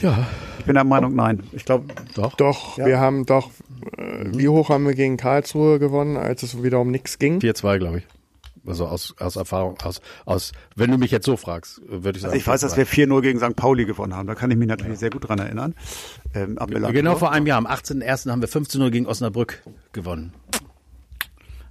Ja, 0.00 0.26
Ich 0.58 0.64
bin 0.64 0.74
der 0.74 0.84
Meinung, 0.84 1.14
nein. 1.14 1.42
Ich 1.52 1.64
glaube, 1.64 1.86
doch. 2.14 2.34
Doch, 2.36 2.78
wir 2.78 2.98
haben 2.98 3.26
doch, 3.26 3.50
äh, 3.98 4.24
wie 4.32 4.48
hoch 4.48 4.70
haben 4.70 4.86
wir 4.86 4.94
gegen 4.94 5.16
Karlsruhe 5.18 5.78
gewonnen, 5.78 6.16
als 6.16 6.42
es 6.42 6.62
wieder 6.62 6.80
um 6.80 6.90
nichts 6.90 7.18
ging? 7.18 7.40
4-2, 7.40 7.78
glaube 7.78 7.98
ich. 7.98 8.04
Also 8.66 8.86
aus, 8.86 9.14
aus 9.18 9.36
Erfahrung, 9.36 9.76
aus, 9.82 10.00
aus, 10.24 10.52
wenn 10.76 10.90
du 10.90 10.98
mich 10.98 11.10
jetzt 11.10 11.26
so 11.26 11.36
fragst, 11.36 11.80
würde 11.86 12.16
ich 12.16 12.22
sagen. 12.22 12.32
also 12.32 12.40
ich 12.40 12.46
weiß, 12.46 12.60
dass 12.60 12.74
4-2. 12.74 12.76
wir 12.76 13.08
4-0 13.08 13.20
gegen 13.22 13.38
St. 13.40 13.56
Pauli 13.56 13.84
gewonnen 13.86 14.14
haben. 14.14 14.26
Da 14.26 14.34
kann 14.34 14.50
ich 14.50 14.56
mich 14.56 14.68
natürlich 14.68 14.98
sehr 14.98 15.10
gut 15.10 15.28
dran 15.28 15.38
erinnern. 15.38 15.74
Ähm. 16.34 16.58
Genau 16.92 17.16
vor 17.16 17.32
einem 17.32 17.46
Jahr, 17.46 17.58
am 17.58 17.66
18.01. 17.66 18.30
haben 18.30 18.40
wir 18.40 18.48
15-0 18.48 18.90
gegen 18.90 19.06
Osnabrück 19.06 19.62
gewonnen. 19.92 20.32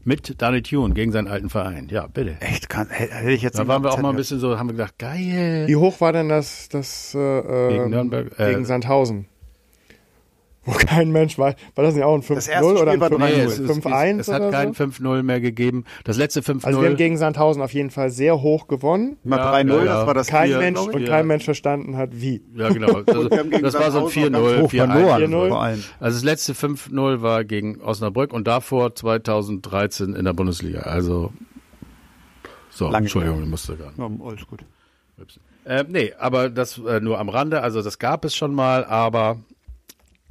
Mit 0.03 0.41
Danny 0.41 0.63
Thune 0.63 0.95
gegen 0.95 1.11
seinen 1.11 1.27
alten 1.27 1.49
Verein. 1.49 1.87
Ja, 1.89 2.07
bitte. 2.07 2.35
Echt, 2.39 2.69
kann, 2.69 2.89
hätte 2.89 3.31
ich 3.31 3.43
jetzt 3.43 3.59
Da 3.59 3.67
waren 3.67 3.83
wir 3.83 3.91
auch 3.91 3.99
mal 3.99 4.09
ein 4.09 4.15
bisschen 4.15 4.39
so, 4.39 4.57
haben 4.57 4.69
wir 4.69 4.73
gedacht, 4.73 4.97
geil. 4.97 5.65
Wie 5.67 5.75
hoch 5.75 6.01
war 6.01 6.11
denn 6.11 6.27
das, 6.27 6.69
das 6.69 7.13
äh, 7.13 7.69
Gegen 7.69 7.85
äh, 7.85 7.89
Nürnberg, 7.89 8.39
äh, 8.39 8.51
gegen 8.51 8.65
Sandhausen? 8.65 9.27
Wo 10.63 10.73
kein 10.73 11.11
Mensch 11.11 11.39
war. 11.39 11.55
War 11.73 11.83
das 11.83 11.95
nicht 11.95 12.03
auch 12.03 12.13
ein 12.13 12.21
5-0 12.21 12.35
Das 12.35 12.47
erste 12.47 12.65
oder 12.73 12.91
ein 12.91 12.99
Spiel 12.99 13.01
war 13.01 13.09
5 13.09 13.21
3-0. 13.21 13.25
Nee, 13.25 13.41
es, 13.41 13.59
5-1 13.59 14.19
es, 14.19 14.27
hat 14.27 14.41
oder 14.41 14.51
kein 14.51 14.73
so? 14.73 14.83
5-0 14.83 15.23
mehr 15.23 15.41
gegeben. 15.41 15.85
Das 16.03 16.17
letzte 16.17 16.41
5-0. 16.41 16.65
Also 16.65 16.81
wir 16.81 16.89
haben 16.89 16.97
gegen 16.97 17.17
Sandhausen 17.17 17.63
auf 17.63 17.73
jeden 17.73 17.89
Fall 17.89 18.11
sehr 18.11 18.41
hoch 18.43 18.67
gewonnen. 18.67 19.17
Mal 19.23 19.37
Ja, 19.39 19.53
3-0, 19.55 19.77
ja, 19.77 19.83
das 19.85 20.05
war 20.07 20.13
das 20.13 20.27
Kein 20.27 20.49
Spiel, 20.49 20.57
Mensch 20.59 20.77
glaub 20.79 20.89
ich. 20.89 20.95
und 20.97 21.01
Ja. 21.01 21.07
kein 21.09 21.25
Mensch 21.27 21.45
verstanden 21.45 21.97
hat, 21.97 22.09
wie. 22.13 22.43
Ja, 22.55 22.69
genau. 22.69 23.01
Also, 23.07 23.27
das 23.29 23.73
war 23.73 23.91
so 23.91 24.05
ein 24.07 24.11
Sandhausen 24.11 24.35
auch 24.35 24.41
4-0, 24.41 24.51
ganz 24.51 24.61
hoch 24.61 24.71
4-1. 24.71 24.77
verloren, 24.91 25.23
4-0. 25.23 25.47
vor 25.49 25.61
allem. 25.63 25.83
Also 25.99 26.17
das 26.17 26.23
letzte 26.23 26.53
5-0 26.53 27.21
war 27.23 27.43
gegen 27.43 27.81
Osnabrück 27.81 28.31
und 28.31 28.47
davor 28.47 28.93
2013 28.93 30.13
in 30.13 30.25
der 30.25 30.33
Bundesliga. 30.33 30.81
Also 30.81 31.33
so, 32.69 32.85
Lange 32.85 32.97
Entschuldigung, 33.05 33.41
ich 33.43 33.49
musste 33.49 33.75
gar 33.75 33.87
nicht. 33.87 33.97
Ja, 33.97 34.09
alles 34.27 34.47
gut. 34.47 34.59
Äh, 35.65 35.83
nee, 35.87 36.13
aber 36.17 36.49
das 36.49 36.77
äh, 36.79 36.99
nur 36.99 37.19
am 37.19 37.29
Rande. 37.29 37.61
Also 37.61 37.81
das 37.81 37.99
gab 37.99 38.25
es 38.25 38.35
schon 38.35 38.53
mal, 38.53 38.85
aber 38.85 39.37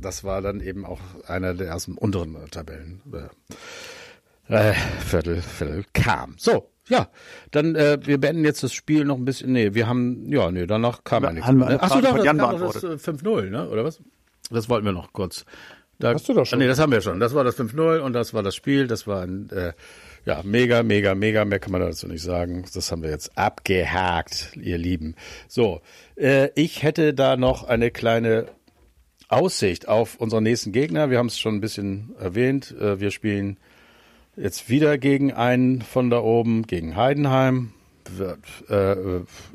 das 0.00 0.24
war 0.24 0.42
dann 0.42 0.60
eben 0.60 0.84
auch 0.84 1.00
einer 1.26 1.54
der 1.54 1.68
ersten 1.68 1.94
unteren 1.94 2.36
Tabellen. 2.50 3.02
Äh, 3.12 4.70
äh, 4.70 4.74
Viertel, 5.04 5.42
Viertel 5.42 5.84
kam. 5.92 6.34
So, 6.38 6.70
ja, 6.88 7.08
dann 7.52 7.76
äh, 7.76 7.98
wir 8.02 8.18
beenden 8.18 8.44
jetzt 8.44 8.62
das 8.62 8.72
Spiel 8.72 9.04
noch 9.04 9.16
ein 9.16 9.24
bisschen. 9.24 9.52
Nee, 9.52 9.74
wir 9.74 9.86
haben, 9.86 10.26
ja, 10.30 10.50
nee, 10.50 10.66
danach 10.66 11.04
kam 11.04 11.22
ja 11.22 11.32
nichts. 11.32 11.48
eine 11.48 11.80
Achso, 11.80 12.00
Jan 12.00 12.38
kam 12.38 12.58
doch 12.58 12.72
das 12.72 12.82
äh, 12.82 13.10
5-0, 13.10 13.50
ne? 13.50 13.68
Oder 13.68 13.84
was? 13.84 14.02
Das 14.50 14.68
wollten 14.68 14.84
wir 14.84 14.92
noch 14.92 15.12
kurz. 15.12 15.44
Da, 16.00 16.14
Hast 16.14 16.28
du 16.28 16.34
doch 16.34 16.46
schon. 16.46 16.58
Ah, 16.58 16.62
nee, 16.62 16.68
das 16.68 16.78
haben 16.78 16.90
wir 16.90 17.02
schon. 17.02 17.20
Das 17.20 17.34
war 17.34 17.44
das 17.44 17.58
5-0 17.58 17.98
und 17.98 18.14
das 18.14 18.32
war 18.32 18.42
das 18.42 18.56
Spiel. 18.56 18.86
Das 18.86 19.06
war 19.06 19.22
ein, 19.22 19.50
äh, 19.50 19.74
ja, 20.24 20.40
mega, 20.42 20.82
mega, 20.82 21.14
mega. 21.14 21.44
Mehr 21.44 21.60
kann 21.60 21.72
man 21.72 21.82
dazu 21.82 22.08
nicht 22.08 22.22
sagen. 22.22 22.64
Das 22.74 22.90
haben 22.90 23.02
wir 23.02 23.10
jetzt 23.10 23.36
abgehakt, 23.36 24.56
ihr 24.56 24.78
Lieben. 24.78 25.14
So, 25.46 25.82
äh, 26.16 26.48
ich 26.54 26.82
hätte 26.82 27.12
da 27.12 27.36
noch 27.36 27.64
eine 27.64 27.90
kleine 27.90 28.46
Aussicht 29.30 29.88
auf 29.88 30.16
unseren 30.16 30.42
nächsten 30.42 30.72
Gegner. 30.72 31.08
Wir 31.08 31.18
haben 31.18 31.28
es 31.28 31.38
schon 31.38 31.54
ein 31.54 31.60
bisschen 31.60 32.14
erwähnt. 32.18 32.74
Äh, 32.78 33.00
wir 33.00 33.10
spielen 33.12 33.56
jetzt 34.36 34.68
wieder 34.68 34.98
gegen 34.98 35.32
einen 35.32 35.82
von 35.82 36.10
da 36.10 36.20
oben, 36.20 36.66
gegen 36.66 36.96
Heidenheim. 36.96 37.72
Äh, 38.68 38.94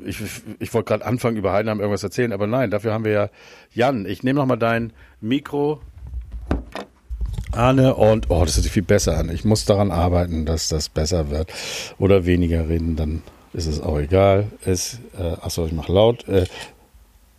ich 0.04 0.18
ich 0.58 0.72
wollte 0.72 0.88
gerade 0.88 1.04
anfangen, 1.04 1.36
über 1.36 1.52
Heidenheim 1.52 1.80
irgendwas 1.80 2.02
erzählen, 2.02 2.32
aber 2.32 2.46
nein, 2.46 2.70
dafür 2.70 2.94
haben 2.94 3.04
wir 3.04 3.12
ja 3.12 3.28
Jan. 3.74 4.06
Ich 4.06 4.22
nehme 4.22 4.40
noch 4.40 4.46
mal 4.46 4.56
dein 4.56 4.92
Mikro. 5.20 5.80
Arne 7.52 7.94
und 7.94 8.30
oh, 8.30 8.44
das 8.44 8.56
hört 8.56 8.64
sich 8.64 8.72
viel 8.72 8.82
besser 8.82 9.18
an. 9.18 9.30
Ich 9.30 9.44
muss 9.44 9.64
daran 9.66 9.90
arbeiten, 9.90 10.46
dass 10.46 10.68
das 10.68 10.88
besser 10.88 11.30
wird. 11.30 11.52
Oder 11.98 12.24
weniger 12.24 12.68
reden, 12.68 12.96
dann 12.96 13.22
ist 13.52 13.66
es 13.66 13.80
auch 13.80 13.98
egal. 13.98 14.46
Es, 14.64 15.00
äh, 15.18 15.22
achso, 15.22 15.66
ich 15.66 15.72
mache 15.72 15.92
laut. 15.92 16.26
Äh, 16.28 16.46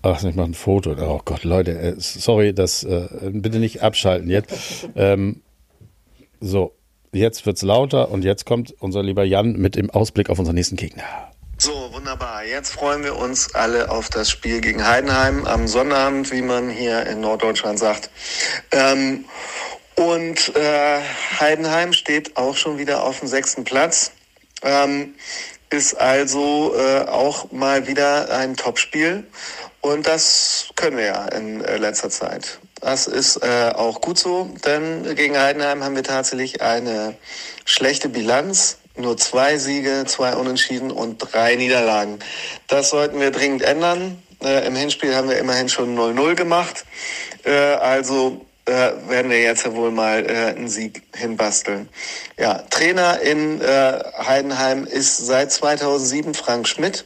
ach, 0.08 0.24
ich 0.24 0.36
mache 0.36 0.50
ein 0.50 0.54
Foto. 0.54 0.96
Oh 1.00 1.22
Gott, 1.24 1.44
Leute, 1.44 1.72
äh, 1.72 1.96
sorry, 1.98 2.54
das 2.54 2.84
äh, 2.84 3.08
bitte 3.32 3.60
nicht 3.60 3.82
abschalten 3.82 4.30
jetzt. 4.30 4.52
Ähm, 4.96 5.42
so, 6.40 6.74
jetzt 7.12 7.46
wird's 7.46 7.62
lauter 7.62 8.10
und 8.10 8.24
jetzt 8.24 8.46
kommt 8.46 8.74
unser 8.80 9.04
lieber 9.04 9.24
Jan 9.24 9.54
mit 9.54 9.76
dem 9.76 9.90
Ausblick 9.90 10.30
auf 10.30 10.40
unseren 10.40 10.56
nächsten 10.56 10.76
Gegner. 10.76 11.04
So, 11.60 11.72
wunderbar. 11.92 12.44
Jetzt 12.46 12.72
freuen 12.72 13.04
wir 13.04 13.16
uns 13.16 13.54
alle 13.54 13.90
auf 13.90 14.10
das 14.10 14.30
Spiel 14.30 14.62
gegen 14.62 14.88
Heidenheim 14.88 15.46
am 15.46 15.68
Sonnabend, 15.68 16.32
wie 16.32 16.42
man 16.42 16.70
hier 16.70 17.06
in 17.08 17.22
Norddeutschland 17.22 17.80
sagt. 17.80 18.10
Ähm, 18.72 19.26
und 19.96 20.56
äh, 20.56 21.00
Heidenheim 21.40 21.94
steht 21.94 22.38
auch 22.38 22.56
schon 22.56 22.78
wieder 22.78 23.04
auf 23.04 23.20
dem 23.20 23.28
sechsten 23.28 23.64
Platz. 23.64 24.12
Ähm, 24.62 25.16
ist 25.70 26.00
also 26.00 26.74
äh, 26.78 27.02
auch 27.08 27.52
mal 27.52 27.88
wieder 27.88 28.32
ein 28.32 28.56
Topspiel. 28.56 29.26
Und 29.82 30.08
das 30.08 30.70
können 30.76 30.98
wir 30.98 31.06
ja 31.06 31.26
in 31.28 31.64
äh, 31.64 31.78
letzter 31.78 32.10
Zeit. 32.10 32.60
Das 32.82 33.08
ist 33.08 33.38
äh, 33.38 33.72
auch 33.74 34.02
gut 34.02 34.20
so, 34.20 34.50
denn 34.66 35.16
gegen 35.16 35.38
Heidenheim 35.38 35.84
haben 35.84 35.96
wir 35.96 36.04
tatsächlich 36.04 36.62
eine 36.62 37.16
schlechte 37.66 38.10
Bilanz. 38.10 38.78
Nur 38.96 39.16
zwei 39.18 39.58
Siege, 39.58 40.06
zwei 40.08 40.36
Unentschieden 40.36 40.90
und 40.90 41.18
drei 41.20 41.56
Niederlagen. 41.56 42.18
Das 42.68 42.90
sollten 42.90 43.20
wir 43.20 43.30
dringend 43.30 43.62
ändern. 43.62 44.22
Äh, 44.44 44.66
Im 44.66 44.76
Hinspiel 44.76 45.16
haben 45.16 45.30
wir 45.30 45.38
immerhin 45.38 45.70
schon 45.70 45.96
0-0 45.98 46.36
gemacht. 46.36 46.86
Äh, 47.44 47.52
also 47.52 48.46
äh, 48.66 48.92
werden 49.08 49.32
wir 49.32 49.42
jetzt 49.42 49.66
ja 49.66 49.74
wohl 49.74 49.92
mal 49.92 50.26
äh, 50.26 50.56
einen 50.56 50.68
Sieg 50.68 51.04
hinbasteln. 51.16 51.90
Ja, 52.38 52.64
Trainer 52.70 53.22
in 53.22 53.62
Heidenheim 53.62 54.86
ist 54.86 55.18
seit 55.18 55.52
2007 55.52 56.34
Frank 56.34 56.68
Schmidt. 56.68 57.06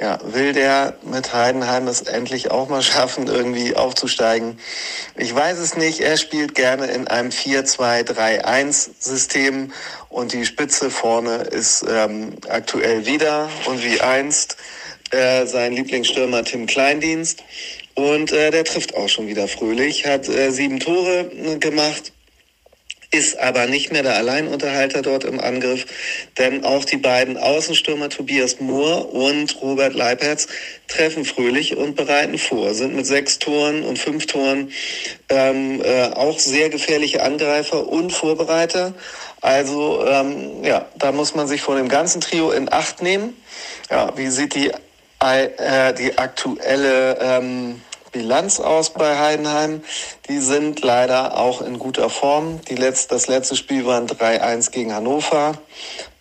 Ja, 0.00 0.20
will 0.22 0.52
der 0.52 0.94
mit 1.02 1.34
Heidenheim 1.34 1.88
es 1.88 2.02
endlich 2.02 2.52
auch 2.52 2.68
mal 2.68 2.82
schaffen, 2.82 3.26
irgendwie 3.26 3.74
aufzusteigen? 3.74 4.60
Ich 5.16 5.34
weiß 5.34 5.58
es 5.58 5.76
nicht. 5.76 5.98
Er 5.98 6.16
spielt 6.16 6.54
gerne 6.54 6.86
in 6.86 7.08
einem 7.08 7.30
4-2-3-1-System 7.30 9.72
und 10.08 10.32
die 10.32 10.46
Spitze 10.46 10.90
vorne 10.90 11.38
ist 11.38 11.84
ähm, 11.88 12.34
aktuell 12.48 13.06
wieder 13.06 13.50
und 13.66 13.82
wie 13.82 14.00
einst 14.00 14.56
äh, 15.10 15.46
sein 15.46 15.72
Lieblingsstürmer 15.72 16.44
Tim 16.44 16.66
Kleindienst. 16.66 17.42
Und 17.94 18.30
äh, 18.30 18.52
der 18.52 18.62
trifft 18.62 18.94
auch 18.94 19.08
schon 19.08 19.26
wieder 19.26 19.48
fröhlich, 19.48 20.06
hat 20.06 20.28
äh, 20.28 20.52
sieben 20.52 20.78
Tore 20.78 21.28
äh, 21.32 21.58
gemacht 21.58 22.12
ist 23.10 23.38
aber 23.38 23.66
nicht 23.66 23.90
mehr 23.90 24.02
der 24.02 24.16
Alleinunterhalter 24.16 25.00
dort 25.00 25.24
im 25.24 25.40
Angriff, 25.40 25.86
denn 26.36 26.64
auch 26.64 26.84
die 26.84 26.98
beiden 26.98 27.38
Außenstürmer 27.38 28.10
Tobias 28.10 28.60
Mohr 28.60 29.14
und 29.14 29.60
Robert 29.62 29.94
Leipertz 29.94 30.46
treffen 30.88 31.24
fröhlich 31.24 31.76
und 31.76 31.96
bereiten 31.96 32.36
vor, 32.36 32.74
sind 32.74 32.94
mit 32.94 33.06
sechs 33.06 33.38
Toren 33.38 33.82
und 33.82 33.98
fünf 33.98 34.26
Toren 34.26 34.70
ähm, 35.30 35.80
äh, 35.82 36.08
auch 36.08 36.38
sehr 36.38 36.68
gefährliche 36.68 37.22
Angreifer 37.22 37.88
und 37.88 38.12
Vorbereiter. 38.12 38.92
Also 39.40 40.04
ähm, 40.06 40.64
ja, 40.64 40.86
da 40.96 41.12
muss 41.12 41.34
man 41.34 41.48
sich 41.48 41.62
vor 41.62 41.76
dem 41.76 41.88
ganzen 41.88 42.20
Trio 42.20 42.50
in 42.50 42.70
Acht 42.70 43.00
nehmen. 43.00 43.34
Ja, 43.90 44.12
wie 44.16 44.28
sieht 44.28 44.54
die, 44.54 44.70
äh, 45.20 45.94
die 45.94 46.18
aktuelle 46.18 47.18
ähm, 47.20 47.80
Bilanz 48.12 48.60
aus 48.60 48.90
bei 48.90 49.18
Heidenheim. 49.18 49.82
Die 50.28 50.38
sind 50.38 50.80
leider 50.82 51.36
auch 51.36 51.60
in 51.60 51.78
guter 51.78 52.10
Form. 52.10 52.60
Die 52.62 52.74
letzte, 52.74 53.14
das 53.14 53.26
letzte 53.26 53.56
Spiel 53.56 53.86
war 53.86 54.00
ein 54.00 54.06
3-1 54.06 54.70
gegen 54.70 54.94
Hannover, 54.94 55.58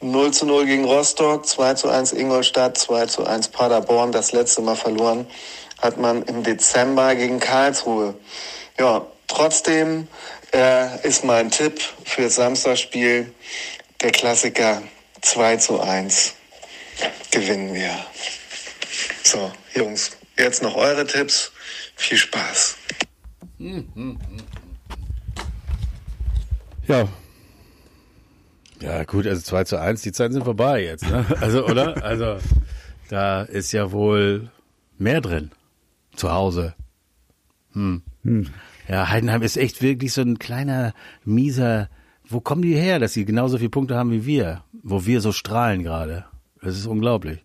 0 0.02 0.32
zu 0.32 0.46
0 0.46 0.66
gegen 0.66 0.86
Rostock, 0.86 1.46
2 1.46 1.74
zu 1.76 1.90
1 1.90 2.14
Ingolstadt, 2.14 2.78
2 2.78 3.06
zu 3.06 3.26
1 3.26 3.50
Paderborn. 3.50 4.12
Das 4.12 4.32
letzte 4.32 4.62
Mal 4.62 4.76
verloren 4.76 5.28
hat 5.82 5.98
man 5.98 6.24
im 6.24 6.44
Dezember 6.44 7.16
gegen 7.16 7.40
Karlsruhe. 7.40 8.16
Ja, 8.80 9.06
trotzdem 9.28 10.08
äh, 10.54 11.08
ist 11.08 11.24
mein 11.24 11.52
Tipp 11.52 11.82
für 12.04 12.30
Samstagspiel 12.30 13.34
der 14.02 14.12
Klassiker 14.12 14.82
2 15.22 15.58
zu 15.58 15.80
1. 15.80 16.34
Gewinnen 17.32 17.74
wir. 17.74 17.92
So, 19.24 19.52
Jungs, 19.74 20.12
jetzt 20.38 20.64
noch 20.64 20.76
eure 20.76 21.06
Tipps. 21.06 21.52
Viel 21.98 22.18
Spaß. 22.18 22.78
Ja. 26.88 27.08
Ja, 28.80 29.04
gut, 29.04 29.26
also 29.26 29.42
2 29.42 29.64
zu 29.64 29.82
1, 29.82 30.04
die 30.04 30.12
Zeiten 30.12 30.34
sind 30.34 30.44
vorbei 30.44 30.84
jetzt, 30.84 31.10
ne? 31.10 31.26
Also, 31.42 31.66
oder? 31.66 32.04
Also, 32.04 32.38
da 33.10 33.42
ist 33.42 33.72
ja 33.72 33.92
wohl 33.92 34.52
mehr 35.00 35.20
drin. 35.22 35.52
Zu 36.16 36.32
Hause. 36.32 36.76
Hm. 37.74 38.04
hm. 38.24 38.48
Ja, 38.88 39.10
Heidenheim 39.10 39.42
ist 39.42 39.58
echt 39.58 39.82
wirklich 39.82 40.14
so 40.14 40.22
ein 40.22 40.40
kleiner, 40.40 40.94
mieser. 41.26 41.90
Wo 42.30 42.40
kommen 42.40 42.62
die 42.62 42.76
her, 42.76 43.00
dass 43.00 43.14
sie 43.14 43.26
genauso 43.26 43.58
viele 43.58 43.70
Punkte 43.70 43.96
haben 43.96 44.12
wie 44.12 44.26
wir? 44.26 44.64
Wo 44.84 45.06
wir 45.06 45.20
so 45.20 45.32
strahlen 45.32 45.84
gerade. 45.84 46.26
Das 46.62 46.78
ist 46.78 46.86
unglaublich. 46.86 47.44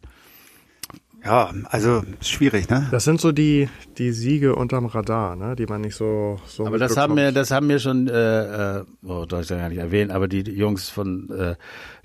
Ja, 1.25 1.53
also 1.67 2.03
schwierig, 2.21 2.69
ne? 2.69 2.89
Das 2.91 3.05
sind 3.05 3.21
so 3.21 3.31
die 3.31 3.69
die 3.99 4.13
Siege 4.13 4.57
unterm 4.57 4.87
Radar, 4.87 5.37
ne, 5.37 5.55
die 5.55 5.67
man 5.67 5.81
nicht 5.81 5.95
so 5.95 6.41
so. 6.47 6.67
Aber 6.67 6.79
das 6.79 6.97
haben 6.97 7.17
wir, 7.17 7.31
das 7.31 7.51
haben 7.51 7.69
wir 7.69 7.79
schon, 7.79 8.09
äh, 8.09 8.79
äh, 8.79 8.85
oh, 9.05 9.25
darf 9.27 9.43
ich 9.43 9.51
ja 9.51 9.57
gar 9.57 9.69
nicht 9.69 9.79
erwähnen, 9.79 10.11
aber 10.11 10.27
die, 10.27 10.43
Jungs 10.43 10.89
von, 10.89 11.31
äh, 11.31 11.55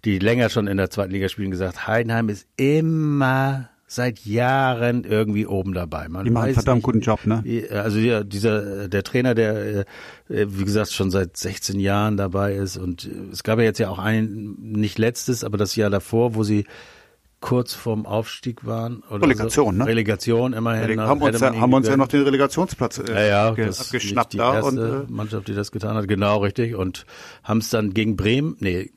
die 0.05 0.19
länger 0.19 0.49
schon 0.49 0.67
in 0.67 0.77
der 0.77 0.89
zweiten 0.89 1.11
Liga 1.11 1.29
spielen, 1.29 1.49
gesagt, 1.49 1.87
Heidenheim 1.87 2.29
ist 2.29 2.47
immer 2.57 3.69
seit 3.87 4.25
Jahren 4.25 5.05
irgendwie 5.05 5.47
oben 5.47 5.73
dabei. 5.73 6.09
Man 6.09 6.25
die 6.25 6.31
machen 6.31 6.45
einen 6.45 6.53
verdammt 6.53 6.77
nicht, 6.77 6.83
guten 6.83 6.99
Job, 6.99 7.25
ne? 7.25 7.41
Also 7.71 7.99
ja, 7.99 8.23
dieser 8.23 8.89
der 8.89 9.01
Trainer, 9.03 9.33
der 9.33 9.79
äh, 9.79 9.85
wie 10.27 10.65
gesagt 10.65 10.91
schon 10.91 11.09
seit 11.09 11.37
16 11.37 11.79
Jahren 11.79 12.17
dabei 12.17 12.53
ist 12.53 12.77
und 12.77 13.09
es 13.31 13.43
gab 13.43 13.59
ja 13.59 13.65
jetzt 13.65 13.79
ja 13.79 13.89
auch 13.89 13.99
ein 13.99 14.55
nicht 14.59 14.99
letztes, 14.99 15.43
aber 15.43 15.57
das 15.57 15.75
Jahr 15.75 15.89
davor, 15.89 16.35
wo 16.35 16.43
sie 16.43 16.65
kurz 17.39 17.73
vorm 17.73 18.05
Aufstieg 18.05 18.65
waren. 18.65 19.03
Oder 19.09 19.23
Relegation, 19.23 19.75
so. 19.75 19.83
ne? 19.83 19.85
Relegation 19.85 20.53
immerhin. 20.53 20.81
Releg 20.81 20.99
haben, 20.99 21.21
uns 21.21 21.39
ja, 21.39 21.55
haben 21.55 21.73
uns 21.73 21.87
ja 21.87 21.97
noch 21.97 22.07
den 22.07 22.23
Relegationsplatz 22.23 22.99
äh, 22.99 23.13
ja, 23.13 23.25
ja, 23.25 23.51
ge 23.51 23.69
abgeschnappt 23.69 24.33
die 24.33 24.37
da. 24.37 24.55
Erste 24.55 25.01
und, 25.01 25.09
äh, 25.09 25.11
Mannschaft, 25.11 25.47
die 25.47 25.53
das 25.53 25.71
getan 25.71 25.95
hat, 25.95 26.07
genau 26.07 26.39
richtig. 26.39 26.75
Und 26.75 27.05
haben 27.43 27.59
es 27.59 27.69
dann 27.69 27.93
gegen 27.93 28.15
Bremen, 28.15 28.57
nee, 28.59 28.91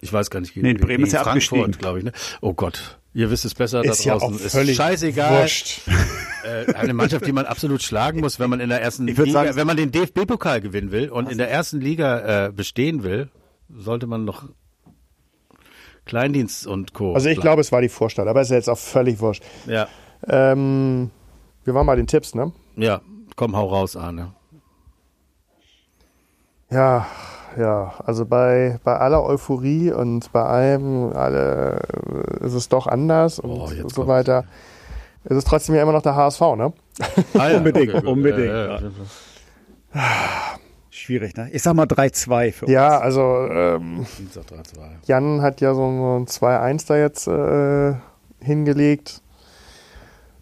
ich 0.00 0.12
weiß 0.12 0.30
gar 0.30 0.40
nicht, 0.40 0.54
gegen, 0.54 0.66
nee, 0.66 0.74
Bremen 0.74 1.04
ist 1.04 1.12
ja 1.12 1.22
Frankfurt, 1.22 1.78
glaube 1.78 1.98
ich. 1.98 2.04
Ne? 2.04 2.12
Oh 2.40 2.52
Gott, 2.52 2.98
ihr 3.14 3.30
wisst 3.30 3.44
es 3.44 3.54
besser 3.54 3.84
ist 3.84 4.04
da 4.04 4.10
draußen. 4.12 4.32
Ja 4.32 4.44
auch 4.44 4.50
völlig 4.50 4.70
ist 4.70 4.76
scheißegal. 4.76 5.42
Wurscht. 5.42 5.82
äh, 6.44 6.74
eine 6.74 6.94
Mannschaft, 6.94 7.26
die 7.26 7.32
man 7.32 7.46
absolut 7.46 7.82
schlagen 7.82 8.20
muss, 8.20 8.40
wenn 8.40 8.50
man 8.50 8.60
in 8.60 8.68
der 8.68 8.82
ersten 8.82 9.06
Liga, 9.06 9.24
sagen, 9.26 9.56
wenn 9.56 9.66
man 9.66 9.76
den 9.76 9.92
DFB-Pokal 9.92 10.60
gewinnen 10.60 10.90
will 10.90 11.10
und 11.10 11.30
in 11.30 11.38
der 11.38 11.50
ersten 11.50 11.80
Liga 11.80 12.46
äh, 12.46 12.52
bestehen 12.52 13.04
will, 13.04 13.28
sollte 13.70 14.06
man 14.06 14.24
noch 14.24 14.48
Kleindienst 16.06 16.66
und 16.66 16.92
Co. 16.94 17.14
Also 17.14 17.28
ich 17.28 17.40
glaube, 17.40 17.60
es 17.60 17.72
war 17.72 17.80
die 17.80 17.88
Vorstadt, 17.88 18.28
aber 18.28 18.40
es 18.40 18.48
ist 18.48 18.54
jetzt 18.54 18.70
auch 18.70 18.78
völlig 18.78 19.20
wurscht. 19.20 19.42
Ja. 19.66 19.88
Ähm, 20.28 21.10
wir 21.64 21.74
waren 21.74 21.86
bei 21.86 21.96
den 21.96 22.06
Tipps, 22.06 22.34
ne? 22.34 22.52
Ja, 22.76 23.00
komm, 23.36 23.56
hau 23.56 23.66
raus, 23.66 23.96
Arne. 23.96 24.32
Ja, 26.70 27.06
ja, 27.56 27.94
also 28.04 28.26
bei, 28.26 28.80
bei 28.84 28.96
aller 28.96 29.22
Euphorie 29.22 29.92
und 29.92 30.32
bei 30.32 30.42
allem, 30.42 31.12
alle, 31.14 31.80
ist 32.40 32.54
es 32.54 32.68
doch 32.68 32.86
anders 32.86 33.38
und 33.38 33.50
oh, 33.50 33.66
so 33.66 33.82
kommt's. 33.82 34.06
weiter. 34.08 34.44
Ist 35.24 35.36
es 35.36 35.44
trotzdem 35.44 35.74
ja 35.74 35.82
immer 35.82 35.92
noch 35.92 36.02
der 36.02 36.16
HSV, 36.16 36.40
ne? 36.56 36.72
Ah, 37.38 37.48
ja, 37.48 37.56
unbedingt, 37.58 37.94
okay, 37.94 38.06
unbedingt. 38.06 38.48
Ja, 38.48 38.80
ja, 38.80 38.80
Schwierig, 41.04 41.36
ne? 41.36 41.50
Ich 41.52 41.60
sag 41.60 41.74
mal 41.74 41.84
3-2 41.84 42.52
für 42.52 42.64
uns. 42.64 42.72
Ja, 42.72 42.96
also 42.96 43.46
ähm, 43.50 44.06
Jan 45.04 45.42
hat 45.42 45.60
ja 45.60 45.74
so 45.74 45.82
ein 45.84 46.24
2-1 46.24 46.86
da 46.88 46.96
jetzt 46.96 47.28
äh, 47.28 47.94
hingelegt. 48.42 49.20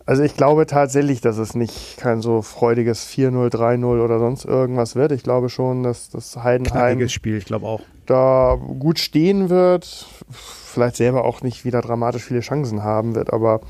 Also 0.06 0.22
ich 0.22 0.36
glaube 0.36 0.66
tatsächlich, 0.66 1.20
dass 1.20 1.38
es 1.38 1.56
nicht 1.56 1.96
kein 1.96 2.20
so 2.20 2.42
freudiges 2.42 3.08
4-0, 3.08 3.52
3-0 3.52 4.04
oder 4.04 4.20
sonst 4.20 4.44
irgendwas 4.44 4.94
wird. 4.94 5.10
Ich 5.10 5.24
glaube 5.24 5.48
schon, 5.48 5.82
dass 5.82 6.10
das 6.10 6.36
Heidenheim 6.36 7.08
Spiel, 7.08 7.38
ich 7.38 7.46
glaube 7.46 7.66
auch. 7.66 7.80
da 8.06 8.56
gut 8.78 9.00
stehen 9.00 9.50
wird. 9.50 10.06
Vielleicht 10.30 10.94
selber 10.94 11.24
auch 11.24 11.42
nicht 11.42 11.64
wieder 11.64 11.80
dramatisch 11.80 12.22
viele 12.22 12.38
Chancen 12.38 12.84
haben 12.84 13.16
wird, 13.16 13.32
aber 13.32 13.62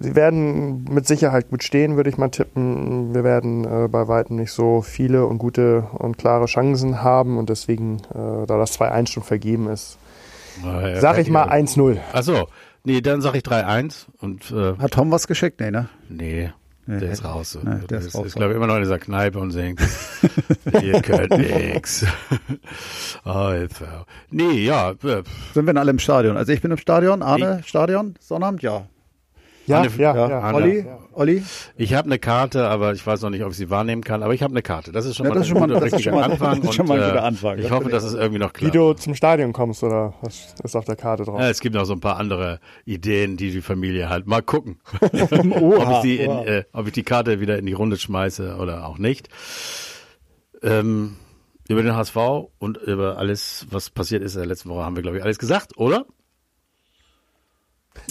Sie 0.00 0.14
werden 0.14 0.84
mit 0.84 1.06
Sicherheit 1.06 1.50
gut 1.50 1.62
stehen, 1.62 1.96
würde 1.96 2.10
ich 2.10 2.18
mal 2.18 2.28
tippen. 2.28 3.14
Wir 3.14 3.24
werden 3.24 3.64
äh, 3.64 3.88
bei 3.88 4.08
weitem 4.08 4.36
nicht 4.36 4.52
so 4.52 4.82
viele 4.82 5.26
und 5.26 5.38
gute 5.38 5.82
und 5.98 6.18
klare 6.18 6.46
Chancen 6.46 7.02
haben 7.02 7.38
und 7.38 7.48
deswegen, 7.48 7.98
äh, 8.14 8.46
da 8.46 8.58
das 8.58 8.78
2-1 8.78 9.12
schon 9.12 9.22
vergeben 9.22 9.68
ist, 9.68 9.98
ja, 10.64 11.00
sag 11.00 11.18
ich 11.18 11.30
mal 11.30 11.48
1-0. 11.48 11.98
Achso, 12.12 12.48
nee, 12.84 13.00
dann 13.00 13.20
sag 13.20 13.34
ich 13.34 13.42
3-1 13.42 14.06
und 14.20 14.50
äh, 14.50 14.76
Hat 14.78 14.92
Tom 14.92 15.10
was 15.10 15.26
geschickt? 15.26 15.60
Nee, 15.60 15.70
ne? 15.70 15.88
Nee. 16.08 16.50
Der 16.88 17.00
nee, 17.00 17.12
ist 17.12 17.22
raus. 17.22 17.50
So. 17.50 17.60
Nee, 17.62 17.86
der 17.86 17.98
ist, 17.98 18.06
ist, 18.06 18.14
ist 18.14 18.34
glaube 18.34 18.52
ich, 18.52 18.56
immer 18.56 18.66
noch 18.66 18.76
in 18.76 18.80
dieser 18.80 18.98
Kneipe 18.98 19.38
und 19.38 19.50
singt, 19.50 19.78
ihr 20.82 21.02
könnt 21.02 21.36
nix. 21.36 22.06
oh, 23.26 23.50
jetzt, 23.60 23.82
nee, 24.30 24.64
ja. 24.64 24.94
Sind 24.98 25.26
wir 25.54 25.64
denn 25.64 25.76
alle 25.76 25.90
im 25.90 25.98
Stadion? 25.98 26.38
Also 26.38 26.50
ich 26.52 26.62
bin 26.62 26.70
im 26.70 26.78
Stadion, 26.78 27.20
Arne, 27.20 27.58
ich, 27.60 27.68
Stadion, 27.68 28.14
Sonnabend, 28.20 28.62
ja. 28.62 28.86
Ja, 29.68 29.80
Anne, 29.80 29.90
ja, 29.98 30.14
ja. 30.16 30.28
ja. 30.28 30.54
Olli, 30.54 30.86
Olli? 31.12 31.42
Ich 31.76 31.92
habe 31.94 32.06
eine 32.06 32.18
Karte, 32.18 32.68
aber 32.68 32.94
ich 32.94 33.06
weiß 33.06 33.20
noch 33.22 33.30
nicht, 33.30 33.44
ob 33.44 33.50
ich 33.50 33.56
sie 33.58 33.68
wahrnehmen 33.68 34.02
kann. 34.02 34.22
Aber 34.22 34.32
ich 34.32 34.42
habe 34.42 34.52
eine 34.52 34.62
Karte. 34.62 34.92
Das 34.92 35.04
ist 35.04 35.16
schon 35.16 35.26
ja, 35.26 35.34
mal, 35.34 35.42
ein 35.42 35.52
guter, 35.52 35.82
richtiger 35.82 36.12
Anfang. 36.14 36.60
Das 36.60 36.70
ist 36.70 36.74
schon 36.76 36.86
mal 36.86 37.00
ein 37.00 37.10
guter 37.10 37.24
Anfang. 37.24 37.58
Ich 37.58 37.70
hoffe, 37.70 37.90
dass 37.90 38.02
es 38.02 38.14
irgendwie 38.14 38.38
noch 38.38 38.52
klappt. 38.52 38.74
Wie 38.74 38.78
du 38.78 38.94
zum 38.94 39.14
Stadion 39.14 39.52
kommst 39.52 39.82
oder 39.82 40.14
was 40.22 40.54
ist 40.62 40.74
auf 40.74 40.86
der 40.86 40.96
Karte 40.96 41.24
drauf? 41.24 41.38
Ja, 41.38 41.50
es 41.50 41.60
gibt 41.60 41.74
noch 41.74 41.84
so 41.84 41.92
ein 41.92 42.00
paar 42.00 42.16
andere 42.16 42.60
Ideen, 42.86 43.36
die 43.36 43.50
die 43.50 43.60
Familie 43.60 44.08
halt 44.08 44.26
mal 44.26 44.42
gucken, 44.42 44.80
ob, 45.00 45.12
ich 45.12 46.00
die 46.02 46.16
in, 46.16 46.30
äh, 46.30 46.64
ob 46.72 46.86
ich 46.86 46.92
die 46.92 47.02
Karte 47.02 47.40
wieder 47.40 47.58
in 47.58 47.66
die 47.66 47.74
Runde 47.74 47.98
schmeiße 47.98 48.56
oder 48.56 48.86
auch 48.86 48.98
nicht. 48.98 49.28
Ähm, 50.62 51.16
über 51.68 51.82
den 51.82 51.94
HSV 51.94 52.16
und 52.58 52.78
über 52.78 53.18
alles, 53.18 53.66
was 53.70 53.90
passiert 53.90 54.22
ist 54.22 54.34
in 54.34 54.40
der 54.40 54.48
letzten 54.48 54.70
Woche, 54.70 54.84
haben 54.84 54.96
wir, 54.96 55.02
glaube 55.02 55.18
ich, 55.18 55.22
alles 55.22 55.38
gesagt, 55.38 55.76
oder? 55.76 56.06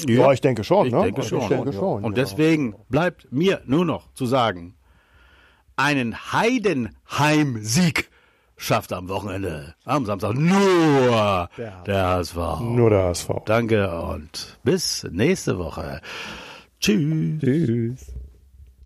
Ja, 0.08 0.32
ich 0.32 0.42
denke 0.42 0.64
schon. 0.64 0.88
Ich 0.88 0.94
ne? 0.94 1.04
denke 1.04 1.24
schon. 1.24 1.42
Ich 1.42 1.48
denke 1.48 1.74
schon. 1.74 2.04
Und 2.04 2.18
deswegen 2.18 2.76
bleibt 2.90 3.32
mir 3.32 3.62
nur 3.66 3.86
noch 3.86 4.14
zu 4.14 4.26
sagen, 4.26 4.76
einen 5.76 6.32
Heidenheim-Sieg 6.32 8.10
schafft 8.58 8.92
am 8.92 9.08
Wochenende, 9.08 9.76
am 9.86 10.06
Samstag 10.06 10.34
nur 10.36 11.50
der, 11.58 11.84
der 11.86 12.08
HSV. 12.08 12.36
Nur 12.62 12.90
der 12.90 13.04
HSV. 13.04 13.30
Danke 13.46 14.02
und 14.02 14.60
bis 14.64 15.08
nächste 15.12 15.58
Woche. 15.60 16.02
Tschüss. 16.80 17.40
Tschüss. 17.40 18.14